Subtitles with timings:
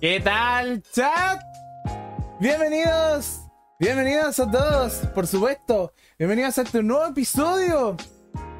[0.00, 1.40] ¿Qué tal, chat?
[2.38, 3.40] Bienvenidos,
[3.80, 5.92] bienvenidos a todos, por supuesto.
[6.16, 7.96] Bienvenidos a este nuevo episodio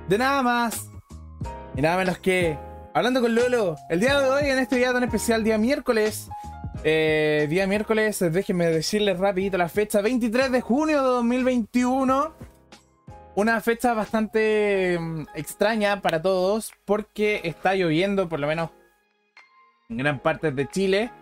[0.08, 0.90] de nada más
[1.76, 2.58] y nada menos que
[2.92, 3.76] Hablando con Lolo.
[3.88, 6.28] El día de hoy, en este día tan especial, día miércoles.
[6.82, 12.34] eh, día miércoles, déjenme decirles rapidito la fecha, 23 de junio de 2021.
[13.36, 18.70] Una fecha bastante mm, extraña para todos porque está lloviendo, por lo menos
[19.88, 21.12] en gran parte de Chile.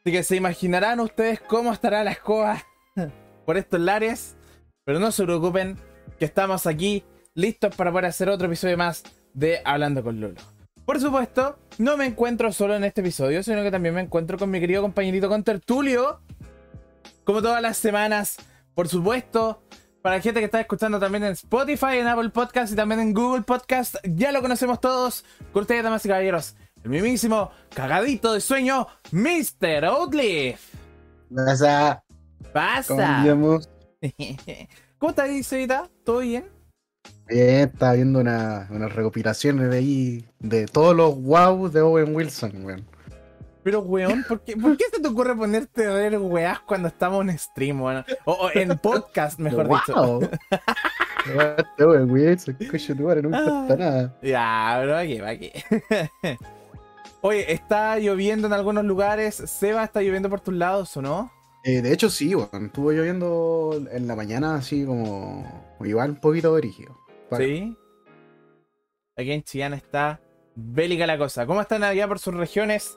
[0.00, 2.64] Así que se imaginarán ustedes cómo estará la escoba
[3.46, 4.36] por estos lares.
[4.84, 5.76] Pero no se preocupen,
[6.18, 9.02] que estamos aquí listos para poder hacer otro episodio más
[9.34, 10.40] de Hablando con Lolo.
[10.84, 14.50] Por supuesto, no me encuentro solo en este episodio, sino que también me encuentro con
[14.50, 16.20] mi querido compañerito con Tertulio.
[17.24, 18.38] Como todas las semanas,
[18.74, 19.62] por supuesto.
[20.00, 23.12] Para la gente que está escuchando también en Spotify, en Apple Podcast y también en
[23.12, 25.24] Google Podcast, ya lo conocemos todos.
[25.52, 29.84] Con ustedes, damas y caballeros, el mismísimo cagadito de sueño, Mr.
[29.84, 30.58] Outlive.
[31.34, 32.02] Pasa.
[32.52, 33.24] Pasa.
[34.98, 35.88] ¿Cómo estás, Isevita?
[36.04, 36.46] ¿Todo bien?
[37.28, 42.64] Bien, estaba viendo una- unas recopilaciones de ahí de todos los wow de Owen Wilson,
[42.64, 42.86] weón.
[43.62, 47.20] Pero, weón, ¿por qué, por qué se te ocurre ponerte a ver weás cuando estamos
[47.28, 48.04] en stream, weón?
[48.24, 49.94] O, o en podcast, mejor dicho.
[49.94, 50.30] wow.
[51.58, 53.40] Este Owen Wilson, coño, no me Ah.
[53.40, 54.18] importa nada.
[54.22, 55.52] Ya, bro, aquí, aquí.
[57.20, 59.34] Oye, está lloviendo en algunos lugares.
[59.34, 61.32] Seba, ¿está lloviendo por tus lados o no?
[61.64, 62.66] Eh, de hecho, sí, weón.
[62.66, 65.76] Estuvo lloviendo en la mañana, así como.
[65.84, 66.96] Igual un poquito brígido.
[67.28, 67.76] Para- Sí.
[69.16, 70.20] Aquí en Chillán está
[70.54, 71.44] bélica la cosa.
[71.46, 72.96] ¿Cómo están allá por sus regiones?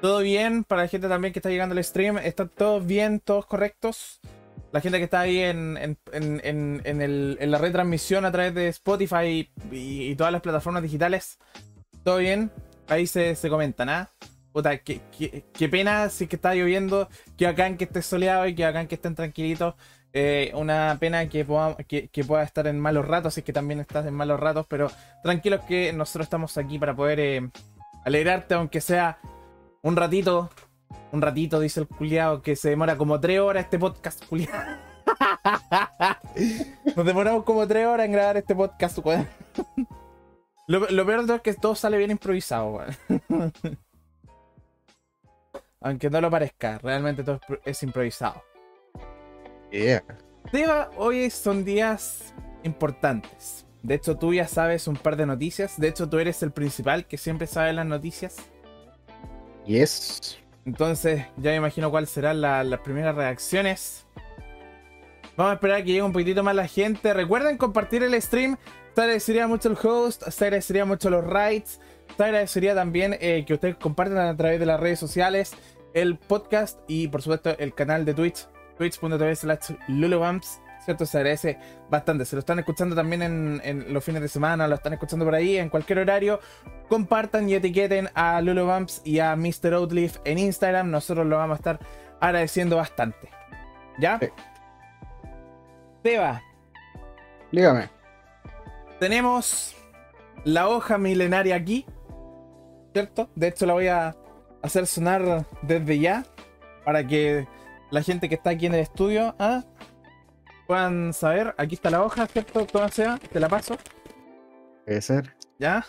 [0.00, 0.64] ¿Todo bien?
[0.64, 3.20] Para la gente también que está llegando al stream, ¿están todos bien?
[3.20, 4.20] ¿Todos correctos?
[4.72, 8.32] La gente que está ahí en, en, en, en- en el- en la retransmisión a
[8.32, 11.38] través de Spotify y, y todas las plataformas digitales,
[12.04, 12.50] ¿todo bien?
[12.88, 14.08] Ahí se, se comentan, ¿ah?
[14.52, 18.46] Puta, qué, qué- qué pena si es que está lloviendo, que bacán que esté soleado
[18.46, 19.74] y que bacán que estén tranquilitos.
[20.14, 23.78] Eh, una pena que pueda, que pueda estar en malos ratos, si es que también
[23.80, 24.90] estás en malos ratos, pero
[25.22, 27.50] tranquilos que nosotros estamos aquí para poder eh,
[28.04, 29.18] alegrarte, aunque sea
[29.82, 30.50] un ratito.
[31.12, 34.64] Un ratito, dice el culiado, que se demora como tres horas este podcast, culiado.
[36.96, 39.26] Nos demoramos como tres horas en grabar este podcast, weón.
[40.68, 42.96] Lo, lo peor de todo es que todo sale bien improvisado, weón.
[45.80, 48.42] Aunque no lo parezca, realmente todo es pro- es improvisado.
[49.70, 50.02] Yeah.
[50.50, 52.34] Seba, hoy son días
[52.64, 53.64] importantes.
[53.82, 55.78] De hecho, tú ya sabes un par de noticias.
[55.78, 58.36] De hecho, tú eres el principal que siempre sabe las noticias.
[59.66, 60.38] Yes.
[60.64, 64.04] Entonces, ya me imagino cuáles serán la- las primeras reacciones.
[65.36, 67.14] Vamos a esperar a que llegue un poquitito más la gente.
[67.14, 68.56] Recuerden compartir el stream.
[68.94, 70.22] Te agradecería mucho el host.
[70.36, 71.80] Te agradecería mucho los rights.
[72.16, 75.52] Te agradecería también eh, que ustedes compartan a través de las redes sociales
[75.94, 78.48] el podcast y, por supuesto, el canal de Twitch.
[78.76, 80.60] Twitch.tv slash lulubumps.
[80.84, 81.04] ¿Cierto?
[81.04, 81.58] Se agradece
[81.90, 82.24] bastante.
[82.24, 84.66] Se lo están escuchando también en, en los fines de semana.
[84.66, 86.40] Lo están escuchando por ahí en cualquier horario
[86.88, 89.74] compartan y etiqueten a Lulubumps y a Mr.
[89.74, 90.90] Outlive en Instagram.
[90.90, 91.80] Nosotros lo vamos a estar
[92.20, 93.28] agradeciendo bastante.
[93.98, 94.18] ¿Ya?
[94.18, 94.28] Sí.
[96.02, 96.42] Seba,
[97.50, 97.97] Dígame.
[99.00, 99.74] Tenemos
[100.44, 101.86] la hoja milenaria aquí.
[102.92, 103.28] ¿Cierto?
[103.34, 104.16] De hecho, la voy a
[104.62, 106.24] hacer sonar desde ya.
[106.84, 107.46] Para que
[107.90, 109.62] la gente que está aquí en el estudio ah,
[110.66, 111.54] puedan saber.
[111.58, 112.66] Aquí está la hoja, ¿cierto?
[112.66, 113.76] Toma, Seba, te la paso.
[114.84, 115.34] Puede ser.
[115.58, 115.84] ¿Ya?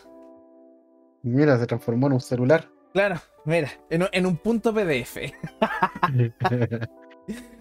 [1.24, 2.70] Mira, se transformó en un celular.
[2.94, 3.16] Claro,
[3.46, 5.18] mira, en, un- en un punto PDF.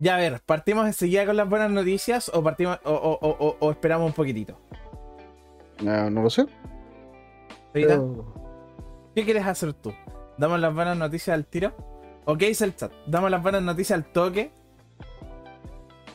[0.00, 3.56] Ya, a ver, ¿partimos enseguida con las buenas noticias o partimos o, o- o- o-
[3.60, 4.58] o esperamos un poquitito?
[5.82, 6.46] no, no lo sé.
[7.72, 8.34] Pero-
[9.14, 9.92] ¿Qué quieres hacer tú?
[10.38, 11.74] ¿Damos las buenas noticias al tiro?
[12.24, 12.92] ¿O qué dice el chat?
[13.06, 14.50] ¿Damos las buenas noticias al toque?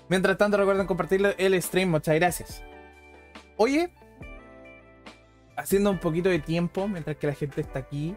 [0.10, 1.90] Mientras tanto, recuerden compartir el stream.
[1.90, 2.64] Muchas gracias.
[3.58, 3.92] Oye,
[5.58, 8.16] haciendo un poquito de tiempo mientras que la gente está aquí.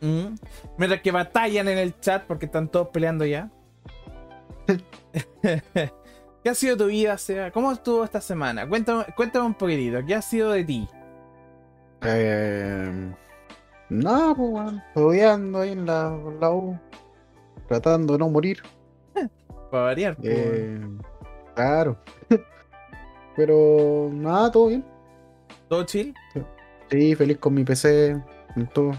[0.00, 0.34] ¿m?
[0.78, 3.50] Mientras que batallan en el chat porque están todos peleando ya.
[6.42, 7.50] ¿Qué ha sido tu vida, Seba?
[7.50, 8.68] ¿Cómo estuvo esta semana?
[8.68, 10.04] Cuéntame, cuéntame un poquitito.
[10.04, 10.88] ¿Qué ha sido de ti?
[12.02, 13.12] Eh,
[13.88, 14.82] no, pues, weón.
[14.88, 16.78] Estudiando ahí en la, la U.
[17.68, 18.62] Tratando de no morir.
[19.70, 20.16] Para variar.
[20.16, 20.28] pues.
[20.30, 20.80] Eh,
[21.54, 21.96] claro.
[23.36, 24.84] Pero nada, todo bien.
[25.68, 26.14] ¿Todo chill?
[26.90, 28.22] Sí, feliz con mi PC.
[28.54, 28.92] con todo.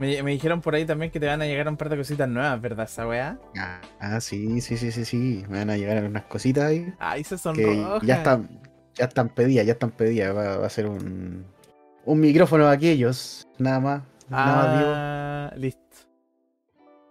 [0.00, 2.28] Me, me dijeron por ahí también que te van a llegar un par de cositas
[2.28, 3.38] nuevas, ¿verdad, esa weá?
[3.56, 5.44] Ah, ah, sí, sí, sí, sí, sí.
[5.48, 6.92] Me van a llegar unas cositas ahí.
[6.98, 7.98] Ay, se Que sonroja.
[8.02, 8.60] ya están,
[8.94, 10.34] ya están pedidas, ya están pedidas.
[10.34, 11.44] Va, va a ser un,
[12.06, 13.46] un micrófono de aquellos.
[13.58, 14.02] Nada más.
[14.30, 14.92] Nada más digo.
[14.94, 15.80] Ah, listo.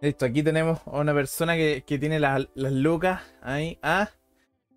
[0.02, 3.78] Listo, aquí tenemos a una persona que, que tiene las, las lucas ahí.
[3.84, 4.10] Ah,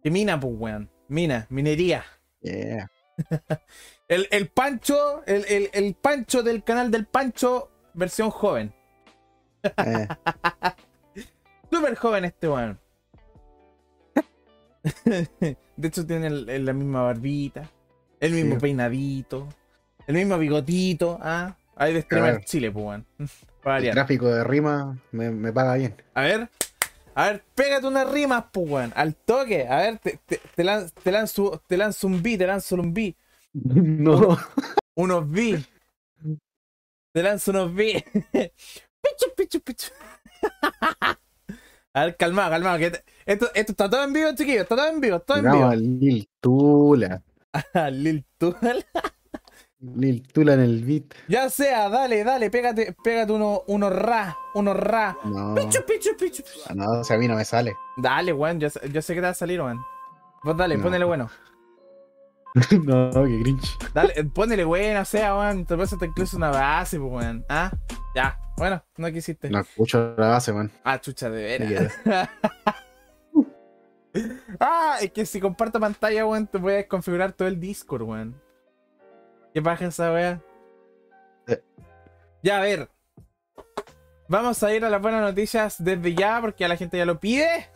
[0.02, 0.90] que mina, pues, weón.
[1.08, 2.04] Mina, minería.
[2.42, 2.90] Yeah.
[4.08, 8.72] El, el Pancho, el, el, el Pancho del canal del Pancho, versión joven.
[9.62, 10.08] Eh,
[11.70, 12.78] Súper joven este weón.
[15.04, 17.68] De hecho, tiene el- el- la misma barbita,
[18.20, 18.60] el mismo Sí.
[18.60, 19.48] peinadito,
[20.06, 21.18] el mismo bigotito.
[21.22, 22.44] Ah, hay de streamer Claro.
[22.46, 23.06] Chile, pues, weón.
[23.64, 25.94] El tráfico de rima me, me paga bien.
[26.14, 26.50] A ver,
[27.14, 28.92] a ver, pégate unas rimas, pues, weón.
[28.96, 29.68] Al toque.
[29.68, 32.92] A ver, te, te, te lan- te lanzo, te lanzo un beat, te lanzo un
[32.92, 33.14] beat.
[33.54, 34.36] No.
[34.96, 35.68] Unos beats.
[37.12, 38.04] Te lanzo unos beats.
[38.32, 39.88] pichu, pichu, pichu.
[41.94, 42.78] A ver, calmado, calmado.
[42.78, 44.62] Que te- esto, esto está todo en vivo, chiquillos.
[44.62, 45.74] Está todo en vivo, todo en vivo.
[45.74, 47.22] Lil Tula.
[47.92, 48.86] Lil Tual.
[49.78, 51.12] Lil Tula en el beat.
[51.28, 55.18] Ya sea, dale, dale, pégate, pégate uno, uno ra, uno ra.
[55.24, 55.54] No.
[55.54, 56.42] Pichu, pichu, pichu.
[56.74, 57.74] No, o sea, a mí no me sale.
[57.98, 59.78] Dale, weón, yo, sé- yo sé que te va a salir, weón.
[60.44, 60.82] Vos dale, No.
[60.84, 61.28] ponele bueno.
[62.84, 63.78] no, qué cringe.
[63.94, 65.64] Dale, eh, ponele bueno, o sea, weón.
[65.64, 67.44] Te pasa incluso una base, pues, weón.
[67.48, 67.72] Ah,
[68.14, 68.38] ya.
[68.56, 69.48] Bueno, no quisiste.
[69.48, 70.70] No escucho la base, man.
[70.84, 71.92] Ah, chucha, de veras.
[74.60, 78.40] ah, es que si comparto pantalla, weón, te voy a desconfigurar todo el Discord, weón.
[79.54, 80.42] ¿Qué pasa esa weá?
[81.46, 81.62] Eh.
[82.42, 82.90] Ya, a ver.
[84.28, 87.18] Vamos a ir a las buenas noticias desde ya, porque a la gente ya lo
[87.18, 87.68] pide.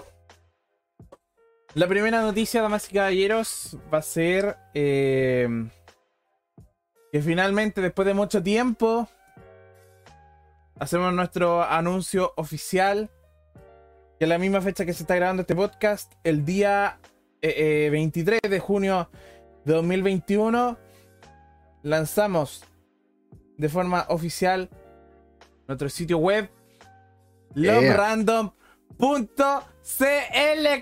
[1.76, 5.46] La primera noticia, damas y caballeros, va a ser eh,
[7.12, 9.10] que finalmente, después de mucho tiempo,
[10.78, 13.10] hacemos nuestro anuncio oficial.
[14.18, 16.98] Que a la misma fecha que se está grabando este podcast, el día
[17.42, 19.10] eh, eh, 23 de junio
[19.66, 20.78] de 2021,
[21.82, 22.64] lanzamos
[23.58, 24.70] de forma oficial
[25.68, 26.48] nuestro sitio web
[27.54, 27.80] Yeah.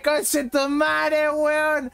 [0.02, 1.90] Conche tu madre, weón.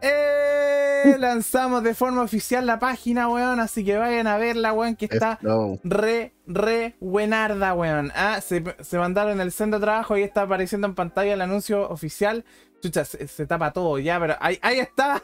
[0.00, 3.60] Eh, lanzamos de forma oficial la página, weón.
[3.60, 5.78] Así que vayan a verla, weón, que está No.
[5.84, 8.12] re, re buenarda, weón.
[8.14, 11.88] Ah, se, se mandaron el centro de trabajo y está apareciendo en pantalla el anuncio
[11.88, 12.44] oficial.
[12.82, 15.22] Chucha, se, se tapa todo ya, pero ahí, ahí está.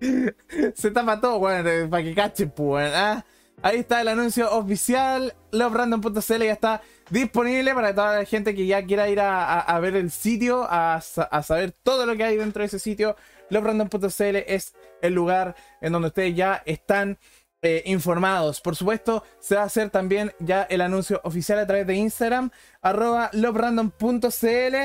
[0.74, 2.92] se tapa todo, weón, para que cachen, pues, weón.
[2.94, 3.24] Ah,
[3.62, 5.34] ahí está el anuncio oficial.
[5.50, 10.10] Loverandom.cl ya está disponible para toda la gente que ya quiera ir a, ver el
[10.10, 13.16] sitio, a saber todo lo que hay dentro de ese sitio.
[13.50, 17.18] Loverandom.cl es el lugar en donde ustedes ya están
[17.60, 18.60] eh, informados.
[18.60, 22.50] Por supuesto, se va a hacer también ya el anuncio oficial a través de Instagram,
[22.80, 24.76] arroba loverandom.cl.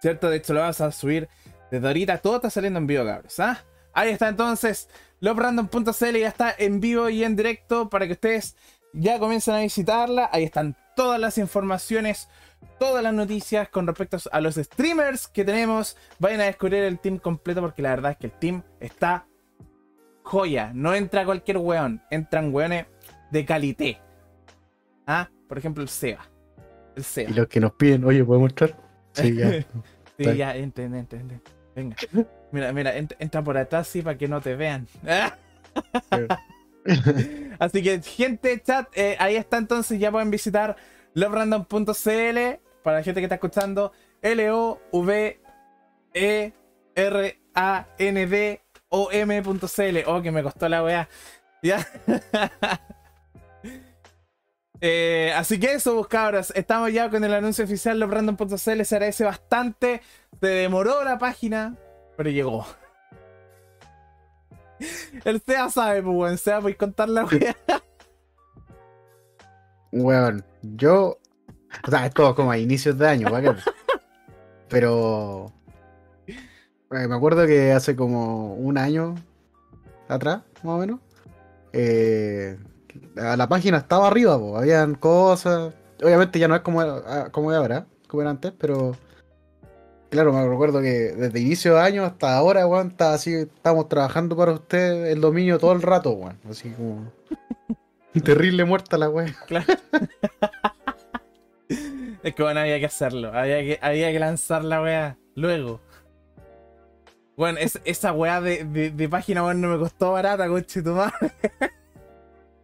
[0.00, 0.30] ¿Cierto?
[0.30, 1.28] De hecho, lo vas a subir
[1.70, 2.18] desde ahorita.
[2.18, 3.38] Todo está saliendo en vivo, cabros.
[3.38, 3.64] ¿ah?
[3.92, 4.88] Ahí está entonces.
[5.20, 8.56] Loverandom.cl ya está en vivo y en directo para que ustedes
[8.92, 10.30] ya comiencen a visitarla.
[10.32, 12.28] Ahí están todas las informaciones,
[12.78, 15.96] todas las noticias con respecto a los streamers que tenemos.
[16.18, 19.26] Vayan a descubrir el team completo porque la verdad es que el team está
[20.22, 20.72] joya.
[20.74, 22.02] No entra cualquier weón.
[22.10, 22.86] Entran weones
[23.30, 24.00] de calité.
[25.06, 26.28] Ah, por ejemplo, el Seba.
[26.94, 27.30] El Seba.
[27.30, 28.76] Y los que nos piden, oye, ¿podemos entrar?
[29.12, 29.64] Sí, ya.
[30.18, 31.20] Sí, ya, entra, entra.
[31.78, 31.96] Venga.
[32.50, 34.88] Mira, mira, ent- entra por atrás, sí, para que no te vean.
[37.60, 40.74] Así que, gente, chat, eh, ahí está entonces, ya pueden visitar
[41.14, 43.92] loverandom.cl para la gente que está escuchando.
[48.88, 49.98] L-O-V-E-R-A-N-D-O-M.cl.
[50.06, 51.08] Oh, que me costó la weá.
[51.62, 51.86] Ya.
[54.80, 56.52] Eh, así que eso, pues, cabros.
[56.54, 57.98] Estamos ya con el anuncio oficial.
[57.98, 60.02] Loverandom.cl se agradece bastante.
[60.40, 61.76] Se demoró la página,
[62.16, 62.66] pero llegó.
[65.24, 66.38] El SEA sabe, pues, weón.
[66.38, 67.56] SEA, a contar la wea.
[69.90, 71.18] Weón, yo.
[71.86, 73.60] O sea, es todo como a inicios de año, ¿para qué?
[74.68, 75.52] Pero.
[76.26, 76.36] eh,
[77.08, 79.14] me acuerdo que hace como un año
[80.08, 81.00] atrás, más o menos.
[81.72, 82.58] eh,
[83.14, 85.74] la, página estaba arriba, po, habían cosas.
[86.02, 88.96] Obviamente ya no es como, ah, como ahora, como era antes, pero.
[90.10, 94.36] Claro, me recuerdo que desde inicio de año hasta ahora, weón, está así, estamos trabajando
[94.36, 96.38] para usted el dominio todo el rato, weón.
[96.48, 97.12] Así como.
[98.24, 99.34] Terrible muerta la weón.
[99.46, 99.66] Claro.
[102.22, 103.32] es que bueno, había que hacerlo.
[103.34, 105.80] Había que, había que lanzar la wea luego.
[107.36, 110.92] Bueno, es, esa weá de, de, de página weón no me costó barata, coche tu
[110.92, 111.32] madre.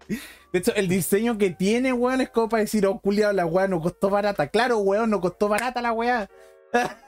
[0.09, 3.67] De hecho, el diseño que tiene, weón, es como para decir, oh, culiao, la weá
[3.67, 4.49] no costó barata.
[4.49, 6.29] Claro, weón, no costó barata la weá.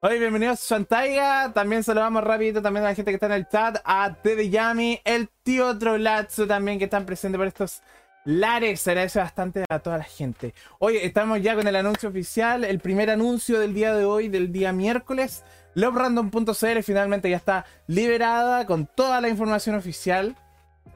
[0.00, 1.52] Hoy, bienvenidos a Shantaiga.
[1.54, 3.78] También saludamos rapidito también a la gente que está en el chat.
[3.84, 7.82] A Tede Yami, el tío Trolazo también que están presentes por estos
[8.24, 8.86] Lares.
[8.86, 10.54] Agradece bastante a toda la gente.
[10.78, 12.64] Oye, estamos ya con el anuncio oficial.
[12.64, 15.44] El primer anuncio del día de hoy, del día miércoles.
[15.74, 20.36] LoveRandom.cl finalmente ya está liberada con toda la información oficial.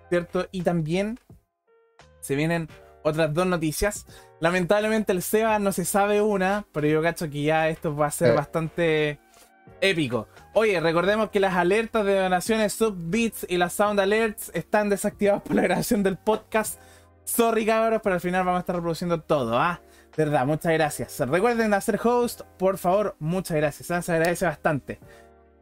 [0.09, 0.47] ¿Cierto?
[0.53, 1.19] Y también
[2.21, 2.69] se vienen
[3.03, 4.07] otras dos noticias.
[4.41, 8.11] Lamentablemente el SEBA no se sabe una, pero yo cacho que ya esto va a
[8.11, 8.37] ser Eh.
[8.37, 9.19] bastante
[9.81, 10.27] épico.
[10.55, 15.55] Oye, recordemos que las alertas de donaciones Subbeats y las Sound Alerts están desactivadas por
[15.57, 16.81] la grabación del podcast.
[17.25, 19.81] Sorry cabros, pero al final vamos a estar reproduciendo todo, ¿ah?
[20.17, 21.21] De verdad, muchas gracias.
[21.21, 24.05] Recuerden hacer host, por favor, muchas gracias.
[24.05, 24.99] Se agradece bastante.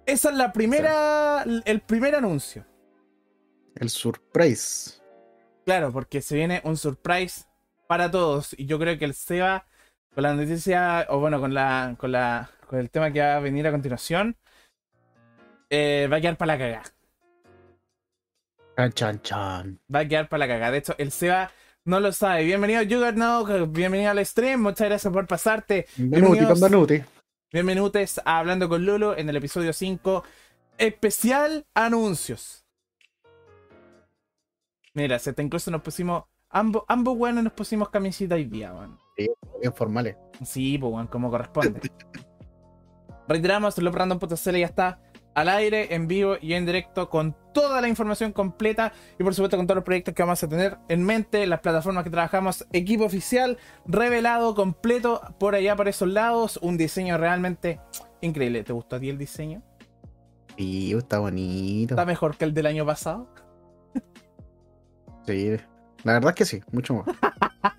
[0.06, 2.64] Esa es la primera, el primer anuncio.
[3.76, 5.02] El surprise.
[5.64, 7.45] Claro, porque se viene un surprise
[7.87, 8.54] para todos.
[8.59, 9.66] Y yo creo que el Seba,
[10.14, 11.95] con la noticia, o bueno, con la.
[11.99, 12.50] con la.
[12.66, 14.37] con el tema que va a venir a continuación,
[15.68, 16.83] eh, va a quedar para la cagada.
[18.76, 19.80] Chan, chan, chan.
[19.95, 20.73] Va a quedar para la cagada.
[20.73, 21.50] De hecho, el Seba
[21.85, 22.45] no lo sabe.
[22.45, 23.71] Bienvenido, Juggernaut.
[23.73, 24.62] Bienvenido al stream.
[24.62, 25.87] Muchas gracias por pasarte.
[25.97, 26.61] Bienvenidos.
[27.52, 30.25] Bienvenidos a Hablando con Lulu en el episodio 5.
[30.78, 32.65] Especial anuncios.
[34.96, 36.24] Mira, se te incluso nos pusimos.
[36.48, 38.98] Ambos, ambos weones nos pusimos camisita hoy día, weón.
[39.60, 40.16] Bien formales.
[40.42, 41.80] Sí, pues weón, como corresponde.
[43.28, 45.00] Reiteramos, LoveRandom.cl ya está
[45.34, 49.58] al aire, en vivo y en directo con toda la información completa y por supuesto
[49.58, 53.04] con todos los proyectos que vamos a tener en mente, las plataformas que trabajamos, equipo
[53.04, 57.80] oficial, revelado completo por allá, por esos lados, un diseño realmente
[58.22, 58.64] increíble.
[58.64, 59.62] ¿Te gustó a ti el diseño?
[60.56, 61.92] Sí, está bonito.
[61.92, 63.28] ¿Está mejor que el del año pasado?
[65.26, 65.56] Sí.
[66.04, 67.06] La verdad es que sí, mucho más.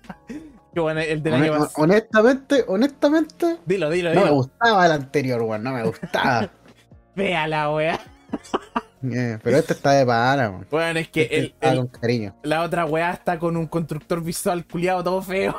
[0.74, 1.72] Qué bueno, el del Hone- año pasado.
[1.84, 4.34] honestamente, honestamente, Dilo, dilo, no me dilo.
[4.36, 5.62] gustaba el anterior, weón.
[5.62, 6.50] No me gustaba.
[7.16, 7.98] Véala, wea.
[9.00, 10.66] Eh, pero este está de pana, weón.
[10.72, 12.34] Bueno, es que Este el, el- con cariño.
[12.42, 15.56] la otra weá está con un constructor visual culiado todo feo.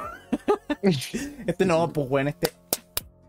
[0.81, 2.51] Este no, pues bueno, este.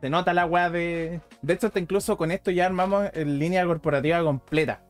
[0.01, 1.21] Se nota la weá de.
[1.43, 4.81] De hecho, hasta incluso con esto ya armamos en línea corporativa completa.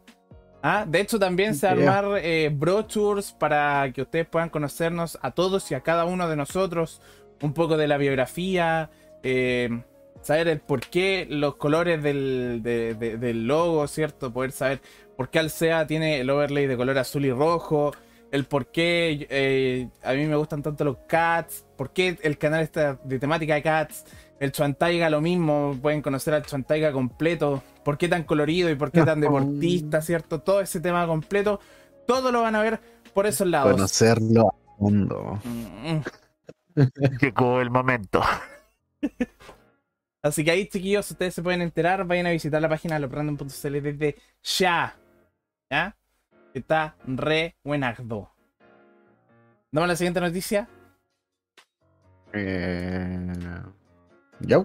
[0.62, 5.70] Ah, de hecho, también se armar eh, brochures para que ustedes puedan conocernos a todos
[5.70, 7.00] y a cada uno de nosotros.
[7.42, 8.90] Un poco de la biografía.
[9.22, 9.82] eh,
[10.22, 14.30] saber el por qué, los colores del, de- de- del logo, ¿cierto?
[14.32, 14.80] Poder saber
[15.16, 17.92] por qué Alsea tiene el overlay de color azul y rojo.
[18.30, 21.64] El por qué eh, a mí me gustan tanto los cats.
[21.76, 24.04] Por qué el canal está de temática de cats.
[24.40, 25.78] El Chuantaiga lo mismo.
[25.80, 27.62] Pueden conocer al Chuantaiga completo.
[27.84, 30.40] Por qué tan colorido y por qué tan deportista, ¿cierto?
[30.40, 31.60] Todo ese tema completo.
[32.06, 32.80] Todo lo van a ver
[33.12, 33.72] por esos lados.
[33.72, 35.38] Conocerlo a fondo.
[37.20, 38.22] Llegó el momento.
[40.22, 42.06] Así que ahí, chiquillos, ustedes se pueden enterar.
[42.06, 44.96] Vayan a visitar la página de loprandom.cl desde ya.
[45.70, 45.96] ¿Ya?
[46.54, 48.32] Está re buenardo.
[49.70, 50.66] Damos la siguiente noticia.
[52.32, 53.32] Eh...
[54.46, 54.64] Ya.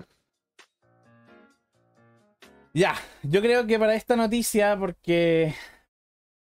[2.74, 5.56] Ya, yo creo que para esta noticia, porque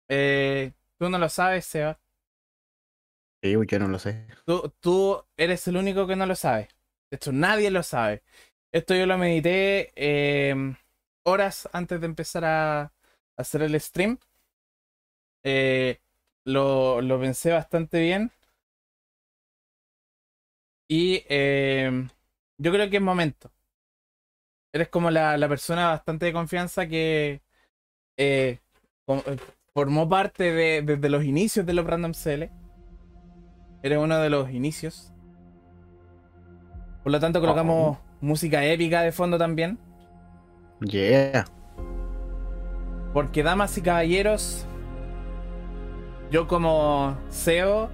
[0.09, 1.99] eh, tú no lo sabes, Seba.
[3.43, 4.27] Sí, yo no lo sé.
[4.45, 6.69] Tú, tú eres el único que no lo sabe.
[7.11, 8.23] De hecho, nadie lo sabe.
[8.73, 10.75] Esto yo lo medité eh,
[11.25, 12.93] horas antes de empezar a
[13.37, 14.19] hacer el stream.
[15.45, 16.01] Eh,
[16.45, 18.33] lo, lo pensé bastante bien.
[20.89, 22.09] Y eh,
[22.59, 23.51] yo creo que es momento.
[24.73, 27.43] Eres como la, la persona bastante de confianza que
[28.17, 28.59] eh,
[29.09, 29.37] eh,
[29.75, 32.51] formó parte de, desde los inicios de los Random CL.
[33.83, 35.13] Eres uno de los inicios.
[37.03, 39.79] Por lo tanto, colocamos música épica de fondo también.
[40.81, 41.47] Yeah.
[43.13, 44.67] Porque, damas y caballeros,
[46.31, 47.89] yo como CEO,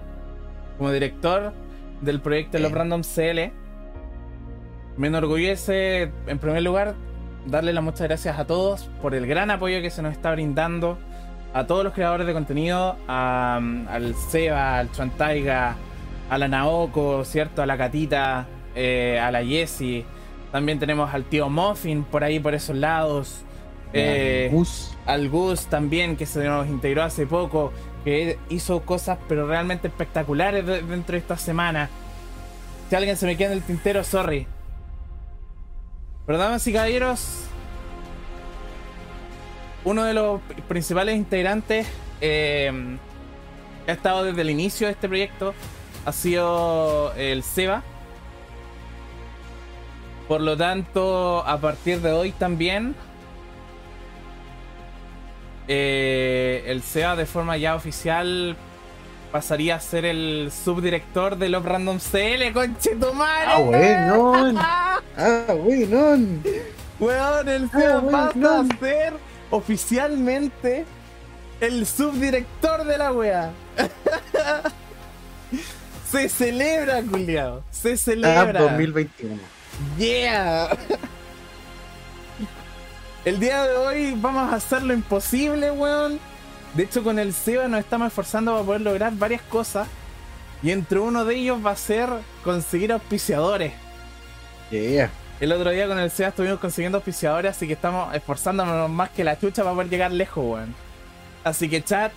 [0.79, 1.53] como director
[2.01, 2.73] del proyecto de los.
[2.73, 3.53] Random CL,
[4.97, 6.95] me enorgullece, en primer lugar,
[7.47, 10.99] darle las muchas gracias a todos por el gran apoyo que se nos está brindando,
[11.55, 15.77] a todos los creadores de contenido, a- al Seba, al Chuantaiga,
[16.31, 17.63] a la Naoko, ¿cierto?
[17.63, 20.05] A la Catita, eh, a la Jessie.
[20.51, 23.43] También tenemos al tío Muffin por ahí, por esos lados.
[23.95, 24.97] Eh, Gus.
[25.05, 27.73] al Gus también, que se nos integró hace poco,
[28.05, 31.91] que hizo cosas pero realmente espectaculares de- dentro de esta semana.
[32.89, 34.47] Si alguien se me queda en el tintero, sorry.
[36.27, 37.45] Pero damas y caballeros,
[39.85, 41.87] uno de los principales integrantes
[42.21, 42.97] eh,
[43.85, 45.55] que ha estado desde el inicio de este proyecto
[46.05, 47.83] ha sido el Seba.
[50.29, 52.95] Por lo tanto, a partir de hoy también
[55.69, 58.57] eh, el SEA de forma ya oficial
[59.33, 63.47] pasaría a ser el subdirector de los Random CL, conchetumare.
[63.53, 64.59] Ah, weón.
[65.17, 66.43] Ah, weón.
[67.01, 69.13] Weón, el Ah, Seba weón, pasa a ser
[69.51, 70.85] oficialmente
[71.61, 73.51] el subdirector de la wea.
[76.11, 77.63] Se celebra, culiao.
[77.71, 78.61] Se Ah, celebra.
[78.61, 79.39] 2021.
[79.99, 80.69] Yeah.
[83.25, 86.19] El día de hoy vamos a hacer lo imposible, weón.
[86.75, 89.89] De hecho, con el SEBA nos estamos esforzando para poder lograr varias cosas.
[90.63, 92.09] Y entre uno de ellos va a ser
[92.45, 93.73] conseguir auspiciadores.
[94.71, 95.11] Yeah.
[95.41, 99.25] El otro día con el SEBA estuvimos consiguiendo auspiciadores, así que estamos esforzándonos más que
[99.25, 100.75] la chucha para poder llegar lejos, weón.
[101.45, 102.13] Así que, chat,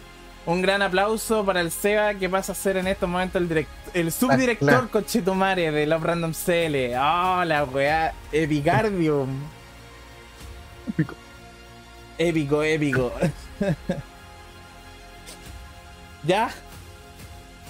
[0.46, 3.66] un gran aplauso para el SEBA que pasa a ser en estos momentos el, direct-
[3.96, 4.90] el subdirector claro.
[4.92, 6.96] Conchetumare de Love Random CL.
[6.98, 9.30] Oh, la weá, Epicardium.
[10.88, 11.16] Épico.
[12.20, 13.12] Épico, épico.
[16.28, 16.50] ¿Ya?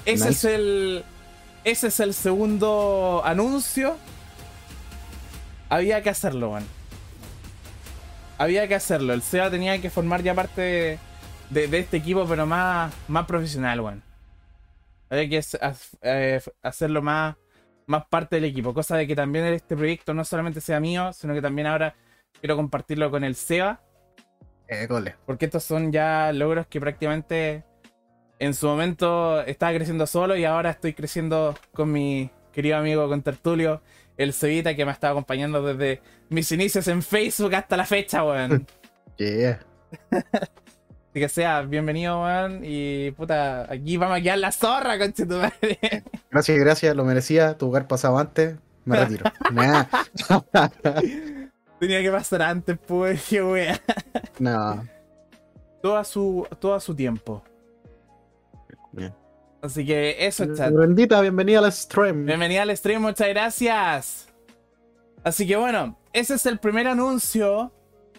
[0.06, 0.30] Ese Nice.
[0.30, 1.04] es el.
[1.64, 3.98] Ese es el segundo anuncio.
[5.70, 6.66] Había que hacerlo, weón.
[8.38, 9.14] Había que hacerlo.
[9.14, 11.00] El SEA tenía que formar ya parte de,
[11.50, 14.04] de- de este equipo, pero más, más profesional, weón.
[15.10, 15.44] Había que
[16.02, 17.36] eh, hacerlo más,
[17.88, 18.74] más parte del equipo.
[18.74, 21.96] Cosa de que también este proyecto no solamente sea mío, sino que también ahora
[22.40, 23.82] quiero compartirlo con el SEBA.
[24.68, 25.16] Eh, cole.
[25.26, 27.64] Porque estos son ya logros que prácticamente
[28.40, 33.22] en su momento estaba creciendo solo y ahora estoy creciendo con mi querido amigo con
[33.22, 33.82] Tertulio,
[34.18, 38.24] el Cevita, que me ha estado acompañando desde mis inicios en Facebook hasta la fecha,
[38.24, 38.66] weón.
[39.18, 39.62] Yeah.
[40.12, 42.60] Así que sea, bienvenido, weón.
[42.64, 45.80] Y puta, aquí vamos a quedar la zorra, conche tu madre.
[46.32, 47.58] Gracias, gracias, lo merecía.
[47.58, 48.58] Tu lugar pasado antes.
[48.84, 49.24] Me retiro.
[49.54, 49.86] Nah.
[51.80, 53.80] Tenía que pasar antes, pues, qué wea.
[54.40, 54.86] no.
[55.82, 57.42] Todo a su, todo a su tiempo.
[59.66, 60.72] Así que eso, chat.
[60.72, 62.26] Bendita, bienvenida al stream.
[62.26, 64.28] Bienvenida al stream, muchas gracias.
[65.24, 67.72] Así que bueno, ese es el primer anuncio.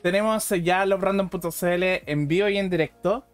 [0.02, 3.24] Tenemos ya los random.cl en vivo y en directo.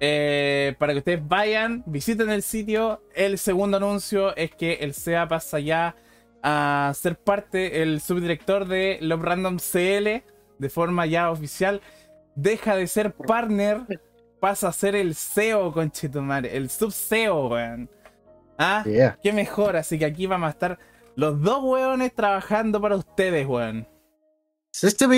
[0.00, 3.02] Eh, para que ustedes vayan, visiten el sitio.
[3.14, 5.96] El segundo anuncio es que el SEA pasa ya
[6.42, 10.22] a ser parte, el subdirector de Love Random CL
[10.58, 11.80] de forma ya oficial.
[12.34, 13.80] Deja de ser partner,
[14.40, 17.90] pasa a ser el CEO, conchetumare, el sub-CEO, weón.
[18.58, 18.82] ¿Ah?
[18.84, 19.18] Yeah.
[19.22, 20.78] Qué mejor, así que aquí vamos a estar
[21.14, 23.86] los dos weones trabajando para ustedes, weón.
[24.70, 25.08] Sister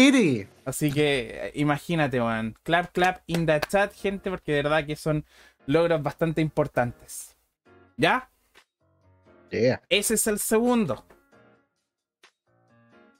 [0.65, 2.57] Así que eh, imagínate, weón.
[2.63, 5.25] Clap, clap in the chat, gente, porque de verdad que son
[5.67, 7.37] logros bastante importantes.
[7.97, 8.31] ¿Ya?
[9.51, 9.83] Yeah.
[9.89, 11.05] Ese es el segundo.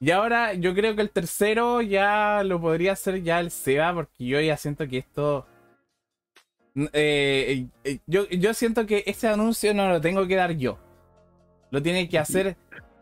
[0.03, 4.25] Y ahora yo creo que el tercero ya lo podría hacer ya el Seba, porque
[4.25, 5.47] yo ya siento que esto...
[6.93, 10.79] eh, eh, yo, yo siento que este anuncio no lo tengo que dar yo.
[11.71, 12.57] Lo tiene que hacer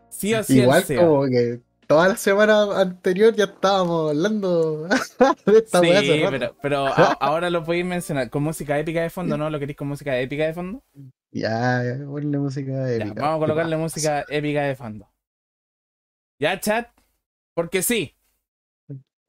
[0.09, 1.03] sí o sí Igual el Seba.
[1.07, 4.87] como que toda la semana anterior ya estábamos hablando
[5.45, 5.89] de esta Sí,
[6.29, 9.49] pero, pero a- ahora lo podéis mencionar con música épica de fondo, ¿no?
[9.49, 10.83] ¿Lo queréis con música épica de fondo?
[11.31, 13.21] Ya, ya, ponle música Ya, épica.
[13.21, 15.07] vamos a colocarle ¿Qué música épica de fondo.
[16.39, 16.87] Ya, chat.
[17.53, 18.15] Porque sí.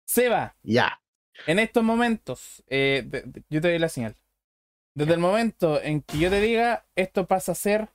[0.07, 0.57] Seba, pasa?
[0.63, 1.01] Ya.
[1.47, 3.09] en estos momentos, eh,
[3.49, 4.17] yo te doy la señal.
[5.01, 7.89] Desde el momento en que yo te diga, esto pasa a ser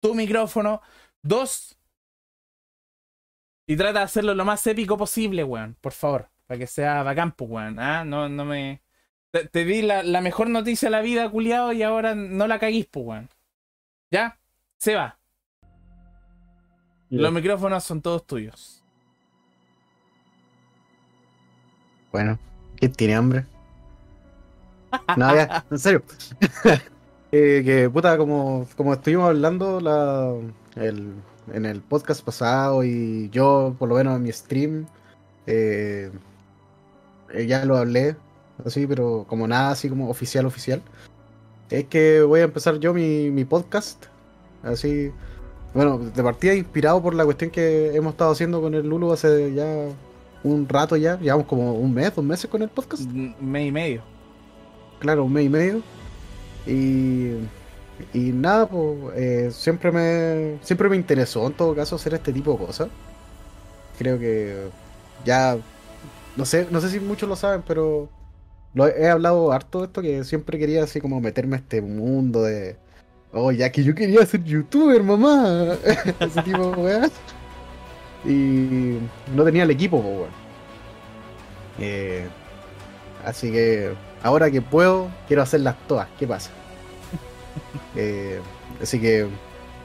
[0.00, 0.82] tu micrófono.
[1.22, 1.78] Dos.
[3.66, 5.78] Y trata de hacerlo lo más épico posible, weón.
[5.80, 6.28] Por favor.
[6.46, 7.78] Para que sea bacán, pues, weón.
[7.78, 8.82] Ah, no, no me.
[9.30, 12.58] Te, te di la, la mejor noticia de la vida, culiado, y ahora no la
[12.58, 13.30] caguís, pues, weón.
[14.10, 14.38] ¿Ya?
[14.76, 15.18] Se va.
[17.08, 18.84] Los micrófonos son todos tuyos.
[22.12, 22.38] Bueno,
[22.76, 23.46] ¿quién tiene hambre?
[25.16, 26.02] No, ya, en serio.
[27.32, 30.34] Eh, que puta, como, como estuvimos hablando la,
[30.74, 31.12] el-
[31.54, 34.86] en el podcast pasado y yo, por lo menos en mi stream,
[35.46, 36.10] eh,
[37.32, 38.16] eh, ya lo hablé,
[38.66, 40.82] así, pero como nada así como oficial, oficial.
[41.70, 44.06] Es que voy a empezar yo mi, mi podcast,
[44.64, 45.12] así,
[45.72, 49.54] bueno, de partida inspirado por la cuestión que hemos estado haciendo con el Lulu hace
[49.54, 49.86] ya
[50.42, 53.02] un rato ya, llevamos como un mes, dos meses con el podcast.
[53.02, 54.02] Un mes y medio.
[55.00, 55.82] Claro, un mes y medio.
[56.66, 57.32] Y,
[58.14, 62.58] y nada, pues siempre me siempre me interesó en todo caso hacer este tipo de
[62.66, 62.88] cosas.
[63.98, 64.68] Creo que
[65.24, 65.58] ya
[66.36, 68.08] no sé, no sé si muchos lo saben, pero
[68.74, 72.42] lo he, hablado harto de esto que siempre quería así como meterme a este mundo
[72.42, 72.76] de
[73.32, 75.76] oh, ya que yo quería ser youtuber, mamá.
[76.20, 77.10] Ese tipo de.
[78.24, 78.98] Y
[79.34, 80.30] no tenía el equipo, pues.
[81.78, 82.26] Eh,
[83.24, 86.08] así que ahora que puedo, quiero hacerlas todas.
[86.18, 86.50] ¿Qué pasa?
[87.96, 88.40] Eh,
[88.80, 89.26] así que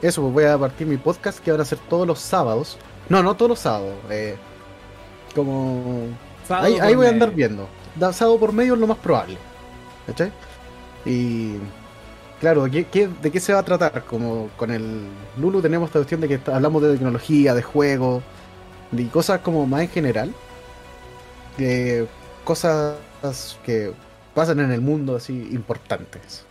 [0.00, 2.78] eso, pues voy a partir mi podcast que van a ser todos los sábados.
[3.08, 3.94] No, no todos los sábados.
[4.10, 4.36] eh,
[5.34, 6.06] como
[6.46, 7.68] Sábado ahí, ahí voy a andar viendo.
[8.12, 9.38] Sábado por medio es lo más probable.
[10.06, 10.32] ¿Cachai?
[11.04, 11.56] Y
[12.40, 14.04] claro, ¿de qué, de qué se va a tratar?
[14.04, 18.22] Como con el Lulu tenemos esta cuestión de que hablamos de tecnología, de juegos,
[18.92, 20.34] de cosas como más en general.
[21.56, 22.06] De
[22.44, 22.96] cosas
[23.64, 23.92] que
[24.36, 26.44] pasan en el mundo así importantes.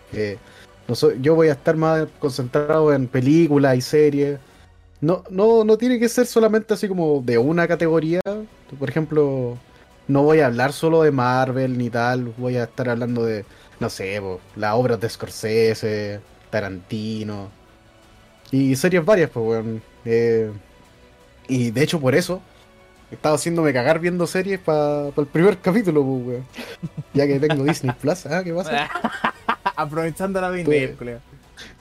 [1.21, 4.39] Yo voy a estar más concentrado en películas y series.
[5.01, 8.21] No, no, no tiene que ser solamente así como de una categoría.
[8.79, 9.59] Por ejemplo,
[10.07, 12.33] no voy a hablar solo de Marvel ni tal.
[12.37, 13.45] Voy a estar hablando de,
[13.79, 14.19] no sé,
[14.55, 17.51] las obras de Scorsese, Tarantino.
[18.49, 19.83] Y series varias, pues, weón.
[20.05, 20.51] Eh,
[21.47, 22.41] y de hecho, por eso,
[23.11, 26.45] he estado haciéndome cagar viendo series para el primer capítulo, pues, weón.
[27.13, 28.25] Ya que tengo Disney Plus.
[28.25, 28.89] Ah, ¿qué pasa?
[29.75, 31.19] Aprovechando la Pues- vinil, culeo.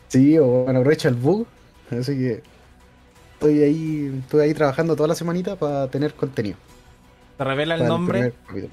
[0.09, 1.47] Sí, o bueno, aprovecha el bug.
[1.91, 2.43] Así que
[3.35, 6.57] estoy ahí, estoy ahí trabajando toda la semanita para tener contenido.
[7.37, 8.33] ¿Te revela el nombre?
[8.47, 8.73] capítulo.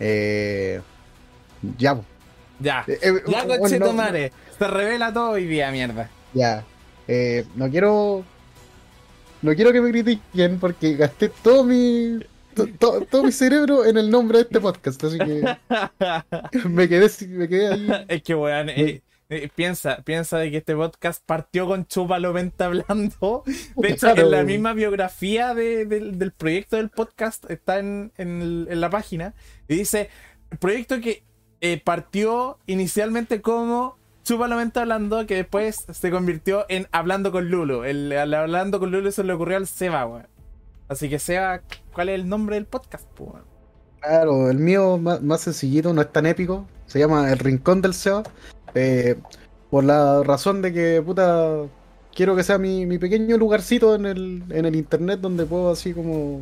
[0.00, 0.80] Eh,
[1.78, 2.04] ya, po.
[2.58, 2.84] Ya.
[2.86, 4.32] Eh, eh, Ya, bueno, conche no- madre.
[4.58, 6.08] Se revela todo hoy día, mierda.
[6.32, 6.64] Ya.
[7.06, 8.24] Eh, no quiero.
[9.42, 12.20] No quiero que me critiquen porque gasté todo mi.
[12.54, 15.42] to- to- todo mi cerebro en el nombre de este podcast, así que
[16.68, 17.88] me quedé, me quedé ahí.
[18.08, 22.66] Es que, weón, eh, eh, piensa, piensa de que este podcast partió con Chúpalo Venta
[22.66, 23.42] hablando.
[23.76, 28.12] De hecho, Claro, en la misma biografía de- del, del proyecto del podcast está en,
[28.18, 29.34] en el- en la página.
[29.68, 30.08] Y dice,
[30.60, 31.24] proyecto que
[31.62, 37.84] eh, partió inicialmente como Chúpalo Venta hablando, que después se convirtió en Hablando con Lulu.
[37.84, 40.26] El, Hablando con Lulu se le ocurrió al Seba, weón.
[40.88, 43.44] Así que Seba, ¿cuál es el nombre del podcast, po, weón?
[44.00, 46.66] Claro, el mío más, más sencillito, no es tan épico.
[46.86, 48.22] Se llama El Rincón del Seba.
[48.74, 49.16] eh,
[49.70, 51.66] por la razón de que, puta,
[52.14, 55.94] quiero que sea mi, mi pequeño lugarcito en el, en el internet donde puedo así
[55.94, 56.40] como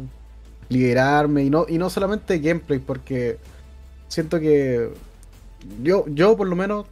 [0.69, 3.39] liberarme y no, y no solamente gameplay, porque
[4.09, 4.91] siento que
[5.83, 6.87] yo, yo por lo menos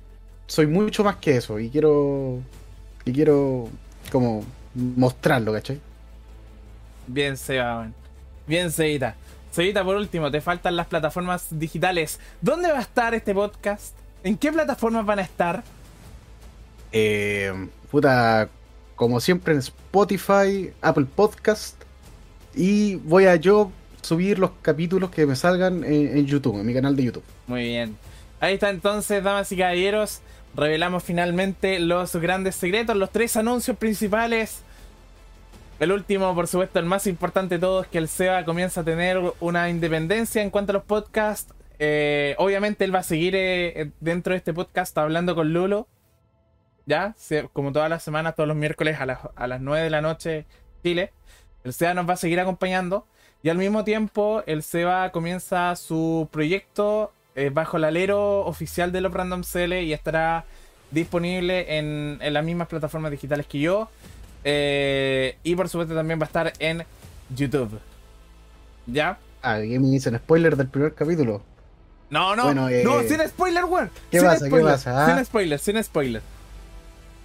[0.48, 2.40] soy mucho más que eso y quiero,
[3.04, 3.68] y quiero
[4.10, 5.80] como mostrarlo, ¿cachai?
[7.06, 7.88] Bien, Seba.
[8.46, 9.14] Bien, Sebita.
[9.52, 12.18] Sebita, por último, te faltan las plataformas digitales.
[12.40, 13.94] ¿Dónde va a estar este podcast?
[14.24, 15.62] ¿En qué plataformas van a estar?
[16.92, 17.52] Eh,
[17.90, 18.48] puta,
[18.96, 21.76] como siempre en Spotify, Apple Podcast.
[22.54, 26.72] Y voy a yo subir los capítulos que me salgan en, en YouTube, en mi
[26.72, 27.24] canal de YouTube.
[27.46, 27.96] Muy bien.
[28.40, 30.20] Ahí está entonces, damas y caballeros.
[30.54, 34.62] Revelamos finalmente los grandes secretos, los tres anuncios principales.
[35.78, 39.20] El último, por supuesto, el más importante de todos, que el SEBA comienza a tener
[39.38, 41.54] una independencia en cuanto a los podcasts.
[41.78, 45.86] Eh, obviamente él va a seguir eh, dentro de este podcast hablando con Lulo.
[46.86, 47.14] Ya,
[47.52, 50.46] como todas las semanas, todos los miércoles a las, a las 9 de la noche,
[50.82, 51.12] Chile.
[51.62, 53.06] El SEBA nos va a seguir acompañando.
[53.42, 59.00] Y al mismo tiempo, el SEBA comienza su proyecto eh, bajo el alero oficial de
[59.00, 59.42] los Random
[59.82, 60.44] y estará
[60.90, 63.88] disponible en, en las mismas plataformas digitales que yo.
[64.44, 66.84] Eh, y por supuesto también va a estar en
[67.34, 67.78] YouTube.
[68.86, 69.18] ¿Ya?
[69.42, 70.16] Ah, ¿qué me dicen?
[70.16, 71.42] Spoiler del primer capítulo.
[72.10, 73.90] No, no, Bueno, eh, no, sin spoiler, weón.
[74.10, 74.44] ¿qué Sin pasa?
[74.44, 75.04] ¿Qué spoiler, pasa?
[75.04, 75.14] Ah.
[75.14, 76.22] Sin spoiler, sin spoiler.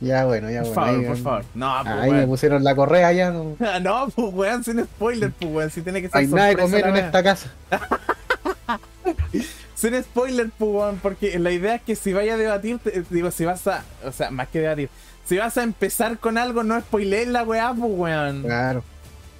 [0.01, 0.81] Ya, bueno, ya, Por bueno.
[0.85, 1.45] favor, ahí, por favor.
[1.55, 2.29] No, pues, Ahí me weón.
[2.29, 3.31] pusieron la correa ya.
[3.31, 5.69] No No, pues weón, sin spoiler, pues weón.
[5.71, 7.51] Si tiene que ser hay nada de comer en esta casa.
[9.83, 13.43] Sin spoiler, weón, porque la idea es que si vaya a debatir, te- digo, si
[13.43, 14.89] vas a, o sea, más que debatir,
[15.25, 18.43] si vas a empezar con algo, no spoiler la weá, pues, weón.
[18.43, 18.81] Claro.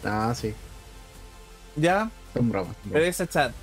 [0.04, 0.54] Ah, sí.
[1.78, 2.10] ¿Ya?
[2.34, 2.76] Son bromas.
[2.84, 3.54] son Pero ese chat.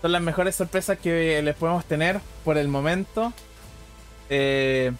[0.00, 3.34] Son las mejores sorpresas que les podemos tener por el momento.
[4.30, 4.92] Eh,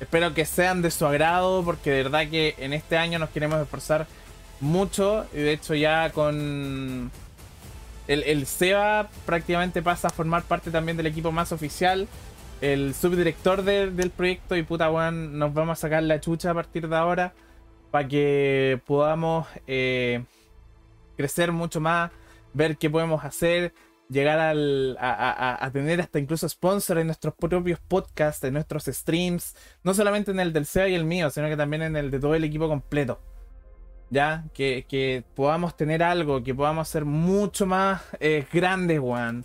[0.00, 3.60] espero que sean de su agrado, porque de verdad que en este año nos queremos
[3.60, 4.06] esforzar
[4.60, 5.26] mucho.
[5.34, 7.10] Y de hecho ya con...
[8.08, 12.08] El, SEBA prácticamente pasa a formar parte también del equipo más oficial.
[12.60, 16.54] El subdirector de- del proyecto y puta weón, nos vamos a sacar la chucha a
[16.54, 17.34] partir de ahora.
[17.90, 20.24] Para que podamos eh,
[21.16, 22.10] crecer mucho más,
[22.52, 23.72] ver qué podemos hacer,
[24.10, 29.94] llegar al, a, tener hasta incluso sponsor en nuestros propios podcasts, en nuestros streams, no
[29.94, 32.34] solamente en el del SEA y el mío, sino que también en el de todo
[32.34, 33.20] el equipo completo.
[34.10, 39.44] Ya, que, que podamos tener algo, que podamos ser mucho más eh, grandes, weón.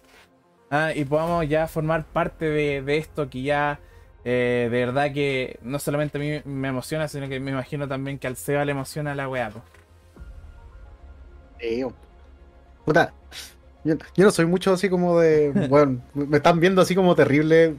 [0.72, 3.80] Ah, y podamos ya formar parte de, de esto que ya
[4.26, 8.18] eh, de verdad que no solamente a mí me emociona, sino que me imagino también
[8.18, 9.52] que al SEA le emociona la weá.
[12.86, 13.14] Puta,
[13.84, 15.52] yo, yo no soy mucho así como de.
[15.70, 17.76] Bueno, me están viendo así como terrible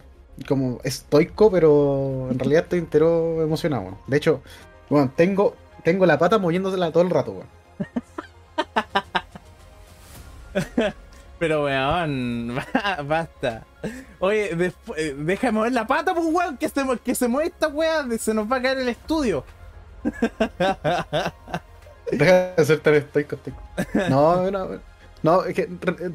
[0.48, 3.98] como estoico, pero en realidad estoy entero emocionado.
[4.06, 4.42] De hecho,
[4.90, 7.46] bueno, tengo, tengo la pata moviéndosela todo el rato, weón.
[11.38, 13.64] Pero weón, ba- basta.
[14.20, 17.48] Oye, despu- eh, deja de mover la pata, pues weón, que se, que se mueve
[17.48, 19.44] esta weá, se nos va a caer el estudio.
[22.12, 23.60] Deja de ser tan estoico, estoico.
[24.10, 24.68] No, no,
[25.22, 25.66] no, es que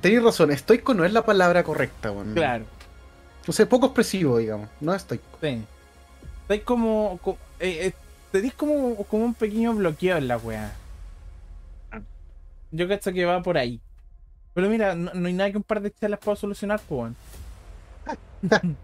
[0.01, 2.33] tenéis razón, estoico no es la palabra correcta, weón.
[2.35, 2.65] Claro,
[3.47, 5.25] O sea, poco expresivo, digamos, no estoico.
[5.41, 5.63] sí.
[6.43, 7.19] Estáis como.
[7.21, 7.93] co- eh, eh,
[8.31, 10.73] tenéis como, como un pequeño bloqueo en la weá.
[12.71, 13.81] Yo creo que va por ahí.
[14.53, 17.15] Pero mira, no, no hay nada que un par de charlas pueda solucionar, pues weón.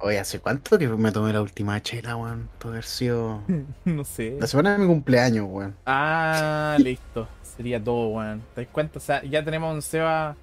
[0.00, 2.48] Oye, ¿hace cuánto que me tomé la última chela, weón?
[2.58, 3.42] Puede haber sido
[3.84, 4.36] No sé.
[4.40, 5.74] la semana de mi cumpleaños, weón.
[5.86, 7.28] Ah, listo.
[7.42, 8.42] Sería todo, weón.
[8.54, 8.98] ¿Te das cuenta?
[8.98, 10.36] O sea, ya tenemos a un Seba.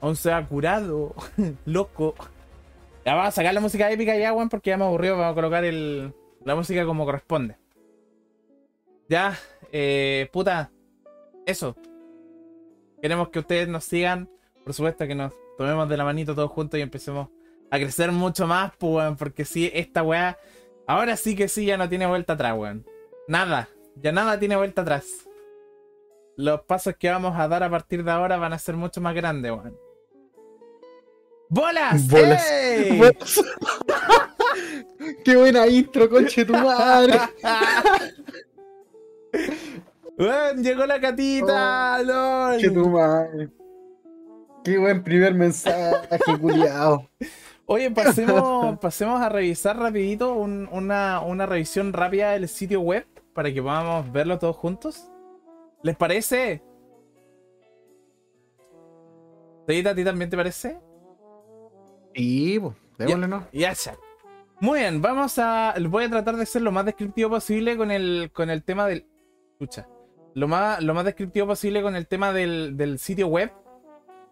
[0.00, 1.14] A un Seba curado.
[1.64, 2.14] loco.
[3.04, 5.16] Ya vamos a sacar la música épica ya, weón, porque ya me aburrió.
[5.16, 7.56] Vamos a colocar el, la música como corresponde.
[9.10, 9.36] Ya,
[9.72, 10.70] eh, puta.
[11.44, 11.76] Eso.
[13.02, 14.30] Queremos que ustedes nos sigan.
[14.62, 17.28] Por supuesto que nos tomemos de la manito todos juntos y empecemos
[17.72, 19.16] a crecer mucho más, pues, weón.
[19.16, 20.38] Porque sí, esta weá.
[20.86, 22.86] Ahora sí que sí, ya no tiene vuelta atrás, weón.
[23.26, 23.68] Nada.
[23.96, 25.28] Ya nada tiene vuelta atrás.
[26.36, 29.16] Los pasos que vamos a dar a partir de ahora van a ser mucho más
[29.16, 29.76] grandes, weón.
[31.48, 32.06] ¡Bolas!
[32.06, 32.46] Bolas.
[35.24, 37.18] ¡Qué buena intro, conche tu madre!
[40.58, 41.98] Llegó la catita,
[42.50, 42.90] ¡Conche tu lol.
[42.90, 43.48] madre!
[44.64, 46.06] ¡Qué buen primer mensaje,
[46.40, 47.08] culiao!
[47.66, 53.52] Oye, pasemos, pasemos a revisar rapidito un- una, una revisión rápida del sitio web para
[53.54, 55.08] que podamos verlo todos juntos.
[55.82, 56.62] ¿Les parece?
[59.66, 60.78] ¿Teita, a ti también te parece?
[62.14, 63.46] Y, pues, démosle, ¿no?
[63.52, 63.96] Ya, ya.
[64.60, 65.74] Muy bien, vamos a.
[65.88, 69.06] Voy a tratar de ser lo más descriptivo posible con el, con el tema del.
[70.34, 73.52] Lo más, lo más descriptivo posible con el tema del, del sitio web.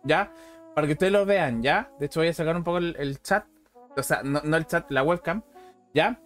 [0.05, 0.33] ¿Ya?
[0.75, 1.91] Para que ustedes lo vean, ¿ya?
[1.99, 3.45] De hecho, voy a sacar un poco el, el chat.
[3.97, 5.43] O sea, no, no el chat, la webcam.
[5.93, 6.21] ¿Ya?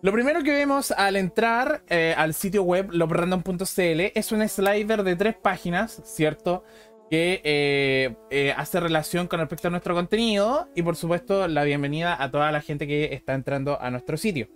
[0.00, 5.16] Lo primero que vemos al entrar eh, al sitio web lobrandom.cl es un slider de
[5.16, 6.62] tres páginas, ¿cierto?
[7.10, 12.22] Que eh, eh, hace relación con respecto a nuestro contenido y por supuesto la bienvenida
[12.22, 14.48] a toda la gente que está entrando a nuestro sitio.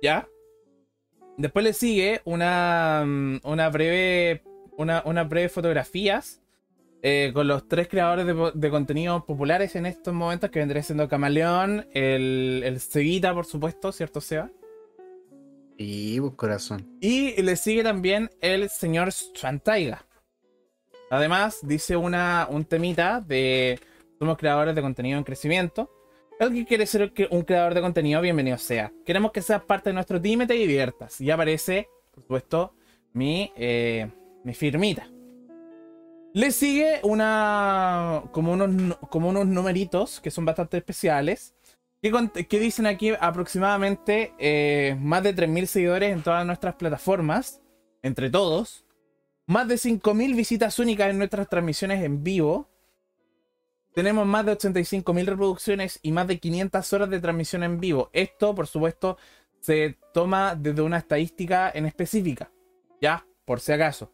[0.00, 0.28] ¿Ya?
[1.36, 4.42] Después le sigue una, mm, una breve
[4.76, 6.40] una, una breve fotografías
[7.02, 11.08] eh, con los tres creadores de, de contenido populares en estos momentos, que vendría siendo
[11.08, 14.50] Camaleón, el, el Cevita, por supuesto, ¿cierto, Seba?
[15.76, 16.96] Y, pues, corazón.
[17.00, 20.06] Y le sigue también el señor Chantaiga.
[21.10, 23.80] Además, dice una, un temita de
[24.20, 25.90] somos creadores de contenido en crecimiento.
[26.50, 28.92] Que quiere ser un creador de contenido, bienvenido sea.
[29.06, 31.20] Queremos que seas parte de nuestro y te diviertas.
[31.20, 32.74] Y aparece, por supuesto,
[33.12, 34.10] mi, eh,
[34.42, 35.06] mi firmita.
[36.34, 38.24] Le sigue una.
[38.32, 41.54] como unos, como unos numeritos que son bastante especiales.
[42.00, 47.62] Que dicen aquí aproximadamente eh, más de 3.000 seguidores en todas nuestras plataformas,
[48.02, 48.84] entre todos.
[49.46, 52.71] Más de 5.000 visitas únicas en nuestras transmisiones en vivo.
[53.94, 58.08] Tenemos más de 85.000 reproducciones y más de 500 horas de transmisión en vivo.
[58.12, 59.18] Esto, por supuesto,
[59.60, 62.50] se toma desde una estadística en específica.
[63.00, 64.10] Ya, por si acaso.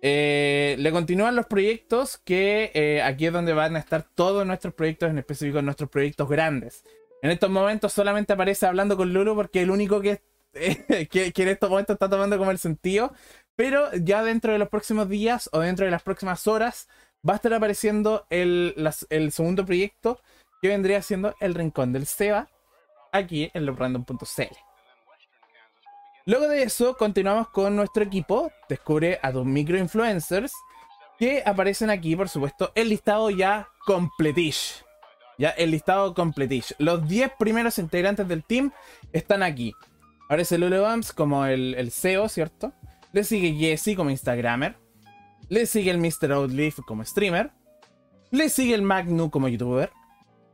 [0.00, 4.74] Eh, le continúan los proyectos que eh, aquí es donde van a estar todos nuestros
[4.74, 6.84] proyectos, en específico nuestros proyectos grandes.
[7.22, 10.20] En estos momentos solamente aparece hablando con Lulu porque el único que,
[10.52, 13.12] que en estos momentos está tomando como el sentido.
[13.56, 16.88] Pero ya dentro de los próximos días o dentro de las próximas horas
[17.28, 18.74] va a estar apareciendo el,
[19.10, 20.20] el segundo proyecto
[20.60, 22.48] que vendría siendo el Rincón del Seba
[23.12, 24.56] aquí en lobrandom.cl.
[26.26, 28.50] Luego de eso, continuamos con nuestro equipo.
[28.68, 30.52] Descubre a dos microinfluencers
[31.18, 34.82] que aparecen aquí, por supuesto, el listado ya completish.
[35.38, 36.74] Ya el listado completish.
[36.78, 38.72] Los 10 primeros integrantes del team
[39.12, 39.74] están aquí.
[40.26, 42.72] Aparece Lulu Bumps como el, el CEO, ¿cierto?
[43.12, 44.83] Le sigue Jesse como Instagramer.
[45.48, 46.32] Le sigue el Mr.
[46.32, 47.50] Outleaf como streamer.
[48.30, 49.90] Le sigue el Magnu como youtuber.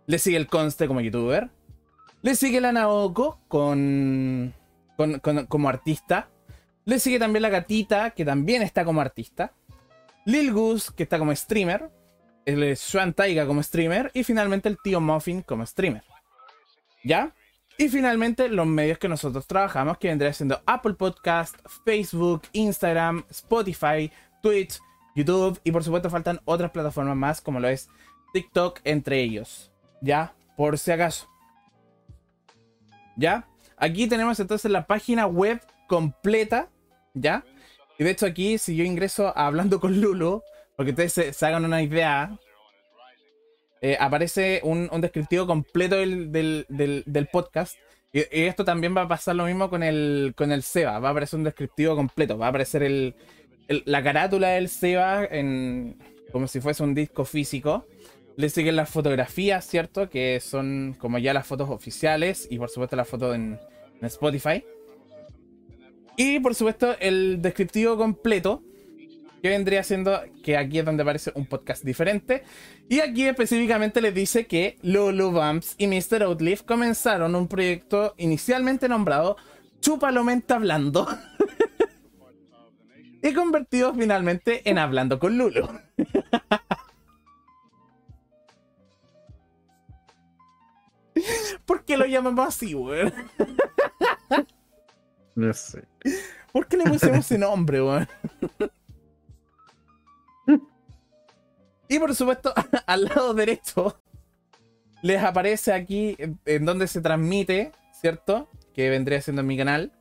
[0.07, 1.51] Le sigue el Conste como youtuber.
[2.23, 4.55] Le sigue la Naoko con,
[4.97, 6.29] con- con- como artista.
[6.85, 9.53] Le sigue también la gatita, que también está como artista.
[10.27, 11.91] Lil Goose, que está como streamer.
[12.45, 14.11] El Swan Taiga como streamer.
[14.13, 16.03] Y finalmente el tío Muffin como streamer.
[17.05, 17.35] ¿Ya?
[17.79, 24.11] Y finalmente los medios que nosotros trabajamos, que vendría siendo Apple Podcast, Facebook, Instagram, Spotify,
[24.43, 24.79] Twitch,
[25.15, 25.61] YouTube.
[25.65, 27.89] Y por supuesto faltan otras plataformas más, como lo es
[28.33, 29.71] TikTok, entre ellos.
[30.03, 30.35] ¿Ya?
[30.57, 31.27] por si acaso.
[33.17, 33.49] ¿Ya?
[33.79, 36.69] Aquí tenemos entonces la página web completa,
[37.15, 37.45] ¿ya?
[37.99, 40.43] Y de hecho aquí, si yo ingreso a hablando con Lulu,
[40.77, 42.39] porque ustedes se, hagan una idea,
[43.81, 47.77] eh, aparece un, descriptivo completo del, del- del- del podcast.
[48.13, 50.99] Y, y esto también va a pasar lo mismo con el, con el Seba.
[50.99, 52.37] Va a aparecer un descriptivo completo.
[52.37, 53.15] Va a aparecer el,
[53.85, 55.97] la carátula del Seba en,
[56.33, 57.87] como si fuese un disco físico.
[58.37, 60.09] Le siguen las fotografías, ¿cierto?
[60.09, 62.49] Que son como ya las fotos oficiales.
[62.51, 63.59] Y por supuesto las fotos en,
[64.03, 64.65] Spotify.
[66.17, 68.63] Y por supuesto el descriptivo completo.
[69.43, 72.43] Que vendría siendo que aquí es donde aparece un podcast diferente.
[72.89, 76.25] Y aquí específicamente les dice que Lulu Bumps y Mr.
[76.25, 79.37] Outlive comenzaron un proyecto inicialmente nombrado
[79.81, 80.55] Chúpalo Mente
[83.23, 85.69] Y convertido finalmente en Hablando con Lulu.
[91.67, 93.13] ¿Por qué lo llamamos así, weón?
[95.35, 95.85] No sé.
[96.53, 98.09] ¿Por qué le pusimos ese nombre, weón?
[101.89, 102.53] Y por supuesto,
[102.87, 104.01] al lado derecho
[105.03, 108.49] les aparece aquí en- en donde se transmite, ¿cierto?
[108.75, 109.93] Que vendría siendo en mi canal.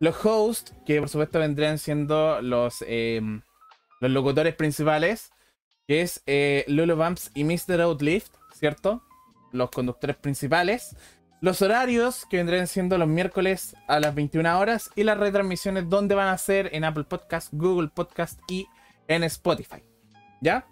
[0.00, 3.20] Los hosts, que por supuesto vendrían siendo los, eh,
[4.00, 5.32] los locutores principales,
[5.86, 7.80] que es eh, Lulu Bumps y Mr.
[7.80, 9.02] Outlift, ¿cierto?
[9.52, 10.96] Los conductores principales.
[11.40, 14.90] Los horarios, que vendrían siendo los miércoles a las 21 horas.
[14.96, 18.66] Y las retransmisiones, donde van a ser en Apple Podcast, Google Podcast y
[19.06, 19.82] en Spotify.
[20.40, 20.66] ¿Ya?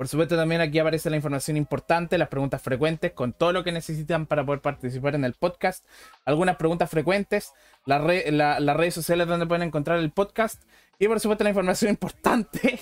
[0.00, 3.70] Por supuesto, también aquí aparece la información importante, las preguntas frecuentes, con todo lo que
[3.70, 5.84] necesitan para poder participar en el podcast.
[6.24, 7.52] Algunas preguntas frecuentes,
[7.84, 10.62] la re- la- las redes sociales donde pueden encontrar el podcast.
[10.98, 12.80] Y por supuesto, la información importante,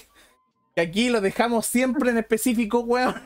[0.76, 3.16] que aquí lo dejamos siempre en específico, weón.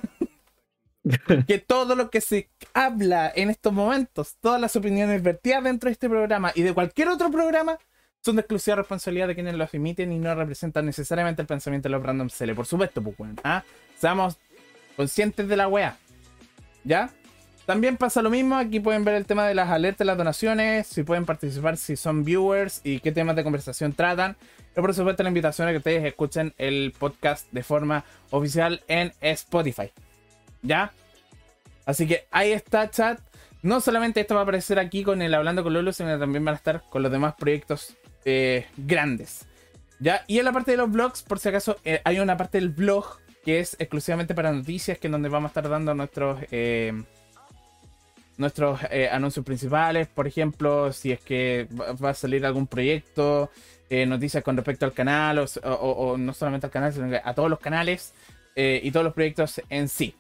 [1.46, 5.92] que todo lo que se habla en estos momentos, todas las opiniones vertidas dentro de
[5.92, 7.76] este programa y de cualquier otro programa,
[8.24, 11.94] son de exclusiva responsabilidad de quienes los emiten y no representan necesariamente el pensamiento de
[11.94, 12.54] los random seller.
[12.54, 13.30] Por supuesto, pues.
[13.42, 13.64] ¿ah?
[13.98, 14.38] Seamos
[14.96, 15.98] conscientes de la wea.
[16.84, 17.10] ¿Ya?
[17.66, 21.04] También pasa lo mismo, aquí pueden ver el tema de las alertas, las donaciones, si
[21.04, 24.36] pueden participar, si son viewers y qué temas de conversación tratan.
[24.76, 29.12] Y por supuesto la invitación a que ustedes escuchen el podcast de forma oficial en
[29.20, 29.92] Spotify.
[30.62, 30.92] ¿Ya?
[31.86, 33.20] Así que ahí está, chat.
[33.62, 36.54] No solamente esto va a aparecer aquí con el Hablando con Lolo, sino también van
[36.54, 39.46] a estar con los demás proyectos eh, grandes.
[40.02, 40.24] ¿Ya?
[40.26, 42.70] Y en la parte de los blogs, por si acaso, eh, hay una parte del
[42.70, 46.92] blog que es exclusivamente para noticias, que es donde vamos a estar dando nuestros eh,
[48.36, 50.08] nuestros eh, anuncios principales.
[50.08, 51.68] Por ejemplo, si es que
[52.02, 53.50] va a salir algún proyecto,
[54.06, 58.14] noticias con respecto al canal, o, no solamente al canal, sino a todos los canales
[58.56, 60.14] y todos los proyectos en sí.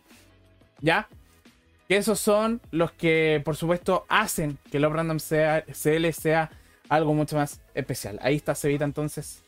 [0.80, 1.08] ¿Ya?
[1.88, 6.50] Que esos son los que, por supuesto, hacen que Love Random sea, CL sea
[6.88, 8.18] algo mucho más especial.
[8.22, 9.42] Ahí está Cevita entonces.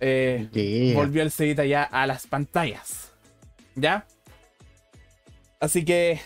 [0.00, 0.94] Eh, Yeah.
[0.94, 3.12] volvió el Cevita ya a las pantallas.
[3.74, 4.06] ¿Ya?
[5.60, 6.20] Así que.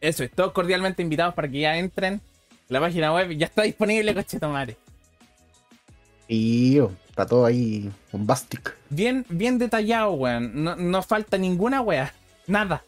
[0.00, 2.20] Eso es, todos cordialmente invitados para que ya entren.
[2.68, 4.76] La página web ya está disponible, cochetomare.
[6.28, 8.76] Tío, está todo ahí bombastic.
[8.88, 10.62] Bien, bien detallado, weón.
[10.62, 12.14] No, no falta ninguna wea.
[12.46, 12.84] Nada.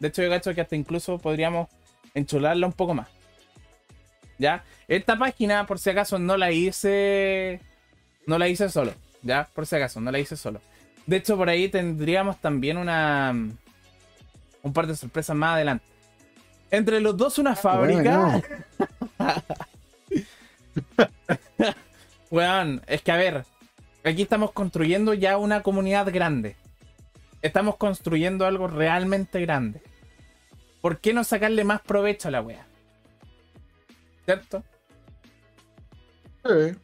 [0.00, 1.68] De hecho, yo cacho que hasta incluso podríamos
[2.14, 3.08] enchularla un poco más.
[4.38, 4.64] ¿Ya?
[4.88, 7.60] Esta página, por si acaso, no la hice.
[8.26, 8.92] No la hice solo.
[9.22, 9.48] ¿Ya?
[9.54, 10.60] Por si acaso, no la hice solo.
[11.06, 13.32] De hecho, por ahí tendríamos también una.
[14.62, 15.84] Un par de sorpresas más adelante.
[16.70, 18.42] Entre los dos, una fábrica.
[22.30, 23.44] Weón, es que a ver,
[24.02, 26.56] aquí estamos construyendo ya una comunidad grande.
[27.42, 29.82] Estamos construyendo algo realmente grande.
[30.80, 32.66] ¿Por qué no sacarle más provecho a la wea?
[34.24, 34.62] ¿Cierto?
[36.44, 36.76] Sí.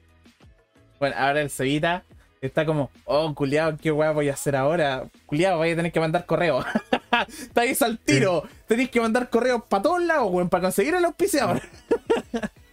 [0.99, 2.05] Bueno, ahora el Cevita
[2.41, 5.05] está como, oh, culiado, ¿qué wea voy a hacer ahora?
[5.27, 6.65] Culiado, voy a tener que mandar correo.
[7.29, 8.45] Estáis al tiro.
[8.67, 11.61] Tenéis que mandar correos para todos lados, weón, para conseguir el auspiciador.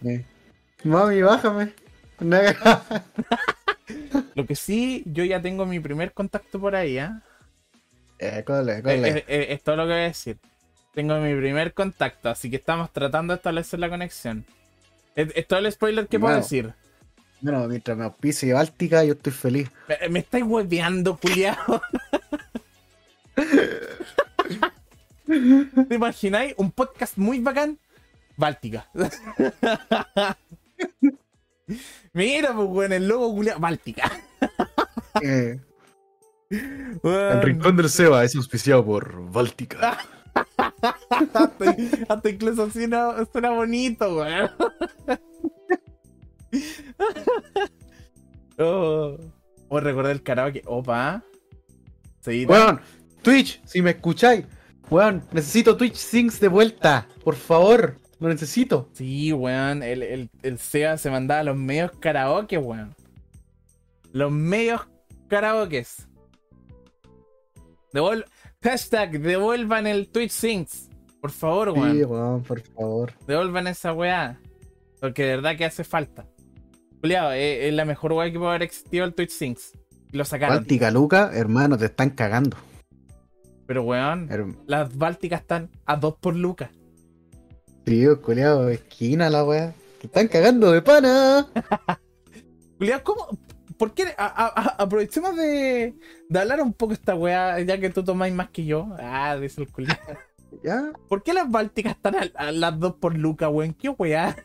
[0.02, 0.24] Sí.
[0.84, 1.72] Mami, bájame.
[4.34, 7.22] Lo que sí, yo ya tengo mi primer contacto por ahí, ¿ah?
[8.18, 10.38] Eh, Eh, eh, eh, es todo lo que voy a decir.
[10.94, 14.44] Tengo mi primer contacto, así que estamos tratando de establecer la conexión.
[15.18, 16.44] Es, es todo el spoiler que puedo Bueno.
[16.44, 16.72] decir.
[17.40, 19.68] Bueno, mientras me auspicie Báltica, yo estoy feliz.
[19.88, 21.82] Me, me estáis hueveando, culiao.
[25.26, 26.54] ¿Te imagináis?
[26.56, 27.78] Un podcast muy bacán.
[28.36, 28.88] Báltica.
[32.12, 33.58] Mira, pues, weón, el logo culiao.
[33.58, 34.10] Báltica.
[35.20, 35.58] Eh,
[36.50, 39.98] el rincón del Seba es auspiciado por Báltica.
[40.34, 41.52] hasta,
[42.08, 44.50] hasta incluso así no, suena bonito, weón.
[48.58, 49.18] oh.
[49.68, 50.62] oh, recordé el karaoke.
[50.66, 51.22] Opa.
[52.20, 52.52] Seguida.
[52.52, 52.80] Weón,
[53.22, 54.46] Twitch, si me escucháis.
[54.90, 57.06] Weón, necesito Twitch Sings de vuelta.
[57.22, 58.88] Por favor, lo necesito.
[58.92, 59.82] Sí, weón.
[59.82, 62.94] El, el, el SEA se mandaba los medios karaoke, weón.
[64.12, 64.88] Los medios
[65.28, 66.08] karaokes.
[67.92, 68.24] Devol
[68.62, 70.88] Hashtag, devuelvan el Twitch Sings.
[71.20, 71.92] Por favor, weón.
[71.96, 73.12] Sí, weón, por favor.
[73.26, 74.40] Devuelvan esa weá.
[75.00, 76.26] Porque de verdad que hace falta.
[77.00, 79.72] Juliado, es, es la mejor weá que puede haber existido el Twitch Sings.
[80.12, 80.56] Y lo sacaron.
[80.56, 82.56] Báltica Luca, hermano, te están cagando.
[83.66, 84.28] Pero weón,
[84.66, 86.70] las bálticas están a dos por lucas.
[87.84, 89.72] Tío, culiado, esquina la weá.
[90.00, 91.46] Te están cagando de pana.
[92.78, 93.38] Juliado, ¿cómo?
[93.78, 94.04] ¿Por qué?
[94.18, 95.94] A- a- a- aprovechemos de,
[96.28, 98.88] de hablar un poco esta weá, ya que tú tomáis más que yo.
[98.98, 100.00] Ah, dice el culiado.
[100.64, 100.92] ¿Ya?
[101.08, 103.74] ¿Por qué las bálticas están a, a las dos por lucas, weón?
[103.74, 104.36] ¿Qué weá?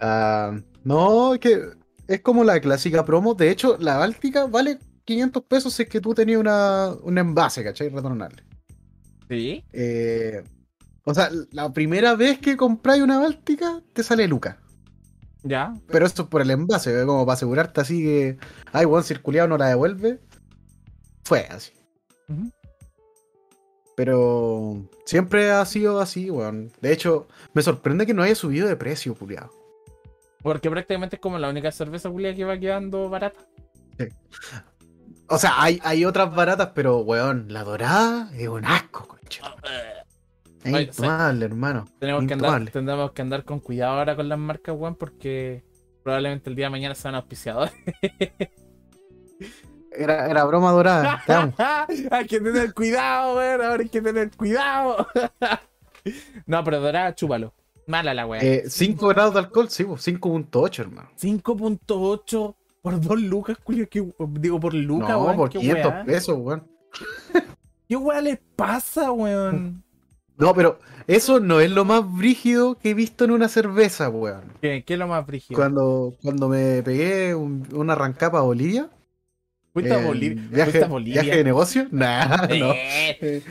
[0.00, 1.60] Ah, no, es que
[2.08, 3.34] es como la clásica promo.
[3.34, 7.64] De hecho, la Báltica vale 500 pesos si es que tú tenías una, un envase,
[7.64, 7.88] ¿cachai?
[7.88, 8.42] Retornable.
[9.28, 9.64] Sí.
[9.72, 10.42] Eh,
[11.04, 14.58] o sea, la primera vez que compráis una Báltica te sale Luca.
[15.46, 15.74] Ya.
[15.88, 17.06] Pero eso es por el envase, ¿eh?
[17.06, 18.38] como para asegurarte así que,
[18.72, 20.20] ay, weón, circulado no la devuelve.
[21.24, 21.72] Fue así.
[23.96, 26.72] Pero siempre ha sido así, weón.
[26.80, 29.50] De hecho, me sorprende que no haya subido de precio, culiado.
[30.42, 33.40] Porque prácticamente es como la única cerveza culia que va quedando barata.
[35.28, 39.42] O sea, hay, hay otras baratas, pero, weón, la dorada es un asco, concha.
[40.66, 41.84] Es Oye, intomable, hermano.
[41.98, 45.64] Tenemos que, andar, tendremos que andar con cuidado ahora con las marcas, weón, porque
[46.02, 47.72] probablemente el día de mañana sean auspiciadores.
[49.98, 51.22] Era, era broma dorada.
[51.26, 51.54] Te amo.
[52.10, 53.62] hay que tener cuidado, weón.
[53.62, 55.06] Ahora hay que tener cuidado.
[56.46, 57.54] no, pero dorada, chúpalo.
[57.86, 58.42] Mala la weá.
[58.42, 61.08] Eh, 5 grados de alcohol, sí, pues, 5.8, hermano.
[61.18, 63.86] 5.8 por 2 lucas, culia.
[63.86, 65.36] ¿qué- Digo, por lucas, no, weón.
[65.36, 66.04] por ¿Qué 500 weá?
[66.04, 66.66] pesos, weón.
[67.88, 69.82] ¿Qué weá les pasa, weón?
[70.38, 74.42] No, pero eso no es lo más brígido que he visto en una cerveza, weón.
[74.60, 75.56] ¿Qué, qué es lo más brígido?
[75.58, 78.90] Cuando, cuando me pegué un- una arrancada a Bolivia.
[79.72, 80.36] ¿Fuiste a Bolivia?
[80.42, 81.22] ¿Fuiste Viaje, a Bolivia?
[81.22, 81.86] viaje de negocio?
[81.92, 82.72] Nah, no.
[82.72, 83.42] Eh, Eh,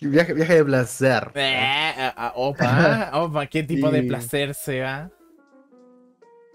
[0.00, 1.30] Viaje, viaje de placer.
[1.34, 5.10] eh, ah, opa, opa, ¿qué tipo de placer se va?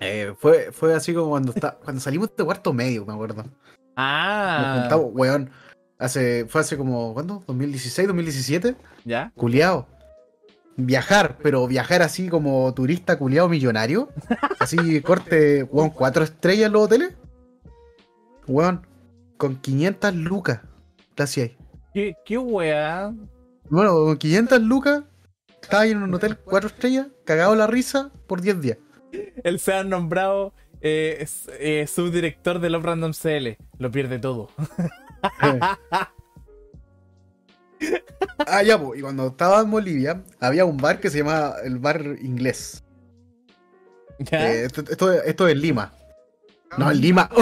[0.02, 3.44] Eh, fue, fue así como cuando, está, cuando salimos de cuarto medio, me acuerdo.
[3.44, 3.54] Nos
[3.96, 5.50] Ah, juntamos, weón.
[6.00, 7.42] Hace, fue hace como, ¿cuándo?
[7.48, 8.76] ¿2016, 2017?
[9.04, 9.32] ¿ya?
[9.36, 9.88] Culeado.
[10.76, 14.10] Viajar, pero viajar así como turista culeado millonario.
[14.60, 17.16] Así, corte, weón, cuatro estrellas en los hoteles.
[18.48, 18.86] Weón,
[19.38, 20.62] con 500 lucas.
[21.16, 21.58] te hacía ahí.
[21.94, 23.12] ¿Qué, qué weá?
[23.70, 25.04] Bueno, con 500 lucas,
[25.62, 28.78] estaba ahí en un hotel cuatro estrellas, cagado la risa por 10 días.
[29.44, 31.26] Él se ha nombrado eh,
[31.60, 33.58] eh, subdirector de Love Random CL.
[33.80, 34.50] Lo pierde todo.
[38.48, 42.02] Ah, ya, y cuando estaba en Bolivia, había un bar que se llamaba el bar
[42.22, 42.84] inglés.
[44.32, 45.94] Eh, esto, esto, esto es en Lima.
[46.78, 47.30] No, en Lima.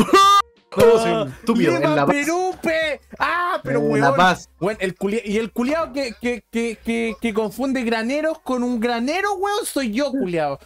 [0.78, 1.72] No, soy un estúpido.
[1.72, 2.16] ¡Lima, En La Paz.
[2.16, 3.00] Perú, pe!
[3.18, 4.02] ¡Ah, pero En weón!
[4.02, 4.50] La Paz.
[4.60, 9.66] Weón, el culia- y el culiao que, que, que, confunde graneros con un granero, weón,
[9.66, 10.60] soy yo, culiao.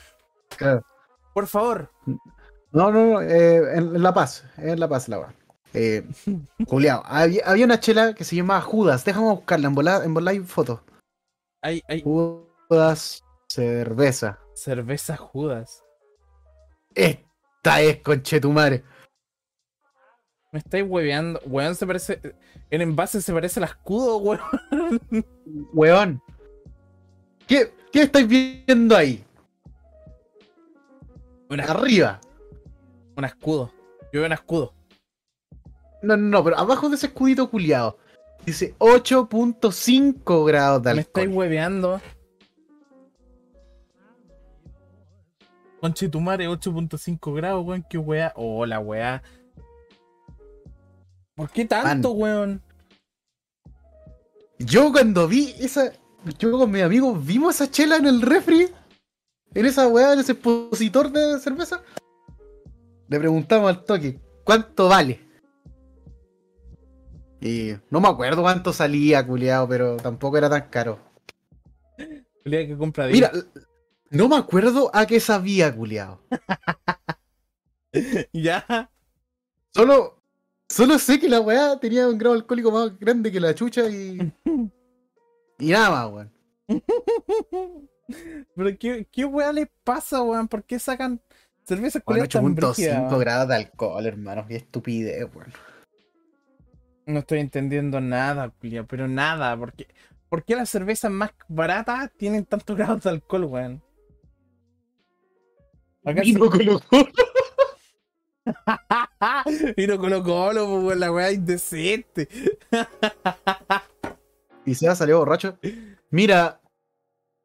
[0.58, 0.84] Claro.
[1.34, 1.92] Por favor.
[2.72, 5.34] No, no, no, eh, en, La Paz, en La Paz la weá.
[5.74, 6.04] Eh,
[6.68, 10.40] culiao, había, había una chela que se llamaba Judas, déjame buscarla, en en volar hay
[10.40, 10.82] fotos.
[11.62, 14.40] Hay, hay Judas cerveza.
[14.54, 15.84] cerveza Judas.
[16.96, 18.84] Esta es conchetumare.
[20.52, 21.40] Me estáis hueveando.
[21.46, 22.20] Weón, se parece.
[22.72, 24.40] En envase se parece al escudo, weón.
[25.74, 26.24] Weón.
[27.48, 29.24] ¿Qué, ¿Qué estáis viendo ahí?
[31.50, 32.20] Una- Arriba.
[33.16, 33.72] un escudo.
[34.12, 34.74] Yo veo un escudo.
[36.02, 37.98] No, no, no, pero abajo de ese escudito culiado.
[38.46, 41.38] Dice 8.5 grados de Me estáis alcohol.
[41.40, 42.02] hueveando.
[45.82, 47.86] Conchetumare, 8.5 grados, weón.
[47.90, 48.34] Qué weá.
[48.36, 49.24] Oh, la weá.
[51.36, 52.62] ¿Por qué tanto, weón?
[54.58, 55.94] Yo cuando vi esa.
[56.38, 58.70] Yo con mis amigos vimos esa chela en el refri.
[59.54, 61.82] En esa weá, en ese expositor de cerveza.
[63.08, 65.20] Le preguntamos al toque, ¿cuánto vale?
[67.42, 71.00] Y no me acuerdo cuánto salía, culiado, pero tampoco era tan caro.
[72.44, 73.32] Culiao que compra de Mira,
[74.10, 76.22] no me acuerdo a qué sabía, culiado.
[78.34, 78.88] Ya.
[79.74, 80.22] Solo,
[80.68, 84.32] solo sé que la weá tenía un grado alcohólico más grande que la chucha y.
[85.62, 86.32] Y nada más, weón.
[88.56, 90.48] Pero qué, qué weá les pasa, weón.
[90.48, 91.20] ¿Por qué sacan
[91.66, 93.20] cervezas con Bueno, tan 8.5 brígidas?
[93.20, 94.46] grados de alcohol, hermano.
[94.48, 95.52] Qué estupidez, weón.
[97.10, 99.58] No estoy entendiendo nada, culiao, pero nada.
[99.58, 99.88] ¿Por qué,
[100.30, 103.82] por qué las cervezas más baratas tienen tantos grados de alcohol, weón?
[106.06, 107.08] Acá se- Vino Colo Colo.
[109.78, 112.28] Vino Colo Colo, pues, weón, la weá indecente.
[114.66, 115.58] Y se ha salido borracho.
[116.12, 116.62] Mira,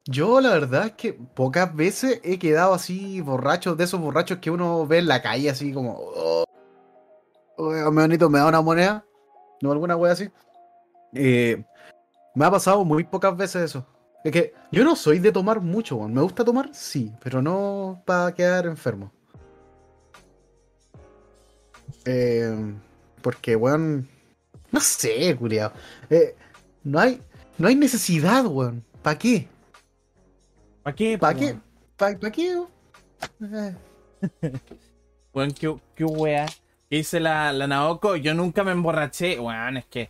[0.05, 4.51] yo la verdad es que pocas veces he quedado así borracho, de esos borrachos que
[4.51, 5.95] uno ve en la calle, así como.
[5.97, 6.43] Oh,
[7.57, 9.04] oh, me da una moneda.
[9.61, 10.29] No, alguna wea así.
[11.13, 11.63] Eh,
[12.35, 13.85] me ha pasado muy pocas veces eso.
[14.23, 16.13] Es que yo no soy de tomar mucho, weón.
[16.13, 19.11] Me gusta tomar, sí, pero no para quedar enfermo.
[22.05, 22.73] Eh,
[23.21, 24.09] porque, weón.
[24.71, 25.71] No sé, culiao.
[26.09, 26.35] Eh,
[26.83, 27.21] no hay,
[27.57, 28.83] no hay necesidad, weón.
[29.01, 29.47] ¿Para qué?
[30.83, 31.17] ¿Para qué?
[31.17, 31.57] ¿Para qué?
[31.97, 32.65] ¿Para qué?
[35.33, 36.45] Weón, qué, qué weá.
[36.95, 38.15] ¿Qué dice la, la Naoko?
[38.15, 39.37] Yo nunca me emborraché.
[39.37, 40.09] Weón, es que.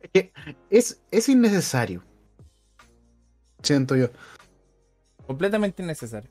[0.00, 0.32] es que
[0.70, 2.02] es, es innecesario.
[3.62, 4.08] Siento yo.
[5.26, 6.30] Completamente innecesario.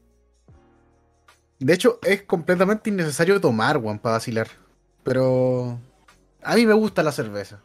[1.59, 4.47] De hecho, es completamente innecesario tomar, weón, para vacilar.
[5.03, 5.79] Pero
[6.41, 7.61] a mí me gusta la cerveza.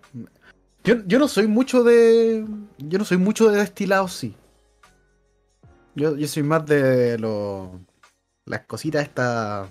[0.84, 2.44] Yo, yo no soy mucho de.
[2.76, 4.36] Yo no soy mucho de destilados, sí.
[5.94, 7.80] Yo, yo soy más de lo,
[8.44, 9.70] las cositas estas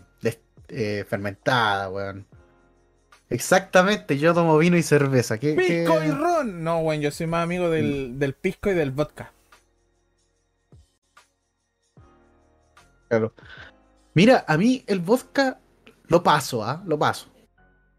[0.76, 2.26] eh, fermentadas, weón.
[3.30, 5.38] Exactamente, yo tomo vino y cerveza.
[5.40, 6.64] ¿Qué, qué- ¡Pisco y ron!
[6.64, 9.32] No, weón, yo soy más amigo del, del pisco y del vodka.
[13.10, 13.34] Claro.
[14.14, 15.60] Mira, a mí el vodka
[16.08, 16.84] lo paso, ¿ah?
[16.86, 17.32] Lo paso.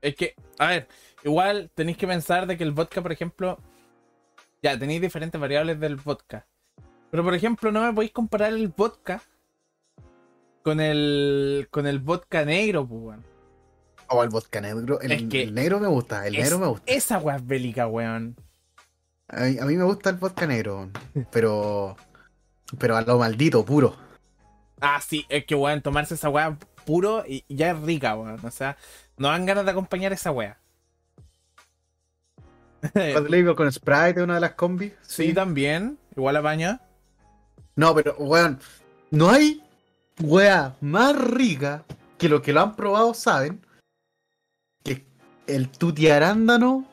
[0.00, 0.88] Es que, a ver,
[1.24, 3.58] igual tenéis que pensar de que el vodka, por ejemplo,
[4.62, 6.46] ya tenéis diferentes variables del vodka.
[7.10, 9.22] Pero por ejemplo, no me podéis comparar el vodka
[10.64, 13.24] con el con el vodka negro, pues, weón.
[14.08, 14.98] O el vodka negro.
[15.00, 16.84] El, Es que el negro me gusta, el Es- negro me gusta.
[16.92, 18.34] Esa weá es bélica, weón.
[19.28, 20.90] A mí, a mí me gusta el vodka negro,
[21.30, 21.96] pero.
[22.78, 23.94] Pero a lo maldito, puro.
[24.80, 28.40] Ah, sí, es que weón, tomarse esa weá puro y y ya es rica, weón.
[28.44, 28.76] O sea,
[29.18, 30.58] no dan ganas de acompañar esa weá.
[32.92, 34.92] Cuando le digo con Sprite, una de las combis.
[35.02, 35.98] Sí, también.
[36.16, 36.80] Igual a baño.
[37.76, 38.60] No, pero, weón,
[39.10, 39.62] no hay
[40.20, 41.84] wea más rica
[42.18, 43.60] que lo que lo han probado saben
[44.84, 45.04] que
[45.46, 46.84] el tuti arándano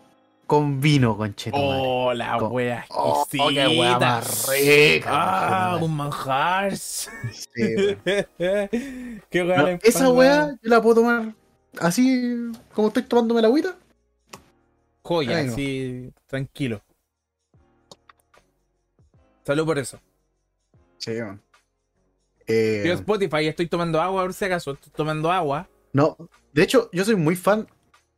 [0.47, 1.79] con vino, conchetumare.
[1.81, 3.53] Oh, la Con- wea Oh, exquisita.
[3.69, 5.09] qué wea más rica.
[5.13, 6.75] Ah, un manjar.
[6.75, 7.97] Sí, weón.
[9.29, 11.33] Qué wea No, esa wea yo la puedo tomar
[11.79, 13.77] así como estoy tomándome la agüita.
[15.03, 15.53] Joya, Ay, no.
[15.53, 16.81] así, tranquilo.
[19.45, 19.99] Salud por eso.
[20.97, 21.41] Sí, weón.
[22.47, 25.67] Eh, Yo Spotify, estoy tomando agua, por si acaso, estoy tomando agua.
[25.93, 26.17] No,
[26.53, 27.67] de hecho, yo soy muy fan.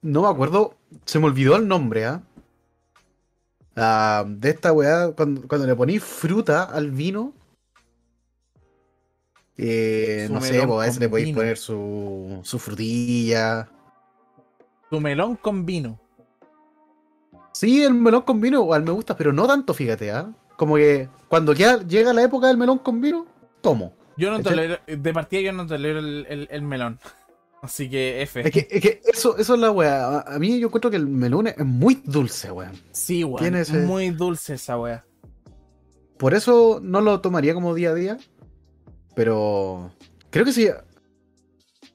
[0.02, 2.22] No me acuerdo, se me olvidó el nombre, ¿ah?
[3.76, 7.34] Ah, de esta weá, cuando, cuando le poní fruta al vino.
[9.58, 11.38] eh, Su no sé, pues a veces le podéis vino.
[11.38, 13.70] poner su, su frutilla.
[14.90, 16.00] Tu melón con vino.
[17.52, 20.32] Sí, el melón con vino igual me gusta, pero no tanto, fíjate, ¿ah?
[20.58, 23.26] Como que cuando ya llega la época del melón con vino,
[23.62, 23.94] tomo.
[24.18, 27.00] Yo no tolero, de partida yo no tolero el, el- el melón.
[27.62, 28.42] Así que F.
[28.46, 30.20] Es que, es que eso, eso es la weá.
[30.20, 32.74] A, mí yo encuentro que el melón es muy dulce, weón.
[32.92, 33.56] Sí, weón.
[33.56, 35.06] ese- Muy dulce esa wea.
[36.18, 38.18] Por eso no lo tomaría como día a día.
[39.16, 39.92] Pero
[40.30, 40.68] creo que sí.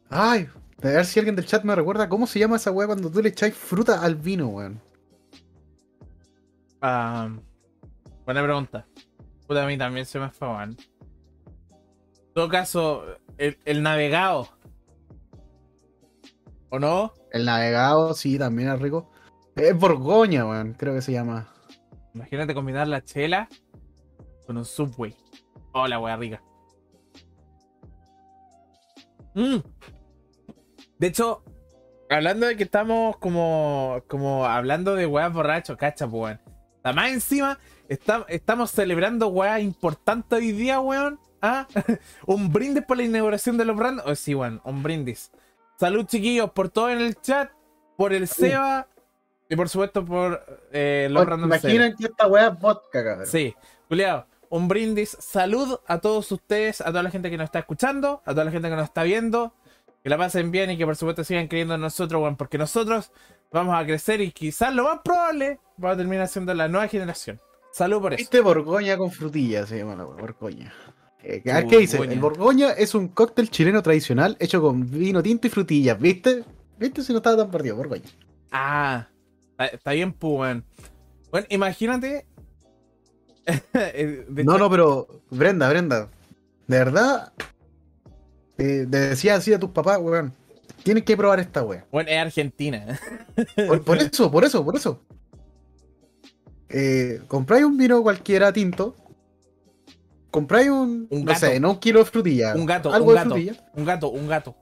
[0.08, 0.48] Ay,
[0.82, 3.20] a ver si alguien del chat me recuerda cómo se llama esa weá cuando tú
[3.20, 4.80] le echáis fruta al vino, weón.
[6.80, 7.28] Ah,
[8.24, 8.86] buena pregunta.
[9.46, 10.76] Puta, a mí también se me fue, weón.
[12.38, 13.04] En todo caso,
[13.36, 14.48] el, el navegado.
[16.70, 17.12] ¿O no?
[17.32, 19.10] El navegado, sí, también es rico.
[19.56, 21.52] Es Borgoña, weón, creo que se llama.
[22.14, 23.48] Imagínate combinar la chela
[24.46, 25.16] con un subway.
[25.72, 26.40] Oh, la wea rica.
[29.34, 29.56] Mm.
[30.96, 31.42] De hecho,
[32.08, 36.40] hablando de que estamos como, como hablando de weas borrachos, cacha, pues, weón.
[36.84, 37.58] Además, encima,
[37.88, 41.18] está- estamos celebrando weas importantes hoy día, weón.
[41.40, 41.66] ¿Ah?
[42.26, 44.02] un brindis por la inauguración de los brands.
[44.06, 45.30] Oh, sí, weón, un brindis.
[45.78, 47.50] Salud, chiquillos, por todo en el chat,
[47.96, 48.88] por el Seba
[49.48, 51.70] y por supuesto por eh, los random Seba.
[51.70, 53.26] Imaginen que esta weá es vodka, cabrón.
[53.26, 53.54] Sí,
[53.88, 55.16] Juliado, un brindis.
[55.20, 58.50] Salud a todos ustedes, a toda la gente que nos está escuchando, a toda la
[58.50, 59.54] gente que nos está viendo.
[60.02, 63.10] Que la pasen bien y que por supuesto sigan creyendo en nosotros, weón, porque nosotros
[63.50, 67.40] vamos a crecer y quizás lo más probable va a terminar siendo la nueva generación.
[67.72, 68.18] Salud por eso.
[68.18, 69.66] ¿Viste Borgoña con frutilla?
[69.66, 70.72] Se llama la Borgoña.
[71.30, 71.68] Eh, a ver Borgoña.
[71.68, 71.98] qué dice.
[71.98, 76.42] El Borgoña es un cóctel chileno tradicional hecho con vino tinto y frutillas, ¿viste?
[76.78, 77.76] ¿Viste si no estaba tan perdido?
[77.76, 78.08] Borgoña.
[78.50, 79.08] Ah,
[79.58, 80.64] está, bien, pues, weón.
[81.30, 82.26] Bueno, imagínate.
[83.74, 86.08] eh, No, no, pero Brenda, Brenda,
[86.66, 87.32] de verdad,
[88.56, 90.32] eh, decía así a tus papás, weón,
[90.82, 91.84] tienes que probar esta wea.
[91.92, 92.98] Bueno, es Argentina.
[93.66, 95.02] Por, por eso, por eso, por eso.
[96.70, 98.96] Eh, compráis un vino cualquiera tinto,
[100.30, 101.40] compráis un, Un no gato.
[101.40, 103.30] sé, no un kilo de frutilla, Un gato, algo un de gato.
[103.30, 104.56] frutilla, Un gato, un gato.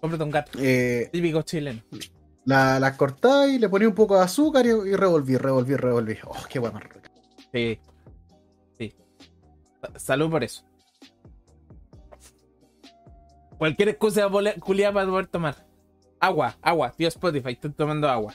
[0.00, 0.58] Cómprate un gato.
[0.60, 1.82] eh, Típico chileno.
[2.44, 6.16] la- las cortáis, le ponéis un poco de azúcar y, y revolví, revolví, revolví.
[6.24, 7.10] Oh, qué rica.
[7.52, 7.80] Sí.
[8.78, 8.94] Sí.
[9.80, 10.64] Sa- Salud por eso.
[13.58, 14.28] Cualquier excusa
[14.60, 15.66] culiada para poder tomar.
[16.20, 16.92] Agua, agua.
[16.92, 18.34] Tío Spotify, estoy tomando agua.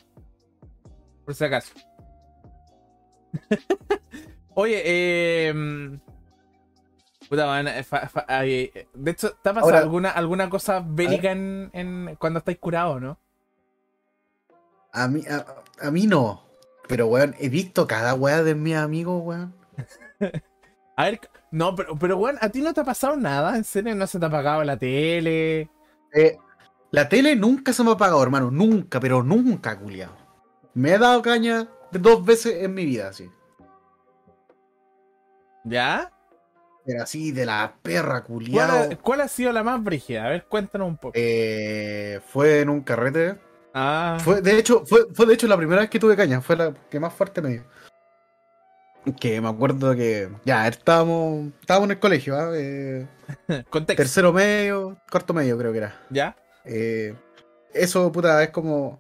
[1.26, 1.72] Por si acaso.
[4.56, 6.00] Oye, eh.
[7.32, 10.50] Puta, man, eh, fa- fa- ay, eh, de hecho, ¿te ha pasado Ahora- alguna, alguna
[10.50, 13.18] cosa bélica en, en- cuando estáis curado, no?
[14.92, 15.46] A mí, a,
[15.88, 16.44] a mí no,
[16.90, 19.56] pero weón, he visto cada wea de mis amigos, weón.
[20.98, 21.22] A ver,
[21.52, 23.56] no, pero, pero bueno, ¿a ti no te ha pasado nada?
[23.56, 23.96] ¿En serio?
[23.96, 25.70] ¿No se te ha apagado la tele?
[26.14, 26.38] Eh,
[26.92, 28.52] la tele nunca se me ha apagado, hermano.
[28.52, 30.12] Nunca, pero nunca, culiao.
[30.74, 33.32] Me he dado caña dos veces en mi vida, así.
[35.64, 36.12] ¿Ya?
[36.86, 38.92] Pero así, de la perra, ¿Cuál culiao.
[38.92, 40.26] ha, cuál ha sido la más brígida?
[40.26, 41.14] A ver, cuéntanos un poco.
[41.16, 43.38] Eh, fue en un carrete.
[43.74, 46.42] ah, Fue, de hecho, fue, fue de hecho la primera vez que tuve caña.
[46.42, 47.64] Fue la que más fuerte me dio.
[49.20, 50.30] Que me acuerdo que.
[50.46, 51.52] Ya, estábamos.
[51.60, 52.52] Estábamos en el colegio, ¿ah?
[52.56, 53.08] Eh,
[53.70, 54.02] contexto.
[54.04, 56.00] tercero medio, cuarto medio, creo que era.
[56.10, 56.36] ¿Ya?
[56.66, 57.16] Eh,
[57.74, 59.00] eso, puta, es como.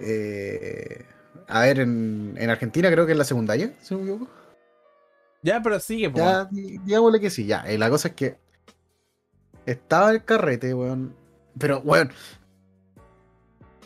[0.00, 1.04] eh,
[1.48, 4.30] a ver, en, en Argentina creo que es la secundaria, si no me equivoco.
[5.44, 6.18] Ya, pero sigue, po.
[6.18, 7.60] Ya, di- digámosle que sí, ya.
[7.68, 8.38] Eh, la cosa es que.
[9.66, 11.14] Estaba el carrete, weón.
[11.58, 12.10] Pero, weón.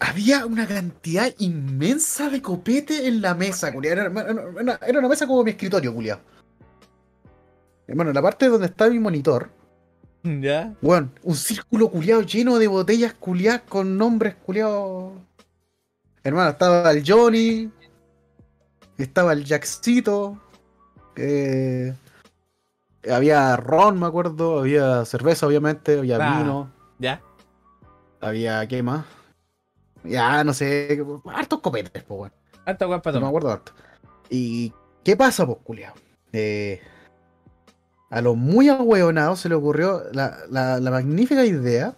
[0.01, 3.93] Había una cantidad inmensa de copete en la mesa, culiao.
[3.93, 6.21] Era, era- era- era una mesa como mi escritorio, culiao.
[7.89, 9.51] Bueno, en la parte donde está mi monitor,
[10.23, 10.75] ¿Ya?
[10.83, 15.15] Weón, un círculo culiado lleno de botellas culiadas con nombres culiados.
[16.23, 17.69] Hermano, estaba el Johnny,
[18.99, 20.39] estaba el Jackcito,
[21.19, 21.95] eh,
[23.11, 26.39] había ron, me acuerdo, había cerveza, obviamente, había Ah.
[26.39, 27.21] vino, ¿Ya?
[28.21, 29.05] había qué más.
[30.05, 32.33] Ya, no sé, hartos copetes, pues, weón.
[32.65, 33.73] Alta guapa No me acuerdo harto.
[34.31, 34.73] ¿Y
[35.05, 35.95] qué pasa, pues, culiao?
[36.33, 36.81] Eh,
[38.11, 41.95] a los muy ahueonados se le ocurrió la, la- la magnífica idea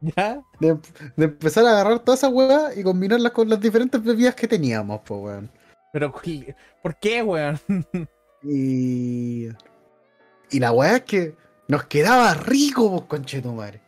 [0.00, 0.40] ¿Ya?
[0.60, 0.78] de,
[1.16, 5.00] de empezar a agarrar todas esas huevas y combinarlas con las diferentes bebidas que teníamos,
[5.04, 5.50] pues, weón.
[5.96, 6.12] Pero,
[6.82, 7.58] ¿por qué, weón?
[8.42, 9.48] Y.
[10.50, 11.34] Y la weá es que
[11.68, 13.80] nos quedaba rico, pues, conchetumare.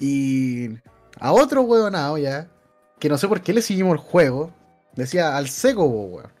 [0.00, 0.70] Y.
[1.20, 2.50] A otro huevonado ya,
[2.98, 4.52] que no sé por qué le seguimos el juego,
[4.96, 6.32] decía al seco, pues, weón.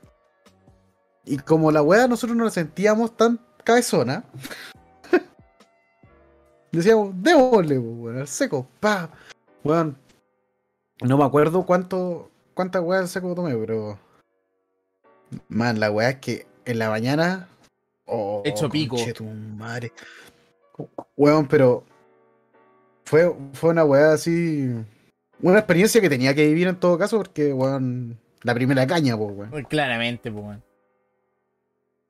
[1.24, 4.24] Y como la weá nosotros no la sentíamos tan cabezona,
[6.72, 9.10] decíamos, démosle, pues, weón, al seco, pa.
[9.62, 9.96] Weón,
[11.02, 13.98] no me acuerdo cuánto, cuántas weas seco tomé, pero.
[15.48, 17.48] Man, la weá es que en la mañana.
[18.06, 18.96] Oh, Hecho pico.
[18.96, 19.92] conchetumare.
[21.16, 21.84] Weón, pero.
[23.04, 24.72] Fue, fue una weá así.
[25.40, 28.18] Una experiencia que tenía que vivir en todo caso, porque, weón.
[28.42, 29.64] La primera caña, pues, weón.
[29.64, 30.62] Claramente, po, weón.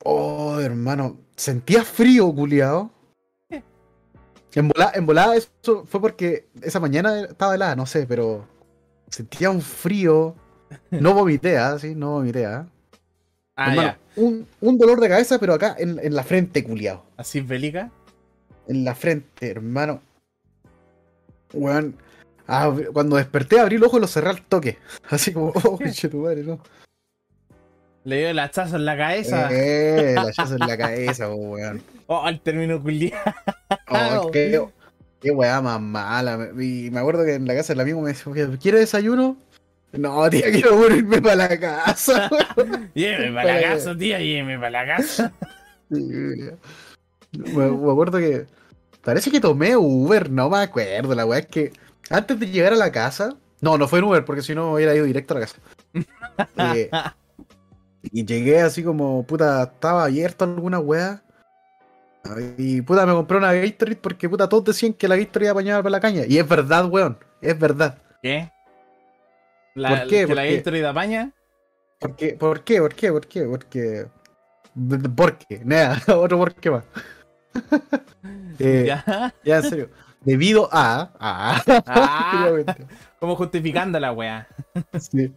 [0.05, 1.17] Oh, hermano.
[1.37, 2.91] Sentía frío, culiao.
[4.55, 8.47] En volada, en volada eso fue porque esa mañana estaba helada, no sé, pero.
[9.13, 10.35] Sentía un frío.
[10.91, 11.79] No vomité, ¿ah?
[11.79, 12.67] Sí, no vomité, ¿ah?
[13.57, 13.99] Ah, Hermano, ya.
[14.17, 17.05] un, un dolor de cabeza, pero acá en, en la frente, culiao.
[17.19, 17.91] Así es bélica.
[18.67, 20.01] En la frente, hermano.
[21.53, 21.97] Weón.
[22.47, 24.79] ab- cuando desperté, abrí el ojo y lo cerré al toque.
[25.11, 26.59] Así como, oh, pinche tu madre, ¿no?
[28.05, 29.49] Le dio el hachazo en la cabeza.
[29.53, 31.83] Eh, la llaza en la cabeza, weón.
[32.07, 33.21] Oh, al término culiado.
[33.89, 34.59] Oh, qué,
[35.23, 36.51] qué weá más mala.
[36.59, 39.37] Y me acuerdo que en la casa del amigo me decía, "Oye, ¿quiere desayuno?
[39.93, 42.31] No, tía, quiero morirme para la casa.
[42.95, 45.33] Lléveme para la casa, tía, lléveme para la casa.
[45.91, 46.53] me,
[47.33, 48.47] me acuerdo que.
[49.05, 51.15] Parece que tomé Uber, no me acuerdo.
[51.15, 51.73] La weá es que
[52.09, 53.37] antes de llegar a la casa.
[53.61, 55.59] No, no fue en Uber, porque si no hubiera ido directo a la casa.
[56.57, 56.91] Eh,
[58.05, 61.23] y llegué así como, puta, estaba abierto alguna weá.
[62.57, 65.83] Y puta, me compré una Gatorade porque puta, todos decían que la Gatorade iba apañada
[65.83, 66.23] para la caña.
[66.27, 67.99] Y es verdad, weón, es verdad.
[68.23, 68.51] ¿Qué?
[69.75, 70.27] La, ¿Por qué?
[70.27, 71.33] ¿Que la Porque- Gatorade apaña?
[71.99, 72.35] ¿Por qué?
[72.35, 72.81] ¿Por qué?
[72.81, 73.13] ¿Por qué?
[73.13, 73.43] ¿Por qué?
[73.45, 74.07] Porque.
[75.17, 75.61] ¿Por qué?
[75.65, 76.85] Nada, otro por qué más.
[78.59, 79.33] Eh, ya.
[79.45, 79.57] ¿Ya?
[79.57, 79.91] en serio.
[80.21, 81.11] Debido a.
[81.19, 82.51] a Ah,
[83.19, 84.47] como justificando la weá.
[85.01, 85.33] Sí.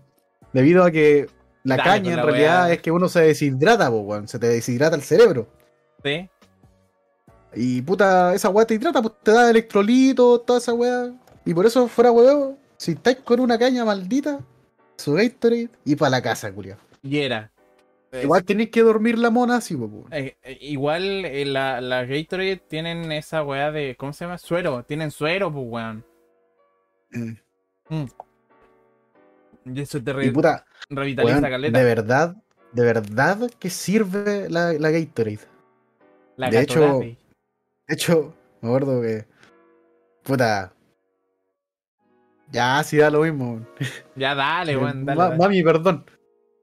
[0.54, 1.28] Debido a que
[1.64, 2.74] la Dale caña en la realidad weá.
[2.74, 4.28] es que uno se deshidrata, po, weón.
[4.28, 5.48] Se te deshidrata el cerebro.
[6.04, 6.30] ¿Sí?
[7.56, 11.12] Y puta, esa weá te hidrata, pues te da electrolitos, toda esa weá.
[11.46, 14.40] Y por eso, fuera weón, si estáis con una caña maldita,
[14.98, 16.78] su Gatorade y para la casa, culiao.
[17.04, 17.52] Y era.
[18.12, 20.08] Igual tenéis que dormir la mona así, po, weón.
[20.12, 23.96] Eh, eh, igual eh, la, la Gatorade tienen esa weá de.
[23.98, 24.38] ¿Cómo se llama?
[24.38, 24.84] Suero.
[24.84, 26.06] Tienen suero, pues weón.
[27.90, 28.06] Mm.
[29.66, 31.78] Y eso te Y re- puta, revitaliza weón, caleta.
[31.78, 32.36] de verdad,
[32.72, 35.40] de verdad que sirve la, la Gatorade.
[36.38, 37.18] La de hecho, Gatorade.
[37.88, 39.26] De hecho, me acuerdo que.
[40.24, 40.74] Puta.
[42.52, 43.66] Ya, sí da lo mismo.
[44.16, 45.06] Ya dale, weón.
[45.06, 45.38] Dale, Ma- dale.
[45.38, 46.06] Mami, perdón.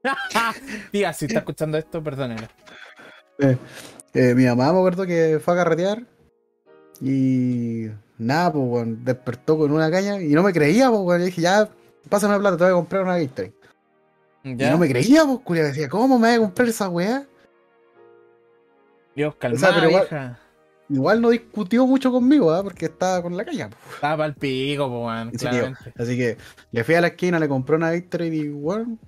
[0.91, 2.49] Tía, si está escuchando esto, perdónela.
[4.13, 6.03] Eh, mi mamá me acuerdo que fue a carretear
[7.01, 11.19] y nada, pues weón, despertó con una caña y no me creía, pues weón.
[11.19, 11.69] Le dije, ya,
[12.09, 13.53] pásame la plata, te voy a comprar una Gatorade.
[14.43, 17.25] Y no me creía, pues culia, decía, ¿cómo me voy a comprar esa weá?
[19.15, 20.39] Dios, calma, O sea, pero vieja.
[20.93, 22.61] Igual no discutió mucho conmigo, ¿ah?
[22.61, 23.71] porque estaba con la pues.
[23.95, 25.59] Estaba pico, pues weón, En serio.
[25.59, 25.93] claramente.
[25.97, 26.37] Así que
[26.71, 28.99] le fui a la esquina, le compré una Gatorade y weón,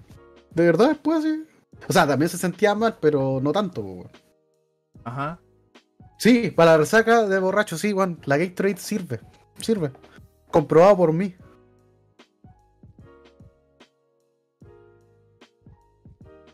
[0.50, 1.44] de verdad después sí.
[1.88, 4.10] O sea, también se sentía mal, pero no tanto.
[5.04, 5.40] Ajá.
[6.18, 9.20] Sí, para la resaca de borracho, sí, weón, la Gatorade sirve,
[9.60, 9.92] sirve.
[10.50, 11.36] Comprobado por mí.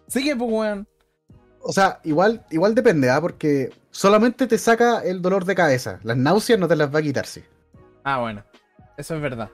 [0.08, 0.88] Sigue, pues weón.
[1.64, 3.22] O sea, igual, igual depende, ¿ah?
[3.22, 6.00] Porque solamente te saca el dolor de cabeza.
[6.04, 7.44] Las náuseas no te las va a quitar, sí.
[8.04, 8.44] Ah, bueno.
[8.98, 9.50] Eso es verdad.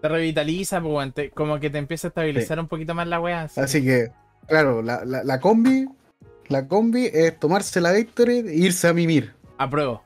[0.00, 3.42] Te revitaliza, pues te- como que te empieza a estabilizar un poquito más la weá.
[3.42, 3.60] así.
[3.60, 4.10] Así que,
[4.48, 5.86] claro, la, la, la combi,
[6.48, 9.32] la combi es tomarse la Gatorade e irse a mimir.
[9.58, 10.02] Apruebo.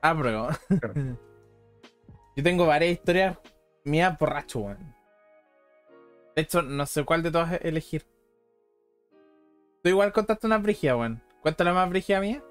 [0.00, 0.48] Apruebo.
[0.80, 0.94] Claro.
[2.36, 3.36] Yo tengo varias historias
[3.84, 4.94] mías borracho, weón.
[6.34, 8.06] De hecho, no sé cuál de todas elegir.
[9.82, 11.22] Tú igual contaste una brígida, weón.
[11.40, 12.42] Cuéntala más brígida mía.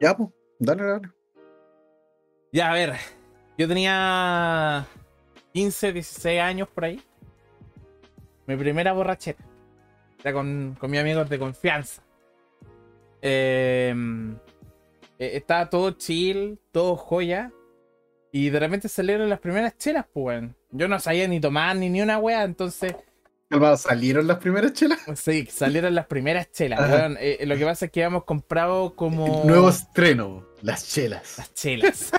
[0.00, 0.28] Ya, pues,
[0.58, 1.10] dale, dale.
[2.52, 2.94] Ya, a ver.
[3.56, 4.86] Yo tenía
[5.52, 7.02] 15, 16 años por ahí.
[8.46, 9.38] Mi primera borrachera.
[10.22, 12.02] Era con, con mis amigos de confianza.
[13.22, 13.94] Eh,
[15.18, 17.50] eh, estaba todo chill, todo joya.
[18.30, 20.56] Y de repente salieron las primeras chelas, pues, weón.
[20.70, 22.94] Yo no sabía ni tomar ni ni una wea, entonces
[23.76, 25.00] ¿Salieron las primeras chelas?
[25.14, 26.80] sí, salieron las primeras chelas.
[27.20, 29.42] Eh, lo que pasa es que habíamos comprado como.
[29.42, 31.38] El nuevo estreno, las chelas.
[31.38, 32.12] Las chelas.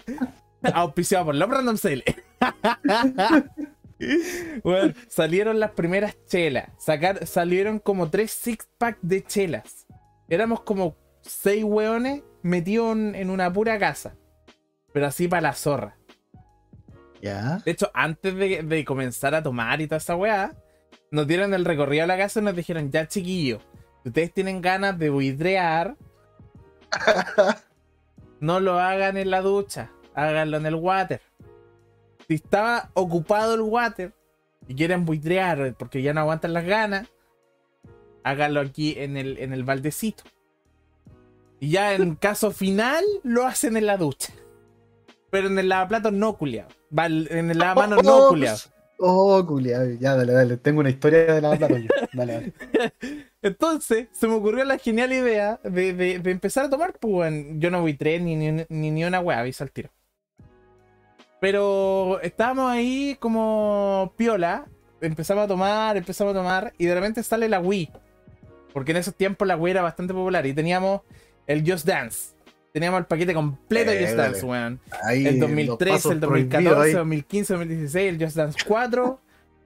[0.74, 2.04] Auspiciado por Love Random Sale.
[4.62, 6.68] bueno, salieron las primeras chelas.
[6.78, 9.86] Sacar, salieron como tres six pack de chelas.
[10.28, 14.16] Éramos como seis hueones metidos en, en una pura casa.
[14.92, 15.96] Pero así para la zorra.
[17.20, 17.60] Ya.
[17.64, 20.54] De hecho, antes de, de comenzar a tomar y toda esa weá,
[21.10, 23.62] nos dieron el recorrido a la casa y nos dijeron, ya chiquillos,
[24.02, 25.96] si ustedes tienen ganas de buitrear,
[28.40, 31.20] no lo hagan en la ducha, háganlo en el water.
[32.26, 34.14] Si estaba ocupado el water
[34.68, 37.08] y quieren buitrear porque ya no aguantan las ganas,
[38.22, 40.24] háganlo aquí en el, en el baldecito.
[41.58, 44.32] Y ya en caso final, lo hacen en la ducha.
[45.30, 46.70] Pero en el lavaplatos no culiado.
[46.96, 48.58] En el lavamanos no culiado.
[48.98, 49.88] Oh, culiado.
[49.98, 50.56] Ya, dale, dale.
[50.58, 51.88] Tengo una historia de la yo.
[52.12, 52.52] Dale, dale.
[53.42, 57.70] Entonces, se me ocurrió la genial idea de, de- de empezar a tomar, pues, yo
[57.70, 59.88] no voy tres ni, ni, ni, ni una weá, aviso al tiro.
[61.40, 64.66] Pero estábamos ahí como piola,
[65.00, 67.90] empezamos a tomar, empezamos a tomar, y de repente sale la Wii.
[68.74, 71.00] Porque en esos tiempos la Wii era bastante popular y teníamos
[71.46, 72.34] el Just Dance.
[72.72, 74.16] Teníamos el paquete completo de Just.
[74.16, 74.80] Dance, weón.
[75.04, 76.94] Ahí, El los 2013, pasos el prohibidos 2014, ahí.
[76.94, 79.20] 2015, 2016, el Just Dance 4,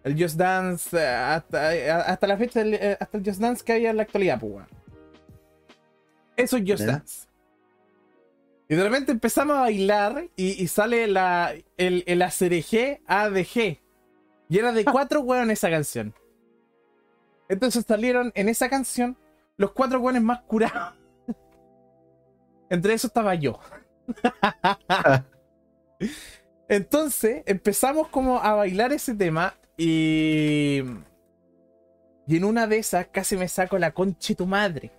[0.04, 3.62] el Just Dance eh, hasta, eh, hasta la fecha, del- eh, hasta el Just Dance
[3.64, 4.68] que había en la actualidad, pues, weón.
[6.36, 6.84] Eso es Just.
[6.84, 7.26] Dance.
[8.68, 13.78] Y de repente empezamos a bailar y, y sale la, el, el ACRG ADG.
[14.48, 16.14] Y era de cuatro weones esa canción.
[17.50, 19.18] Entonces salieron en esa canción
[19.58, 20.94] los cuatro weones más curados.
[22.74, 23.58] Entre esos estaba yo.
[26.68, 30.82] Entonces empezamos como a bailar ese tema y...
[32.26, 34.92] Y en una de esas casi me saco la concha de tu madre.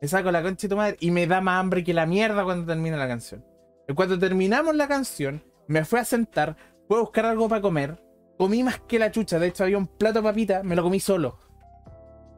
[0.00, 2.44] Me saco la concha de tu madre y me da más hambre que la mierda
[2.44, 3.44] cuando termina la canción.
[3.88, 8.06] Y cuando terminamos la canción, me fui a sentar, fui a buscar algo para comer
[8.36, 9.38] Comí más que la chucha.
[9.38, 11.38] De hecho, había un plato de papita, me lo comí solo.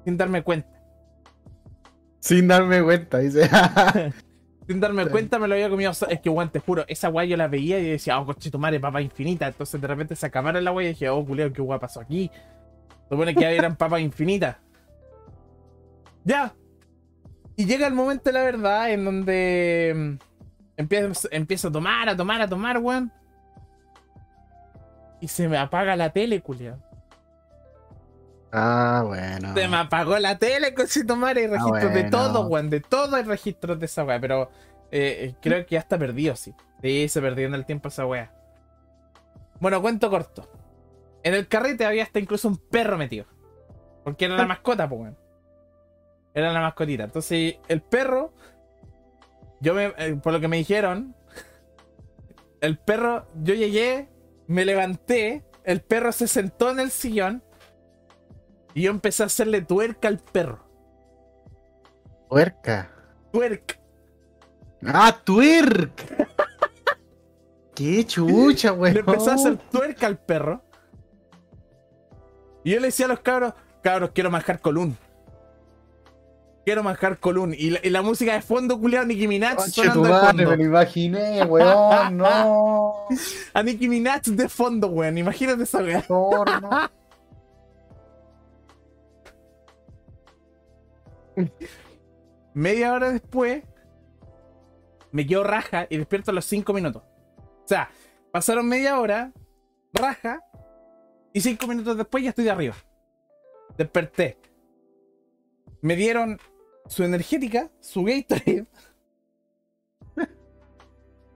[0.05, 0.78] Sin darme cuenta.
[2.29, 3.49] Sin darme cuenta, dice.
[4.67, 5.93] Sin darme cuenta, me lo había comido.
[5.93, 8.59] Es que, weón, te juro, esa weá yo la veía y decía, oh, coche tu
[8.59, 9.47] madre, papa infinita.
[9.47, 12.31] Entonces, de repente se acabaron la weá y dije, oh, culeo, qué weá pasó aquí.
[13.05, 14.59] Se supone que eran papas infinitas.
[16.23, 16.55] Ya.
[17.57, 20.13] Y llega el momento de la verdad en donde mm,
[20.77, 23.11] empiezo, empiezo a tomar, a tomar, a tomar, weón.
[25.23, 26.77] Y se me apaga la tele, culiao.
[28.53, 29.55] Ah, bueno.
[29.55, 32.11] Se me apagó la tele, cosito madre, hay registros de bueno.
[32.11, 32.71] todo, weón.
[32.71, 34.21] De todo hay registros de esa weá.
[34.21, 34.51] Pero
[34.91, 36.55] eh, eh, creo que ya está perdido, sí.
[36.83, 38.33] Sí, se perdió en el tiempo esa weá.
[39.61, 40.49] Bueno, cuento corto.
[41.23, 43.27] En el carrete había hasta incluso un perro metido.
[44.05, 45.19] Porque era la mascota, pues, weón.
[46.35, 47.05] Era la mascotita.
[47.05, 48.33] Entonces, el perro.
[49.61, 49.93] Yo me.
[49.99, 51.15] eh, por lo que me dijeron.
[52.61, 53.27] El perro.
[53.43, 54.09] Yo llegué.
[54.47, 55.45] Me levanté.
[55.65, 57.43] El perro se sentó en el sillón.
[58.79, 60.61] Y yo empecé a hacerle tuerca al perro.
[62.29, 62.89] Puerca.
[63.33, 63.75] Tuerca.
[64.87, 65.91] Ah, twerk.
[67.75, 68.95] Qué chucha, weón.
[68.95, 70.63] Le empecé a hacer tuerca al perro.
[72.63, 73.53] Y yo le decía a los cabros,
[73.83, 74.97] cabros, quiero manjar colún.
[76.65, 77.57] Quiero manjar colún.
[77.59, 80.51] Y la, y la música de fondo, culiado, Nicki Minaj Conche sonando de madre, fondo.
[80.51, 82.95] me lo imaginé, weón, no.
[83.55, 85.19] A Nicki Minaj de fondo, weón.
[85.19, 86.03] Imagínate esa weá.
[86.03, 86.71] Porno.
[92.55, 93.63] Media hora después,
[95.13, 97.03] me quedo raja y despierto a los 5 minutos.
[97.05, 97.91] O sea,
[98.33, 99.33] pasaron media hora,
[99.93, 100.41] raja,
[101.33, 102.75] y 5 minutos después ya estoy de arriba.
[103.77, 104.39] Desperté.
[105.83, 106.39] Me dieron
[106.87, 108.67] su energética, su Gatorade.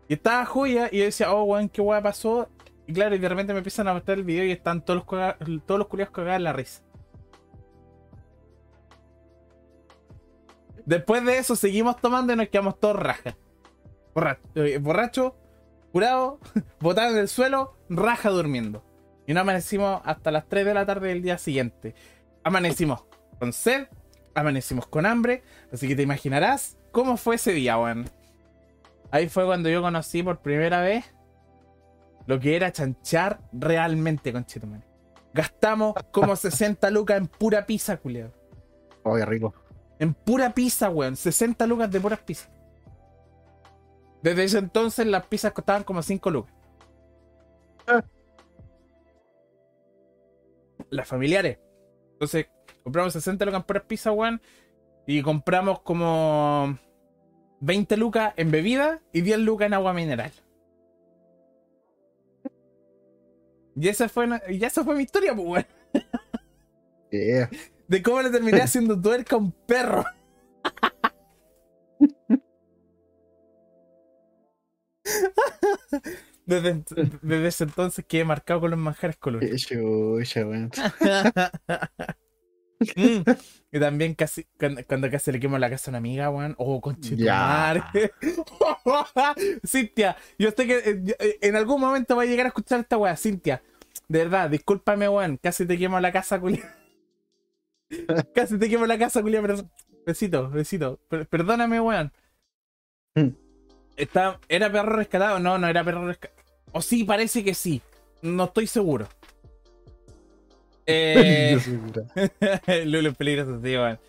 [0.09, 2.49] y estaba joya y yo decía, oh, weón, qué weá pasó.
[2.87, 5.65] Y claro, y de repente me empiezan a mostrar el video y están todos los,
[5.67, 6.83] todos los culiados cagados en la risa.
[10.93, 13.35] Después de eso seguimos tomando y nos quedamos todos rajas.
[14.15, 15.37] Borracho, eh, borracho,
[15.91, 16.39] curado,
[16.81, 18.85] botado en el suelo, raja durmiendo.
[19.27, 21.95] Y no amanecimos hasta las 3 de la tarde del día siguiente.
[22.45, 23.07] Amanecimos
[23.39, 23.87] con sed,
[24.35, 28.11] amanecimos con hambre, así que te imaginarás cómo fue ese día, weón.
[29.11, 31.07] Ahí fue cuando yo conocí por primera vez
[32.27, 34.45] lo que era chanchar realmente, con
[35.33, 37.99] Gastamos como 60 lucas en pura pizza.
[39.05, 39.55] Oh, qué rico.
[40.03, 41.15] En pura pizza, weón.
[41.15, 42.51] 60 lucas de puras pizzas.
[44.21, 46.53] Desde ese entonces las pizzas costaban como 5 lucas.
[47.87, 48.03] Ah.
[50.91, 51.61] Las familiares.
[52.15, 52.49] Entonces,
[52.83, 54.43] compramos 60 lucas en puras pizzas, weón.
[55.07, 56.77] Y compramos como
[57.61, 60.33] 20 lucas en bebida y 10 lucas en agua mineral.
[63.77, 65.67] Y esa fue, y esa fue mi historia, pues, weón.
[67.13, 67.51] Yeah.
[67.93, 70.03] De cómo le terminé haciendo tuerca a un perro.
[76.45, 76.83] Desde,
[77.23, 79.69] desde ese entonces quedé marcado con los manjares colores.
[82.97, 83.23] Mm.
[83.71, 86.57] Y también casi cuando, cuando casi le quemo la casa a una amiga, weón.
[86.59, 87.93] Oh, conchito Ya.
[89.65, 92.99] Cintia, yo sé que eh, eh, en algún momento va a llegar a escuchar esta
[92.99, 93.63] weá, Cintia.
[94.09, 95.39] De verdad, discúlpame, weón.
[95.41, 96.75] Casi te quemo la casa, culia.
[98.35, 99.57] casi te quemo la casa, culia, pero.
[100.05, 100.99] Besito, besito.
[101.09, 102.13] Per- perdóname, weón.
[103.15, 103.29] Mm.
[103.97, 105.39] Está, ¿Era perro rescatado?
[105.39, 106.43] No, no era perro rescatado.
[106.73, 107.81] O sí, parece que sí.
[108.23, 109.09] No estoy seguro.
[110.85, 111.57] Eh,
[112.87, 114.01] Lulu es peligroso, sí, weón.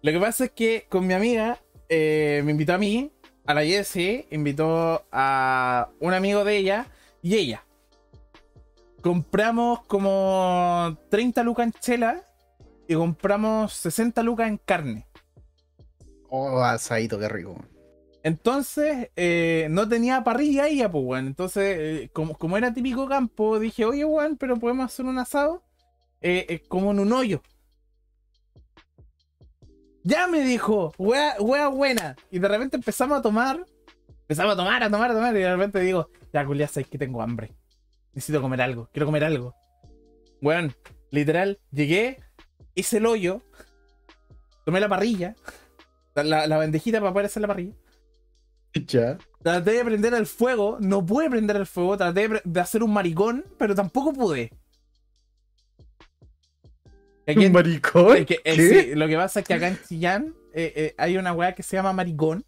[0.00, 1.58] Lo que pasa es que con mi amiga
[1.90, 3.12] eh, me invitó a mí,
[3.44, 6.86] a la Jessie, invitó a un amigo de ella
[7.20, 7.64] y ella.
[9.02, 12.22] Compramos como 30 lucas en chela
[12.92, 15.06] y compramos 60 lucas en carne.
[16.28, 17.56] Oh, asadito, qué rico.
[18.22, 21.26] Entonces, eh, no tenía parrilla ella, pues, weón.
[21.26, 25.62] Entonces, eh, como, como era típico campo, dije, oye, weón, pero podemos hacer un asado
[26.20, 27.42] eh, como en un hoyo.
[30.04, 32.16] Ya me dijo, wea, wea buena.
[32.30, 33.64] Y de repente empezamos a tomar.
[34.22, 35.36] Empezamos a tomar, a tomar, a tomar.
[35.36, 37.52] Y de repente digo, ya, culia, sabes que tengo hambre.
[38.12, 39.54] Necesito comer algo, quiero comer algo.
[40.40, 40.74] Weón,
[41.10, 42.18] literal, llegué,
[42.74, 43.42] hice el hoyo,
[44.64, 45.34] tomé la parrilla,
[46.14, 47.74] la, la bandejita para poder hacer la parrilla.
[48.86, 49.18] Ya.
[49.42, 53.44] Traté de prender el fuego, no pude prender el fuego, traté de, hacer un maricón,
[53.58, 54.50] pero tampoco pude.
[57.26, 58.16] Aquí en- maricón?
[58.16, 58.82] es que, eh, ¿Qué?
[58.82, 61.62] sí, lo que pasa es que acá en Chillán eh, eh, hay una weá que
[61.62, 62.44] se llama maricón.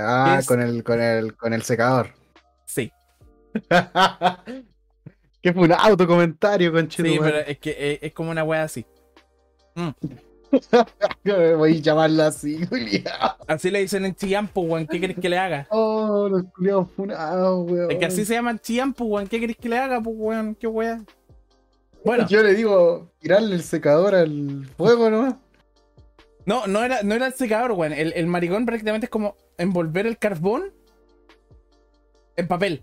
[0.00, 2.12] Ah, Es- con el, con el, con el secador.
[2.64, 2.90] Sí.
[5.46, 7.08] Que fue un autocomentario, conchito.
[7.08, 8.84] Sí, pero es que eh, es como una wea así.
[11.24, 13.36] Voy a llamarla así, culiao.
[13.46, 14.88] Así le dicen en Chillán, pues, weón.
[14.88, 15.68] ¿Qué querés que le haga?
[15.70, 17.92] Oh, los culiados funados, weón.
[17.92, 19.28] Es que así se llama en Chillán, pues, weón.
[19.28, 20.56] ¿Qué querés que le haga, pues, weón?
[20.56, 21.04] ¿Qué wea?
[22.04, 25.40] Bueno, Yo le digo, tirarle el secador al fuego, ¿no?
[26.44, 27.92] no, no era, no era el secador, weón.
[27.92, 30.72] El, el maricón prácticamente es como envolver el carbón
[32.34, 32.82] en papel.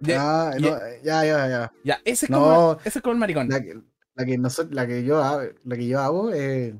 [0.00, 1.72] Ya, Ah, ya- no, ya, ya, ya.
[1.84, 2.40] ya, ese es, No.
[2.40, 3.48] como, ese es como el maricón.
[3.48, 3.80] La que,
[4.14, 4.38] la que,
[4.70, 6.74] la que yo hago, la que yo hago es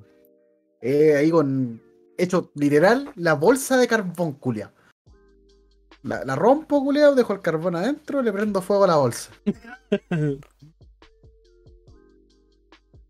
[0.82, 1.80] es ahí con
[2.18, 4.72] hecho literal la bolsa de carbón, culia.
[6.02, 9.30] La, la rompo, culiao, dejo el carbón adentro, le prendo fuego a la bolsa.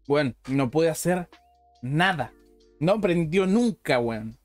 [0.09, 1.28] Weón, no puede hacer
[1.82, 2.32] nada.
[2.78, 4.36] No prendió nunca, weón.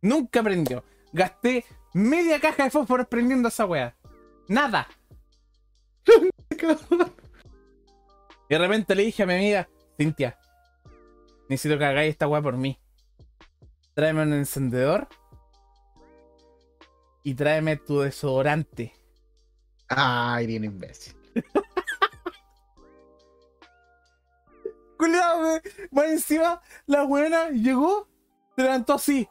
[0.00, 0.84] Nunca prendió.
[1.12, 3.94] Gasté media caja de fósforos prendiendo esa weá.
[4.48, 4.88] Nada.
[8.48, 10.38] Y de repente le dije a mi amiga, Cintia,
[11.48, 12.78] necesito que hagáis esta weá por mí.
[13.94, 15.08] Tráeme un encendedor
[17.22, 18.92] y tráeme tu desodorante.
[19.88, 21.14] Ay, bien imbécil.
[24.98, 28.08] Culeado, me- más encima, la buena llegó,
[28.56, 29.28] se levantó así.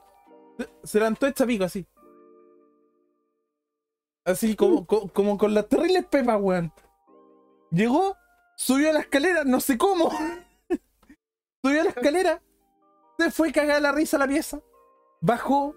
[0.57, 1.85] Se, se levantó esta pico así.
[4.25, 6.71] Así como, co- como, con las terribles pepas, weón.
[7.71, 8.15] Llegó,
[8.55, 10.09] subió a la escalera, no sé cómo.
[11.63, 12.41] subió a la escalera,
[13.17, 14.59] se fue cagada la risa a la pieza,
[15.21, 15.75] bajó.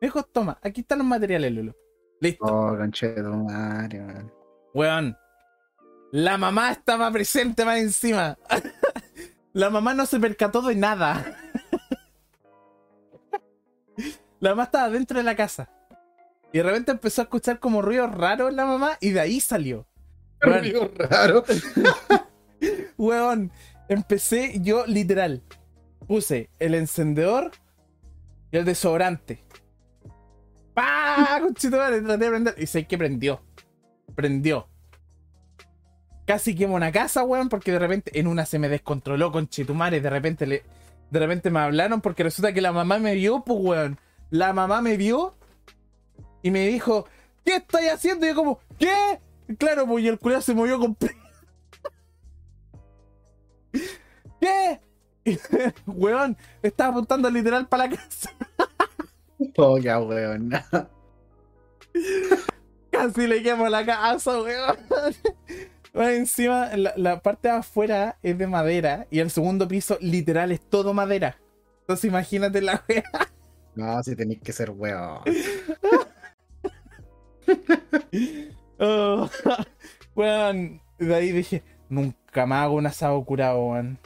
[0.00, 1.76] Me dijo, toma, aquí están los materiales, Lolo.
[2.20, 2.44] Listo.
[2.44, 4.32] Oh, concheto, madre, man.
[4.74, 5.16] Weón.
[6.12, 8.36] La mamá estaba presente más encima.
[9.52, 11.36] La mamá no se percató de nada.
[14.40, 15.68] La mamá estaba dentro de la casa.
[16.52, 19.86] Y de repente empezó a escuchar como ruidos raros la mamá y de ahí salió.
[20.44, 21.44] Weón, Ruido raro.
[22.96, 23.52] weón,
[23.88, 25.42] empecé yo literal.
[26.06, 27.52] Puse el encendedor
[28.50, 29.44] y el desodorante.
[30.74, 31.38] ¡Pah!
[31.40, 32.54] Conchetumare, traté de prender.
[32.58, 33.42] Y sé que prendió.
[34.14, 34.68] Prendió.
[36.26, 40.00] Casi quemo una casa, weón, porque de repente en una se me descontroló con Chetumare.
[40.00, 40.64] De repente le.
[41.10, 43.98] De repente me hablaron porque resulta que la mamá me vio, pues, weón.
[44.30, 45.36] La mamá me vio
[46.42, 47.06] y me dijo,
[47.44, 48.26] ¿qué estoy haciendo?
[48.26, 49.20] Y yo como, ¿qué?
[49.48, 51.14] Y Claro, pues, y el culiao se movió completo.
[54.40, 54.80] ¿Qué?
[55.24, 55.38] Y,
[55.86, 58.30] weón, estaba apuntando literal para la casa.
[59.56, 60.50] Oh, qué weón.
[62.92, 64.76] Casi le quemo la casa, weón.
[65.94, 70.52] Más encima, la, la parte de afuera es de madera y el segundo piso literal
[70.52, 71.38] es todo madera.
[71.80, 73.02] Entonces imagínate la wea.
[73.74, 75.20] No, si tenéis que ser weón.
[78.82, 79.28] Oh,
[80.16, 83.98] weón, de ahí dije, nunca más hago un asado curado, weón.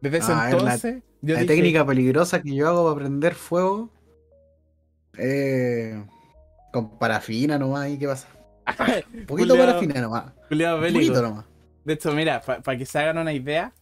[0.00, 3.34] Desde ese Ah, la- entonces, yo La dije, técnica peligrosa que yo hago para prender
[3.34, 3.88] fuego.
[5.16, 6.04] Eh,
[6.72, 8.28] con parafina nomás, ¿y qué pasa?
[9.14, 9.66] Un poquito de Culeado.
[9.66, 10.32] parafina nomás.
[10.48, 11.44] culiao Un poquito nomás.
[11.84, 13.72] De hecho, mira, para que se hagan una idea,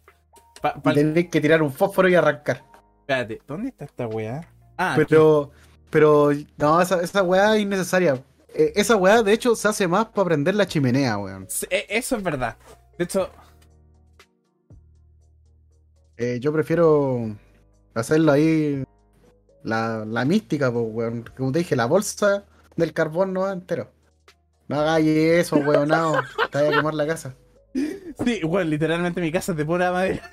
[0.62, 2.62] pa- tenéis que tirar un fósforo y arrancar.
[3.00, 4.48] espérate, ¿dónde está esta weá?
[4.76, 5.02] Ah, aquí.
[5.90, 8.22] Pero, no, esa, esa weá es innecesaria.
[8.54, 11.46] Eh, esa weá, de hecho, se hace más para prender la chimenea, weón.
[11.68, 12.56] E- Eso es verdad.
[12.98, 13.30] De hecho,
[16.16, 17.34] Eh, yo prefiero
[17.94, 18.84] hacerlo ahí.
[19.62, 21.24] La, la mística, pues, weón.
[21.36, 22.44] Como te dije, la bolsa
[22.76, 23.90] del carbón no va entero.
[24.68, 25.88] No hagáis eso, weón.
[25.88, 26.12] No,
[26.50, 27.34] te a quemar la casa.
[27.74, 30.30] sí, bueno, literalmente mi casa es de pura madera.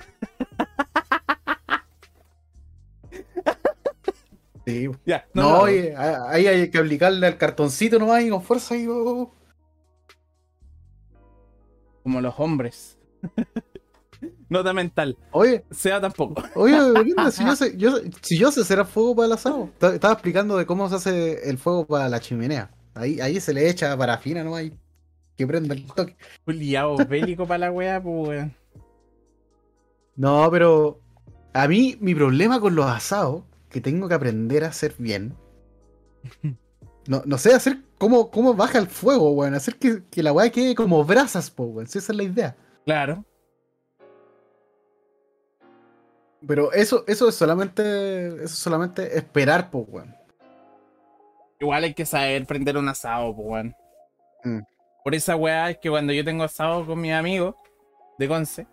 [4.72, 4.88] Sí.
[5.06, 8.76] Ya, No, no, no, oye, ahí hay que aplicarle al cartoncito nomás y con fuerza
[8.76, 9.32] y oh,
[12.02, 12.98] como los hombres.
[14.48, 15.16] Nota mental.
[15.32, 16.42] Oye, Sea tampoco.
[16.54, 16.76] oye,
[17.32, 17.92] si yo sé, yo,
[18.22, 19.70] si yo sé hacer fuego para el asado.
[19.78, 22.70] Ta- Estaba explicando de cómo se hace el fuego para la chimenea.
[22.94, 24.72] Ahí, ahí se le echa parafina nomás y
[25.36, 26.16] que prenda el toque.
[26.46, 28.54] Liado bélico para la weá, pues weón.
[30.16, 31.00] No, pero
[31.52, 35.36] a mí mi problema con los asados, que tengo que aprender a hacer bien.
[37.06, 39.54] No, no sé hacer cómo, cómo baja el fuego, weón.
[39.54, 41.86] Hacer que, que la weá quede como brasas, po, weón.
[41.86, 42.56] Si esa es la idea.
[42.84, 43.24] Claro.
[46.46, 48.26] Pero eso, eso es solamente.
[48.28, 50.14] Eso es solamente esperar, po, weón.
[51.60, 53.76] Igual hay que saber prender un asado, pues weón.
[54.44, 54.60] Mm.
[55.02, 57.54] Por esa weá es que cuando yo tengo asado con mis amigos
[58.18, 58.66] de Conce,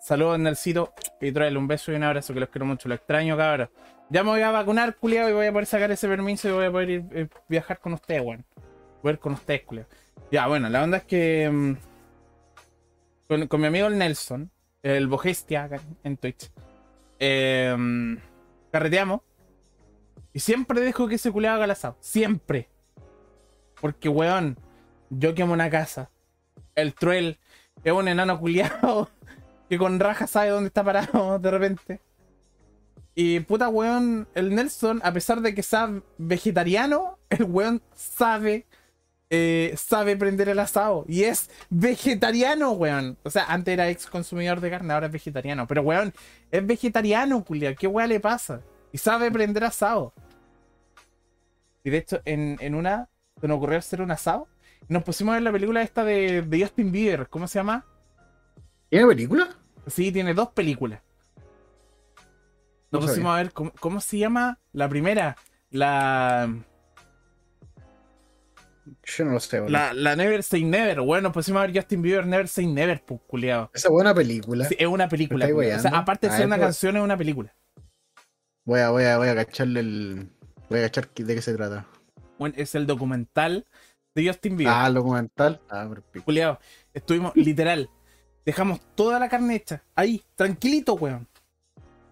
[0.00, 2.88] saludos en el sitio y traerle un beso y un abrazo que los quiero mucho,
[2.88, 3.68] lo extraño, cabrón.
[4.08, 6.66] Ya me voy a vacunar, culiado, y voy a poder sacar ese permiso y voy
[6.66, 8.44] a poder ir, eh, viajar con ustedes, weón.
[9.02, 9.86] ver con ustedes, culeo.
[10.30, 11.50] Ya, bueno, la onda es que.
[11.50, 14.50] mm, con, mi amigo el Nelson,
[14.82, 15.68] el Bogestia
[16.04, 16.50] en Twitch,
[17.18, 17.76] eh,
[18.70, 19.22] carreteamos.
[20.32, 21.96] Y siempre dejo que ese culeado haga el asado.
[22.00, 22.68] Siempre.
[23.80, 24.58] Porque, weón,
[25.10, 26.10] yo quemo una casa.
[26.74, 27.38] El Truel
[27.82, 29.10] es un enano culiado
[29.68, 32.00] que con raja sabe dónde está parado de repente.
[33.18, 38.66] Y puta weón, el Nelson, a pesar de que sea vegetariano, el weón sabe,
[39.30, 41.06] eh, sabe prender el asado.
[41.08, 43.16] Y es vegetariano, weón.
[43.22, 45.66] O sea, antes era ex consumidor de carne, ahora es vegetariano.
[45.66, 46.12] Pero weón,
[46.50, 47.74] es vegetariano, culia.
[47.74, 48.60] ¿Qué weón le pasa?
[48.92, 50.12] Y sabe prender asado.
[51.84, 53.08] Y de hecho, en, en una,
[53.40, 54.46] se nos ocurrió hacer un asado.
[54.88, 57.28] Y nos pusimos a ver la película esta de, de Justin Bieber.
[57.30, 57.86] ¿Cómo se llama?
[58.90, 59.56] ¿Tiene película?
[59.86, 61.00] Sí, tiene dos películas.
[62.90, 65.36] Nos No pusimos a ver cómo, cómo se llama la primera.
[65.70, 66.48] La,
[69.02, 69.72] Yo no lo sé, boludo.
[69.72, 71.00] la, la Never Say Never.
[71.00, 73.70] Bueno, nos pusimos a ver Justin Bieber Never Say Never, pues, culiao.
[73.74, 74.64] Esa película.
[74.66, 75.46] Sí, es una película.
[75.46, 75.78] ¿Me estáis culiao.
[75.78, 76.66] O sea, aparte de A ser ver, una pues.
[76.66, 77.54] canción, es una película.
[78.64, 80.30] Voy a, voy a, voy a cacharle el.
[80.70, 81.86] Voy a cachar de qué se trata.
[82.38, 83.66] Bueno, es el documental
[84.14, 84.74] de Justin Bieber.
[84.76, 85.60] Ah, el documental.
[85.68, 85.88] Ah.
[86.24, 86.58] Culiao,
[86.94, 87.90] estuvimos literal.
[88.44, 89.82] Dejamos toda la carne hecha.
[89.96, 91.26] Ahí, tranquilito, weón.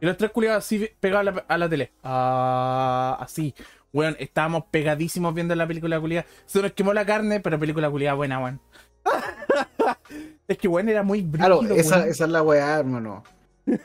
[0.05, 1.91] Y los tres culiados así pegados a la, a la tele.
[2.03, 3.55] Ah, así.
[3.91, 6.27] Weón, estábamos pegadísimos viendo la película culiada.
[6.45, 8.61] Se nos quemó la carne, pero película culiada buena, weón.
[10.49, 12.09] es que weón era muy Claro, brígido, esa, weón.
[12.11, 13.25] esa es la weá, hermano.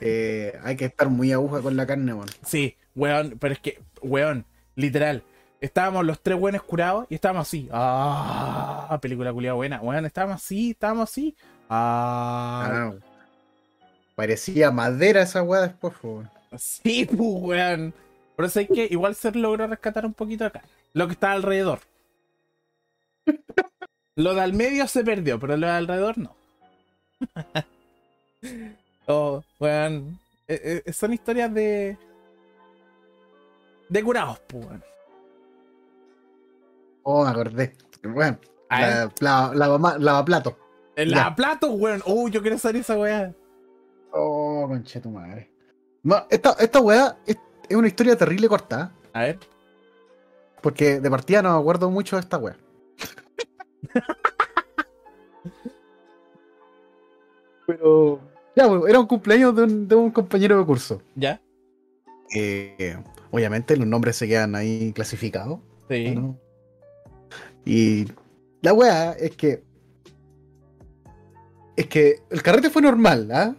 [0.01, 2.27] Eh, hay que estar muy aguja con la carne, weón.
[2.45, 4.45] Sí, weón, pero es que, weón,
[4.75, 5.23] literal.
[5.61, 7.69] Estábamos los tres buenos curados y estábamos así.
[7.71, 9.79] Ah, película culiada buena.
[9.79, 11.33] Weón, estábamos así, estábamos así.
[11.69, 12.93] Ah, Ah,
[14.19, 16.29] parecía madera esa weá después, weón.
[16.57, 17.93] Sí, pues, weón.
[18.35, 20.61] Por eso hay que igual se logró rescatar un poquito acá.
[20.91, 21.79] Lo que está alrededor.
[24.17, 26.35] Lo de al medio se perdió, pero lo de alrededor no.
[29.07, 30.19] oh, weón.
[30.49, 31.97] Eh, eh, son historias de.
[33.87, 34.83] de curados, pues, weón.
[37.03, 37.73] Oh, me acordé.
[38.03, 40.25] Bueno, A la, la.
[40.97, 41.15] El Ya.
[41.15, 42.03] lavaplatos, weón.
[42.05, 43.33] Oh, yo quiero saber esa weá.
[44.11, 45.51] Oh, conche tu madre.
[46.03, 47.37] No, esta, esta weá es,
[47.67, 49.09] es una historia terrible corta, ¿eh?
[49.13, 49.39] A ver.
[50.61, 52.55] porque de partida no me acuerdo mucho de esta weá.
[57.67, 58.19] Pero.
[58.55, 61.01] Ya, weón, era un cumpleaños de un, de un compañero de curso.
[61.15, 61.41] ¿Ya?
[62.35, 62.97] Eh,
[63.31, 65.59] obviamente los nombres se quedan ahí clasificados.
[65.89, 66.15] Sí.
[66.15, 66.37] ¿no?
[67.65, 68.07] Y
[68.61, 69.63] la weá es que.
[71.75, 73.55] Es que el carrete fue normal, ¿ah?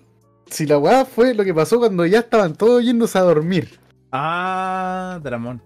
[0.50, 3.78] Si la weá fue lo que pasó cuando ya estaban todos yéndose a dormir.
[4.10, 5.62] Ah, Dramón.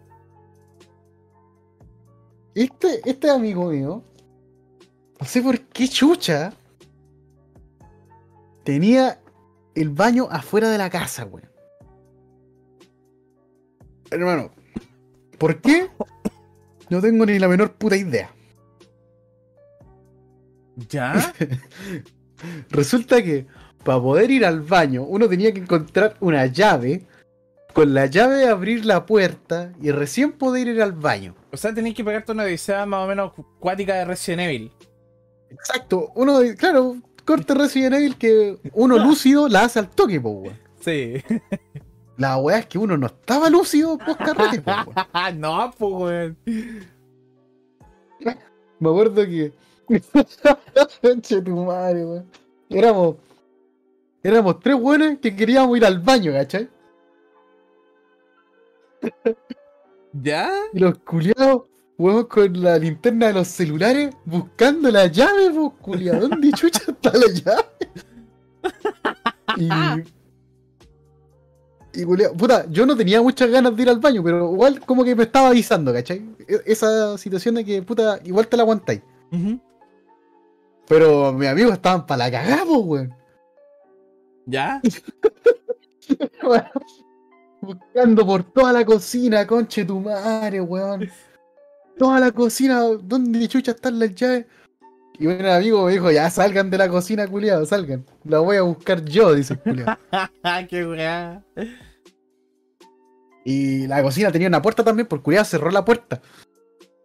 [2.55, 4.05] Este, este amigo mío,
[5.19, 6.53] no sé por qué chucha,
[8.63, 9.21] tenía
[9.75, 11.49] el baño afuera de la casa, weón.
[14.11, 14.51] Hermano,
[15.39, 15.91] ¿por qué?
[16.91, 18.31] No tengo ni la menor puta idea.
[20.89, 21.33] ¿Ya?
[22.71, 23.47] Resulta que
[23.85, 27.07] para poder ir al baño uno tenía que encontrar una llave,
[27.73, 31.35] con la llave abrir la puerta y recién poder ir al baño.
[31.53, 34.73] O sea, tenéis que pegarte una odisea más o menos cuática de Resident Evil.
[35.51, 40.59] Exacto, uno, claro, corte Resident Evil que uno lúcido la hace al toque, po, weón.
[40.81, 41.23] Sí.
[42.17, 45.41] La weá es que uno no estaba lúcido post carrete, po, weón.
[45.41, 46.37] no, pues, weón.
[48.79, 49.53] Me acuerdo que.
[51.03, 52.27] Conche tu madre, weón.
[52.71, 53.17] Éramos.
[54.25, 56.69] Éramos tres weones que queríamos ir al baño, ¿cachai?
[60.13, 60.51] ¿Ya?
[60.73, 61.65] Y los culiados,
[61.99, 66.29] weón, con la linterna de los celulares buscando la llave, pues, culiado.
[66.29, 67.65] ¿Dónde chucha está la llave?
[69.59, 69.69] Y.
[72.01, 75.05] Y, culiao, puta, yo no tenía muchas ganas de ir al baño, pero igual como
[75.05, 76.25] que me estaba avisando, ¿cachai?
[76.49, 79.01] E- Esa situación de que, puta, igual te la aguantáis.
[79.31, 79.61] Ujú.
[80.89, 83.15] Pero mis amigos estaban para la cagada, po, weón.
[84.47, 84.81] ¿Ya?
[87.61, 91.09] Buscando por toda la cocina, conche tu madre, weón.
[91.97, 94.47] Toda la cocina, ¿dónde chucha están las llaves?
[95.19, 98.05] Y un amigo me dijo, ya salgan de la cocina, culiado, salgan.
[98.25, 99.97] La voy a buscar yo, dice culiado.
[100.69, 101.43] qué weá.
[103.45, 106.21] Y la cocina tenía una puerta también, por culiado cerró la puerta.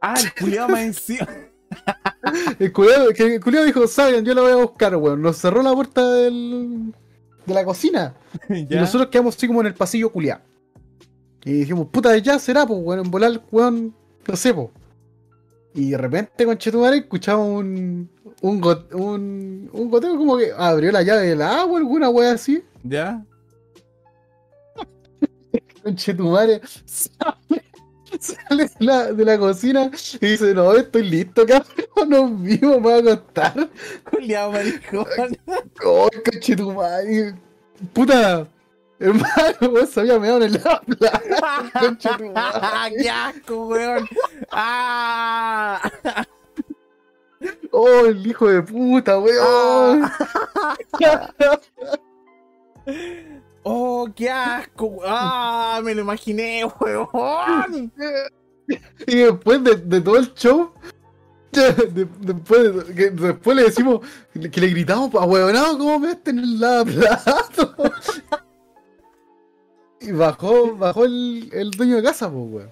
[0.02, 1.28] Ah, el culiado más encima.
[2.60, 5.22] El culiado, que el culiado dijo, salgan, yo la voy a buscar, weón.
[5.22, 6.94] Nos cerró la puerta del,
[7.50, 8.14] de la cocina.
[8.50, 10.42] Y nosotros quedamos así como en el pasillo culiado.
[11.46, 13.94] Y dijimos, puta, ya será, pues, weón, en volar, weón,
[14.28, 14.54] no sé.
[15.74, 18.10] Y de repente, conchetumare, escuchamos un,
[18.42, 22.64] un, got- un, un goteo como que abrió la llave del agua, alguna wea así.
[22.84, 23.24] ¿Ya?
[25.84, 27.64] Conchetumare sale,
[28.20, 31.76] sale de, la, de la cocina y dice, no, estoy listo, cabrón,
[32.10, 33.70] nos vimos, me voy a acostar.
[34.10, 35.06] Culiao maricón.
[35.86, 37.36] Oh, conchetumare.
[37.94, 38.48] Puta,
[39.00, 41.22] hermano, vos había meado en el habla.
[41.80, 42.96] Conchetumare.
[43.02, 44.08] ¡Qué asco, weón!
[44.52, 45.92] ¡Ah!
[47.72, 50.12] Oh, el hijo de puta, weón.
[53.64, 55.00] ¡Oh, qué asco!
[55.06, 55.82] ¡Ah!
[55.84, 57.92] Me lo imaginé, weón.
[59.08, 60.72] Y después de, de todo el show,
[61.52, 64.00] de- después, que después le decimos
[64.34, 67.76] que le gritamos a huevonado, ¿cómo me en el lavaplato?
[70.02, 72.72] Y bajó, bajó el, el dueño de casa, pues, weón.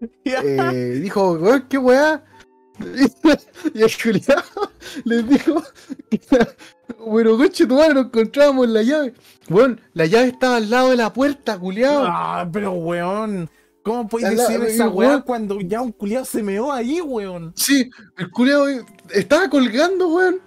[0.24, 2.22] Eh, dijo, weón, qué weá.
[3.74, 4.42] Y el culiao
[5.04, 5.62] les dijo,
[6.98, 9.14] bueno, coche, tu madre, nos encontrábamos la llave.
[9.48, 12.04] Weón, la llave estaba al lado de la puerta, culiao.
[12.06, 12.48] ¡Ah!
[12.52, 13.48] Pero, weón.
[13.82, 15.10] ¿Cómo podéis decir esa weón.
[15.12, 17.52] weá cuando ya un culiao se meó ahí, weón?
[17.54, 20.40] Sí, el culiao eh, estaba colgando, weón.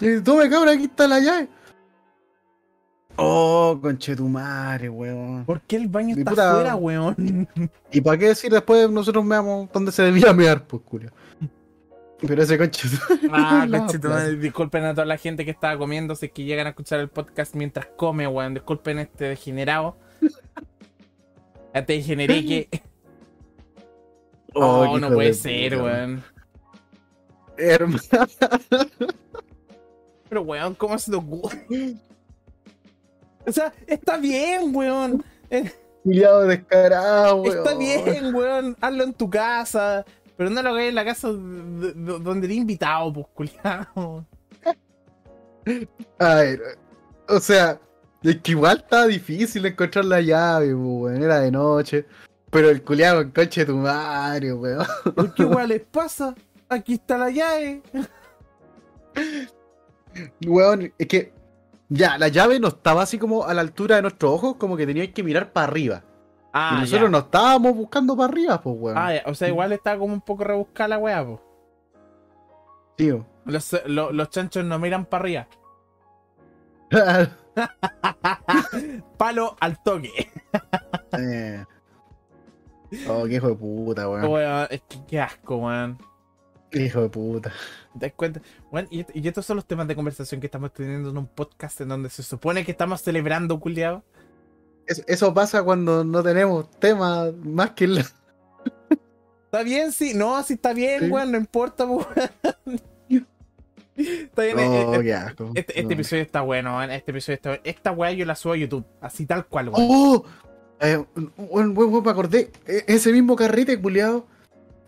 [0.00, 1.48] Y tome cabra, aquí está la llave.
[3.16, 5.44] Oh, conchetumare, weón.
[5.44, 7.48] ¿Por qué el baño Mi está puta- afuera, weón?
[7.92, 11.12] ¿Y para qué decir después nosotros veamos dónde se debía mear, pues, culiao?
[12.26, 13.20] Pero ese conchetumare.
[13.32, 16.70] Ah, madre, disculpen a toda la gente que estaba comiendo, si es que llegan a
[16.70, 18.54] escuchar el podcast mientras come, weón.
[18.54, 19.96] Disculpen este degenerado.
[21.72, 22.68] Ya te degeneré que.
[24.54, 26.24] Oh, qué no puede de ser, puta, weón.
[27.56, 28.02] Hermano.
[30.28, 31.94] Pero, weón, ¿cómo se te ocurre?
[33.46, 35.24] O sea, está bien, weón.
[35.48, 35.70] Eh,
[36.02, 37.58] Culiao descarado, weón.
[37.58, 38.76] Está bien, weón.
[38.80, 40.04] Hazlo en tu casa.
[40.40, 44.24] Pero no lo hagas en la casa de- de- donde te he invitado, pues, culiao.
[46.18, 46.62] A ver,
[47.28, 47.78] o sea,
[48.22, 51.22] es que igual estaba difícil encontrar la llave, pues, weón.
[51.22, 52.06] Era de noche.
[52.50, 54.86] Pero el culiado con coche de tu madre, weón.
[55.14, 56.34] ¿Por qué igual les pasa?
[56.70, 57.82] Aquí está la llave.
[60.46, 61.34] Weón, es que
[61.90, 64.86] ya, la llave no estaba así como a la altura de nuestros ojos, como que
[64.86, 66.02] teníais que mirar para arriba.
[66.52, 67.08] Y Ah, nosotros ya.
[67.10, 68.98] no estábamos buscando para arriba, pues, weón.
[68.98, 69.22] Ah, ya.
[69.26, 71.38] O sea, igual está como un poco rebuscada la weá, pues.
[72.96, 73.26] Tío.
[73.44, 75.48] Los, lo- los chanchos no miran para arriba.
[79.16, 80.30] Palo al toque.
[81.12, 81.64] Eh.
[83.08, 84.24] Oh, qué hijo de puta, weón.
[84.26, 85.98] Weón, es que qué asco, weón.
[86.70, 87.52] Qué hijo de puta.
[87.98, 88.40] ¿Te das cuenta?
[88.70, 91.80] Weón, y, y estos son los temas de conversación que estamos teniendo en un podcast
[91.80, 94.04] en donde se supone que estamos celebrando, culiado.
[94.90, 98.00] Eso, eso pasa cuando no tenemos tema más que la.
[99.44, 99.92] ¿Está bien?
[99.92, 100.14] Sí.
[100.14, 101.08] No, sí está bien, Sí.
[101.10, 101.30] weón.
[101.32, 102.06] No importa, weón.
[103.96, 104.58] Está bien.
[104.58, 105.52] Oh.
[105.54, 105.90] Este, este No.
[105.92, 106.90] episodio está bueno, weón.
[106.90, 107.62] Este episodio está bueno.
[107.64, 108.84] Esta weá yo la subo a YouTube.
[109.00, 109.86] Así tal cual, weón.
[109.90, 110.24] ¡Oh!
[110.80, 111.04] Eh,
[111.36, 112.50] buen, buen, buen, me acordé.
[112.66, 114.26] E- Ese mismo carrete, culiado.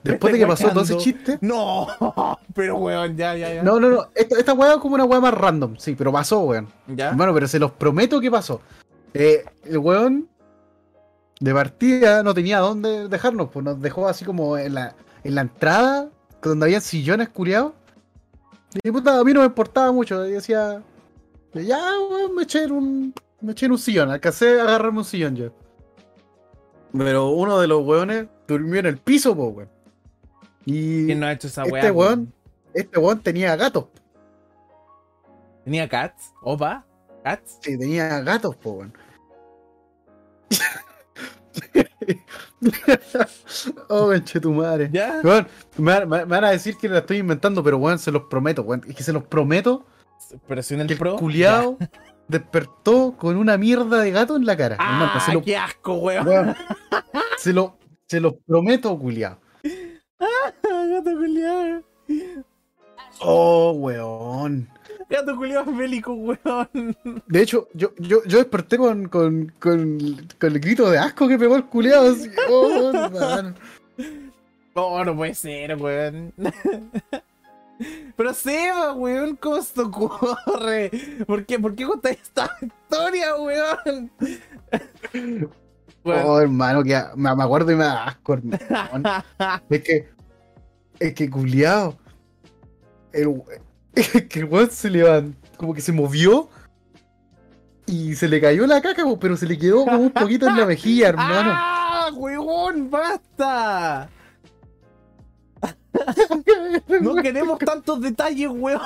[0.03, 1.39] Después de que pasó todo ese chiste.
[1.43, 1.87] No,
[2.55, 3.63] pero weón, ya, ya, ya.
[3.63, 4.07] No, no, no.
[4.17, 5.77] Esta, esta weá es como una weá más random.
[5.77, 6.67] Sí, pero pasó, weón.
[6.89, 7.13] ¿Ya?
[7.13, 8.61] Bueno, pero se los prometo que pasó.
[9.15, 10.29] Eh, el weón
[11.41, 14.95] de partida no tenía dónde dejarnos, pues nos dejó así como en la,
[15.25, 16.09] en la entrada,
[16.41, 17.73] donde había sillones culiados.
[18.83, 20.27] Y puta, a mí no me importaba mucho.
[20.27, 20.83] Y decía,
[21.55, 21.81] ya,
[22.11, 24.11] weón, me eché en un, me eché en un sillón.
[24.11, 25.53] Alcancé a agarrarme un sillón yo.
[26.97, 29.69] Pero uno de los weones durmió en el piso, pues, weón.
[30.65, 32.33] Y ¿Quién no ha hecho esa este weón,
[32.73, 33.87] este weón tenía gatos.
[35.65, 36.33] ¿Tenía cats?
[36.43, 36.85] ¿Opa?
[37.25, 37.59] ¿Cats?
[37.63, 38.93] Sí, tenía gatos, po, weón.
[43.89, 44.89] oh, conche tu madre.
[44.93, 45.21] ¿Ya?
[45.23, 45.47] Weón,
[45.77, 48.63] me, van- me van a decir que la estoy inventando, pero weón, se los prometo,
[48.63, 48.83] weón.
[48.89, 49.85] Es que se los prometo
[50.47, 51.17] Pero si en el que el pro.
[51.17, 51.79] culiao
[52.29, 54.77] despertó con una mierda de gato en la cara.
[54.77, 56.27] Hermano, ¡Ah, se, lo, qué asco, weón!
[56.27, 56.55] weón,
[57.39, 57.77] se, lo,
[58.07, 59.39] se los prometo, culiao.
[60.63, 61.83] Gato culiado.
[63.21, 64.69] Oh, weón.
[65.13, 66.97] Gato culiado bélico, weón.
[67.27, 69.99] De hecho, yo, yo, yo desperté con, con, con,
[70.41, 72.13] con el grito de asco que pegó el culiao.
[72.13, 73.53] así, oh.
[74.73, 76.33] Oh, no puede ser, weón.
[78.17, 80.91] Pero Seba, weón, ¿cómo se te ocurre?
[81.27, 84.11] ¿Por qué, ¿Por qué contas esta historia, weón?
[86.05, 89.25] Oh, hermano, que me, acuerdo y me da asco, hermano.
[89.69, 90.09] Es que,
[90.99, 91.25] es que.
[93.13, 93.62] El, es
[94.29, 96.49] que el weón se levantó, como que se movió
[97.87, 100.67] y se le cayó la caca, pero se le quedó como un poquito en la
[100.67, 101.51] mejilla, hermano.
[101.55, 104.09] ¡Ah, weón, basta!
[107.01, 108.81] No queremos tantos detalles, weón.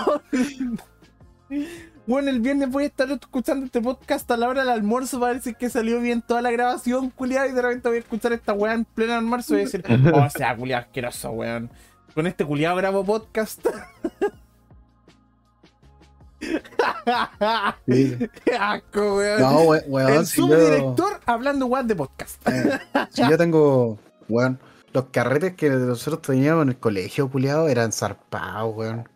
[2.07, 5.39] Bueno, el viernes voy a estar escuchando este podcast a la hora del almuerzo para
[5.39, 8.53] es que salió bien toda la grabación, culiado, y de repente voy a escuchar esta
[8.53, 11.71] weá en pleno almuerzo y decir, oh, sea culiado asqueroso, weón.
[12.15, 13.67] Con este culiado grabo podcast.
[17.89, 18.17] Sí.
[18.45, 19.41] Qué asco, weón.
[19.41, 22.47] No, we- weón, el si yo, subdirector hablando weón de podcast.
[22.49, 22.79] eh,
[23.11, 23.99] si yo tengo,
[24.29, 24.59] weón,
[24.93, 29.09] los carretes que nosotros teníamos en el colegio, culiado, eran zarpados, weón.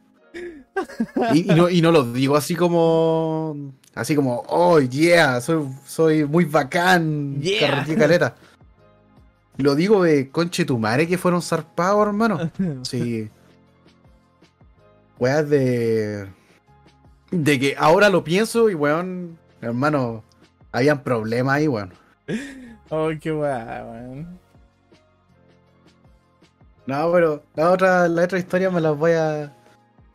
[1.34, 3.54] Y, y no, y no los digo así como,
[3.94, 7.84] así como, oh, yeah, soy, soy muy bacán, Yeah.
[7.98, 8.34] caleta.
[9.58, 12.50] Lo digo de conche tu madre que fueron zarpados, hermano.
[12.82, 13.28] Sí.
[15.18, 16.26] Weas de.
[17.30, 19.38] De que ahora lo pienso y weón.
[19.60, 20.24] Hermano.
[20.72, 21.92] Habían problemas ahí, weón.
[22.90, 24.38] Ay, qué weá, weón.
[26.86, 29.52] No, pero la otra, la otra historia me la voy a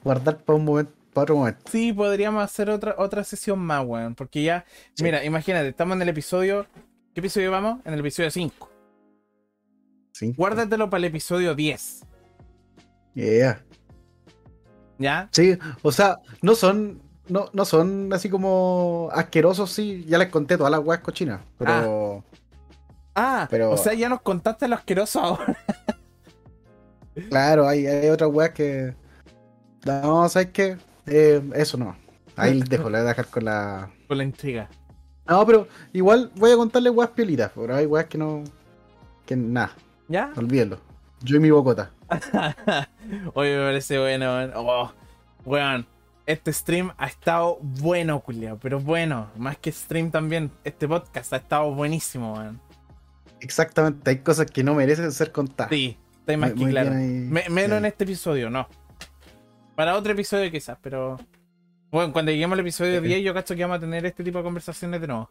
[0.03, 1.61] guardar para un momento, para otro momento.
[1.71, 4.15] Sí, podríamos hacer otra, otra sesión más, weón.
[4.15, 5.03] Porque ya, Sí.
[5.03, 6.65] mira, imagínate, estamos en el episodio.
[7.13, 7.79] ¿Qué episodio vamos?
[7.85, 8.69] En el episodio 5.
[10.11, 10.33] Sí.
[10.35, 12.03] Guárdatelo para el episodio 10.
[13.13, 13.63] Yeah.
[14.97, 15.29] ¿Ya?
[15.31, 17.01] Sí, o sea, no son.
[17.27, 20.05] No, no son así como asquerosos, sí.
[20.07, 21.41] Ya les conté todas las weas cochinas.
[21.57, 22.23] Pero.
[23.15, 25.57] Ah, Pero- o sea, ya nos contaste lo asqueroso ahora.
[27.29, 28.93] Claro, hay, hay otras weas que.
[29.85, 30.77] No, ¿sabes qué?
[31.05, 31.95] Eh, eso no.
[32.35, 33.89] Ahí les dejo, le voy a dejar con la.
[34.07, 34.69] Con la intriga.
[35.25, 38.43] No, pero igual voy a contarle weas piolitas, pero hay weas que no.
[39.25, 39.71] Que nada,
[40.09, 40.31] ¿Ya?
[40.35, 40.77] olvídalo.
[41.21, 41.91] Yo y mi bocota.
[43.33, 44.51] Oye, me parece bueno, weón.
[44.55, 44.91] Oh,
[45.45, 45.87] weón.
[46.25, 51.37] Este stream ha estado bueno, culiao, pero bueno, más que stream también, este podcast ha
[51.37, 52.59] estado buenísimo, weón.
[53.41, 55.69] Exactamente, hay cosas que no merecen ser contadas.
[55.71, 56.89] Sí, está más Muy- que muy claro.
[56.91, 57.09] bien ahí.
[57.09, 58.67] Me- menos en este episodio, no.
[59.75, 61.17] Para otro episodio quizás, pero...
[61.91, 63.07] Bueno, cuando lleguemos al episodio Sí.
[63.07, 65.29] 10 yo cacho que vamos a tener este tipo de conversaciones de nuevo.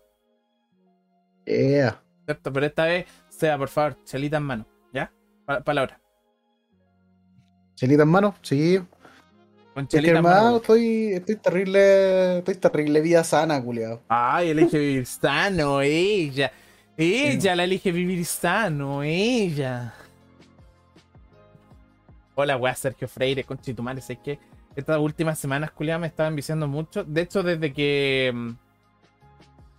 [1.45, 2.01] Yeah.
[2.25, 2.53] ¿Cierto?
[2.53, 5.13] Pero esta vez, sea, por favor, chelita en mano, ¿ya?
[5.45, 6.01] Pa- Palabra.
[7.75, 8.35] ¿Chelita en mano?
[8.43, 8.81] Sí.
[9.75, 10.57] Con Es que hermano, mano.
[10.59, 12.39] estoy, estoy terrible.
[12.39, 14.03] Estoy terrible vida sana, culiado.
[14.09, 16.53] Ay, elige vivir sano, ella.
[16.97, 19.93] Ella la elige vivir sano, ella.
[22.37, 24.39] Hola, weá, Sergio Freire, conchitumare, sé que
[24.77, 27.03] estas últimas semanas, culiada, me estaban viciando mucho.
[27.03, 28.51] De hecho, desde que mm,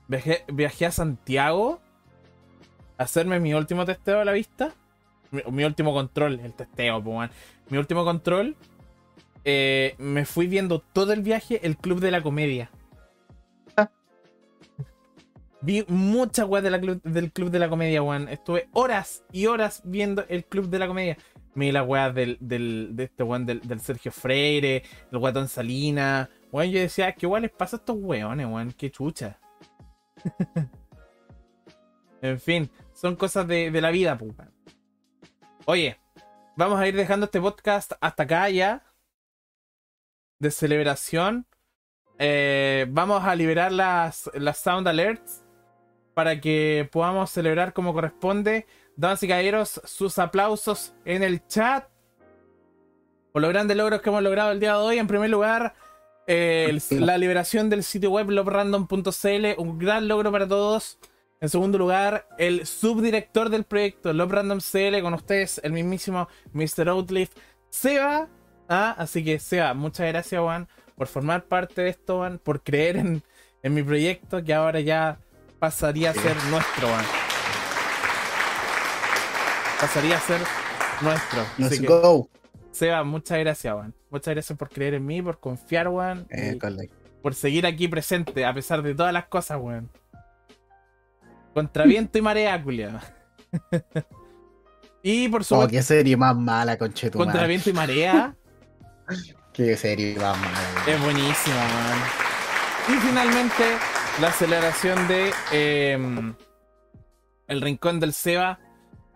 [0.09, 1.80] viajé, viajé a Santiago
[2.97, 4.73] a hacerme mi último testeo a la vista,
[5.31, 7.30] mi, mi último control, el testeo, pues,
[7.69, 8.55] mi último control,
[9.45, 12.69] eh, me fui viendo todo el viaje el Club de la Comedia.
[15.61, 18.30] Vi muchas weas de la club- del Club de la Comedia, weón.
[18.30, 21.17] Estuve horas y horas viendo el Club de la Comedia.
[21.55, 26.30] Vi las weas del, del, de este weón del, del Sergio Freire, el guatón Salina.
[26.51, 28.73] Weón, yo decía, ¿qué weón les pasa a estos weones, weón?
[28.73, 29.39] Qué chucha.
[32.22, 34.53] en fin, son cosas de, de la vida, pues, weón.
[35.65, 35.97] Oye,
[36.55, 38.84] vamos a ir dejando este podcast hasta acá ya.
[40.40, 41.45] De celebración.
[42.20, 45.44] Eh, vamos a liberar las, las sound alerts
[46.14, 48.66] para que podamos celebrar como corresponde.
[48.95, 51.90] Damas y caballeros, sus aplausos en el chat
[53.34, 54.98] por los grandes logros que hemos logrado el día de hoy.
[54.98, 55.74] En primer lugar,
[56.28, 60.98] eh, el- la liberación del sitio web lobrandom.cl, un gran logro para todos.
[61.41, 66.88] En segundo lugar, el subdirector del proyecto LobRandomCL con ustedes, el mismísimo Mr.
[66.90, 67.30] Outlive,
[67.70, 68.30] Seba.
[68.67, 72.97] Ah, así que Seba, muchas gracias, Juan, por formar parte de esto, Juan, por creer
[72.97, 73.23] en,
[73.63, 75.19] en mi proyecto que ahora ya
[75.59, 77.05] pasaría a ser nuestro, Juan.
[79.79, 80.41] Pasaría a ser
[81.01, 81.45] nuestro.
[81.57, 82.29] Let's que, go.
[82.71, 83.93] Seba, muchas gracias, Juan.
[84.09, 86.25] Muchas gracias por creer en mí, por confiar, Juan.
[86.29, 86.57] Eh,
[87.21, 89.89] por seguir aquí presente, a pesar de todas las cosas, weón.
[91.53, 92.99] Contra viento y marea, culiado.
[95.03, 97.31] y por Oh, supuesto, qué serie más mala, conchetumare.
[97.31, 98.35] contra viento y marea
[99.53, 100.40] Qué serie mala.
[100.88, 102.98] es buenísima, weón.
[102.98, 103.77] Y finalmente,
[104.19, 106.34] la aceleración de eh,
[107.48, 108.60] El Rincón del Seba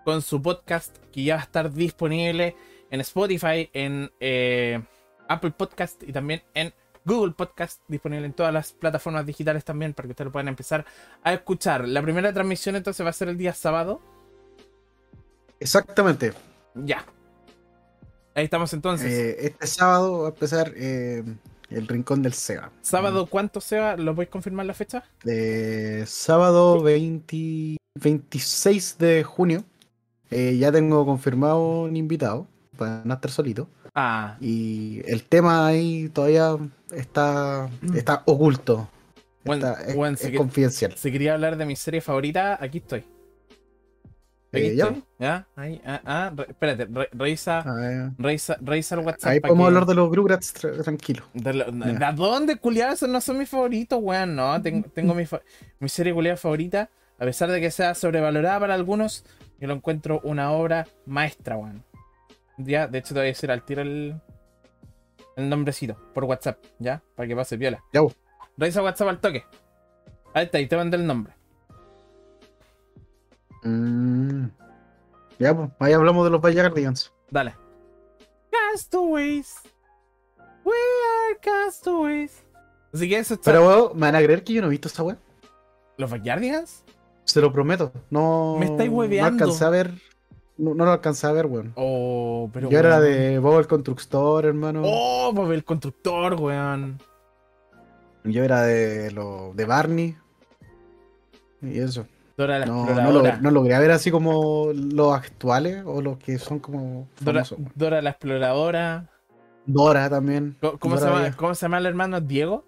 [0.03, 2.56] con su podcast que ya va a estar disponible
[2.90, 4.82] en Spotify, en eh,
[5.28, 6.74] Apple Podcast y también en
[7.06, 10.86] Google Podcast, disponible en todas las plataformas digitales también para que ustedes lo puedan empezar
[11.24, 11.88] a escuchar.
[11.88, 14.02] La primera transmisión entonces va a ser el día sábado.
[15.60, 16.34] Exactamente.
[16.76, 17.06] Ya.
[18.35, 19.11] Ahí estamos entonces.
[19.11, 21.23] Eh, este sábado va a empezar eh,
[21.69, 22.72] el Rincón del Seba.
[22.81, 23.97] ¿Sábado cuánto Seba?
[23.97, 25.03] ¿Lo podéis confirmar la fecha?
[25.26, 29.64] Eh, sábado 20 26 de junio.
[30.31, 32.47] Eh, ya tengo confirmado un invitado.
[32.77, 33.68] para no estar solito.
[33.93, 36.56] Ah, Y el tema ahí todavía
[36.91, 38.88] está, está oculto.
[39.43, 40.93] Bueno, Está- es, bueno, es si que- confidencial.
[40.95, 43.03] si quería hablar de mi serie favorita, aquí estoy.
[44.51, 44.85] Eh, ya.
[44.85, 45.03] estoy.
[45.19, 45.47] ¿Ya?
[45.55, 49.31] Ahí, ah, ah, re- espérate, re- revisa, Ah, revisa, revisa el WhatsApp.
[49.31, 51.23] Ahí podemos que- hablar de los Grugrats tra- tranquilo.
[51.34, 52.11] De, lo- Ya.
[52.11, 52.93] ¿de dónde, culiado?
[52.93, 54.35] Esos no son mis favoritos, weón.
[54.35, 55.41] No, tengo, tengo mi, fa-
[55.80, 56.89] mi serie culiada favorita.
[57.19, 59.23] A pesar de que sea sobrevalorada para algunos,
[59.59, 61.84] yo lo encuentro una obra maestra, weón.
[62.57, 64.15] Ya, de hecho, te voy a decir al tiro el,
[65.35, 67.01] el nombrecito por WhatsApp, ¿ya?
[67.15, 67.84] Para que pase viola.
[67.93, 68.01] Ya.
[68.57, 69.43] Revisa WhatsApp al toque.
[70.34, 71.34] Ahí está, ahí te mandé el nombre.
[73.64, 74.45] Mm.
[75.40, 77.11] Ya, pues, ahí hablamos de los Guardians.
[77.31, 77.56] Dale.
[78.52, 79.56] Castaways.
[80.65, 82.44] We are castaways.
[82.94, 83.52] Así que eso está.
[83.52, 85.18] Pero, weón, ¿me van a creer que yo no he visto esa weá?
[85.98, 86.84] ¿Los Backyardigans?
[87.23, 87.91] Se lo prometo.
[88.10, 88.57] No.
[88.60, 89.31] Me estáis hueveando.
[89.31, 89.94] No alcancé a ver.
[90.57, 91.72] No, no lo alcancé a ver, weón.
[91.76, 92.69] Oh, pero.
[92.69, 94.81] yo era de Bob el Constructor, hermano.
[94.84, 96.99] Oh, Bob el constructor, weón.
[98.23, 100.18] Yo era de lo de Barney.
[101.61, 102.06] Y eso.
[102.40, 106.38] Dora la No, no, lo, no logré ver así como los actuales o los que
[106.40, 107.60] son como Dora, famosos.
[107.76, 109.10] Dora la exploradora.
[109.66, 110.56] Dora también.
[110.80, 111.36] ¿Cómo, se Dora llama.
[111.36, 112.22] ¿Cómo se llama el hermano?
[112.22, 112.64] ¿Diego?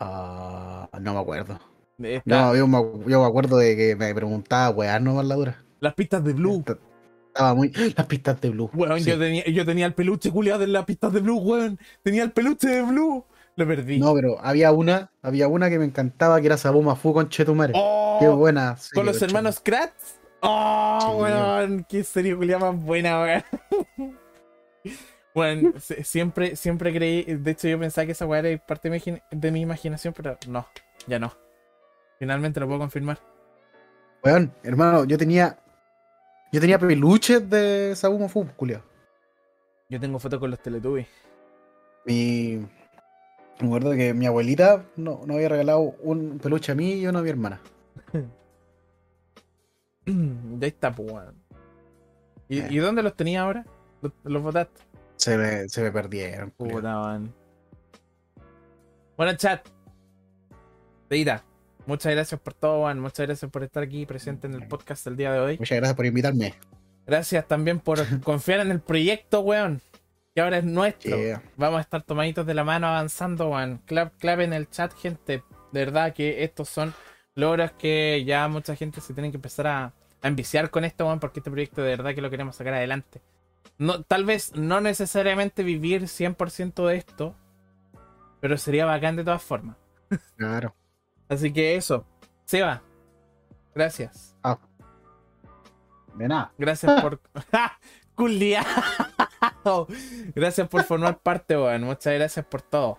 [0.00, 1.60] Ah, no me acuerdo.
[2.24, 2.78] No, yo me,
[3.08, 5.64] yo me acuerdo de que me preguntaba, weá, no más la dura.
[5.78, 6.64] Las pistas de Blue.
[7.28, 7.70] Estaba muy.
[7.96, 8.68] Las pistas de Blue.
[8.74, 9.10] Weón, Sí.
[9.10, 11.78] yo, tenía, yo tenía el peluche culiado de las pistas de Blue, weón.
[12.02, 13.24] Tenía el peluche de Blue.
[13.56, 13.98] Lo perdí.
[13.98, 17.72] No, pero había una, había una que me encantaba que era Sabuma Fu con Chetumare.
[17.76, 18.76] Oh, Qué buena.
[18.76, 20.18] serie, Con los hermanos Kratz.
[20.40, 21.22] Oh, Sí.
[21.22, 21.86] weón.
[21.88, 23.44] Qué serie culiada más buena, weón.
[25.34, 25.72] Bueno,
[26.04, 27.24] siempre, siempre creí.
[27.24, 30.64] De hecho, yo pensaba que esa weá era parte de mi, imaginación, pero no,
[31.08, 31.32] ya no.
[32.20, 33.18] Finalmente lo puedo confirmar.
[34.22, 35.58] Weón, hermano, yo tenía.
[36.52, 38.80] Yo tenía peluches de Sabuma Fu, culiao.
[39.88, 41.08] Yo tengo fotos con los Teletubbies.
[42.04, 42.64] Mi.
[43.60, 47.20] Me acuerdo que mi abuelita no, no había regalado un peluche a mí y uno
[47.20, 47.60] a mi hermana.
[50.06, 51.34] ya está, pues, weón.
[52.48, 52.66] ¿Y, Eh.
[52.70, 53.64] ¿Y dónde los tenía ahora?
[54.02, 54.80] ¿Los, los botaste?
[55.16, 56.52] Se me, se me perdieron.
[56.58, 57.32] weón.
[59.16, 59.66] Bueno, chat.
[61.08, 61.44] Deita,
[61.86, 63.00] muchas gracias por todo, weón.
[63.00, 65.58] Muchas gracias por estar aquí presente en el podcast el día de hoy.
[65.58, 66.54] Muchas gracias por invitarme.
[67.06, 69.80] Gracias también por confiar en el proyecto, weón.
[70.34, 71.16] Que ahora es nuestro.
[71.16, 71.42] Yeah.
[71.56, 73.80] Vamos a estar tomaditos de la mano avanzando, weón.
[73.86, 75.44] Clap, clap en el chat, gente.
[75.72, 76.92] De verdad que estos son
[77.34, 79.92] logros que ya mucha gente se tiene que empezar a,
[80.22, 83.20] a enviciar con esto, weón, porque este proyecto de verdad que lo queremos sacar adelante.
[83.78, 87.34] No, tal vez no necesariamente vivir 100% de esto,
[88.40, 89.76] pero sería bacán de todas formas.
[90.36, 90.74] Claro.
[91.28, 92.06] Así que eso.
[92.44, 92.82] Seba,
[93.74, 94.36] gracias.
[94.42, 94.58] Ah.
[96.14, 96.52] De nada.
[96.58, 97.20] Gracias por.
[97.50, 97.78] ¡Ja!
[100.34, 101.82] Gracias por formar parte, weón.
[101.82, 102.98] Muchas gracias por todo.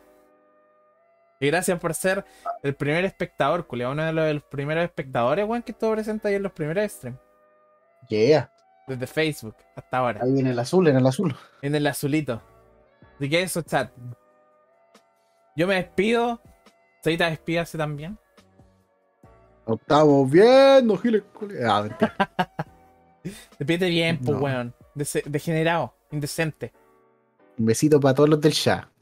[1.39, 2.23] Y gracias por ser
[2.63, 3.91] el primer espectador, culiao.
[3.91, 6.91] Uno de los, de los primeros espectadores, weón, que estuvo presente ahí en los primeros
[6.91, 7.19] streams.
[8.09, 8.51] Yeah.
[8.87, 10.21] Desde Facebook hasta ahora.
[10.23, 11.35] Ahí en el azul, en el azul.
[11.61, 12.41] En el azulito.
[13.15, 13.91] Así que eso, chat.
[15.55, 16.41] Yo me despido.
[17.01, 18.17] Seita, despídase también.
[19.67, 21.23] Lo estamos viendo, Giles.
[21.67, 22.15] Ah, mentira.
[23.57, 24.43] Despídete bien, pues, No.
[24.43, 24.75] weón.
[25.25, 26.73] Degenerado, indecente.
[27.57, 28.53] Un besito para todos los del.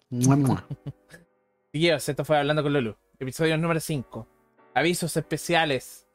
[0.10, 0.68] Mua, mua.
[1.74, 2.96] Chiquillos, esto fue Hablando con Lulu.
[3.20, 4.28] Episodio número 5.
[4.76, 6.08] Avisos especiales.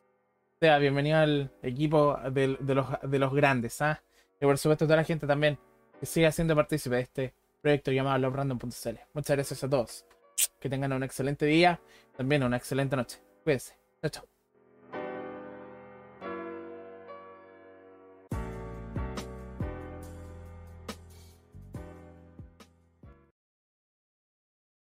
[0.55, 4.02] O sea, bienvenido al equipo de, de los, de los grandes, ¿ah?
[4.40, 5.59] Y por supuesto toda la gente también
[5.98, 8.98] que siga siendo partícipe de este proyecto llamado lovrandom.cl.
[9.15, 10.05] Muchas gracias a todos.
[10.60, 11.81] Que tengan un excelente día,
[12.16, 13.19] también una excelente noche.
[13.44, 13.74] Cuídense.
[14.01, 14.38] Chao, chao.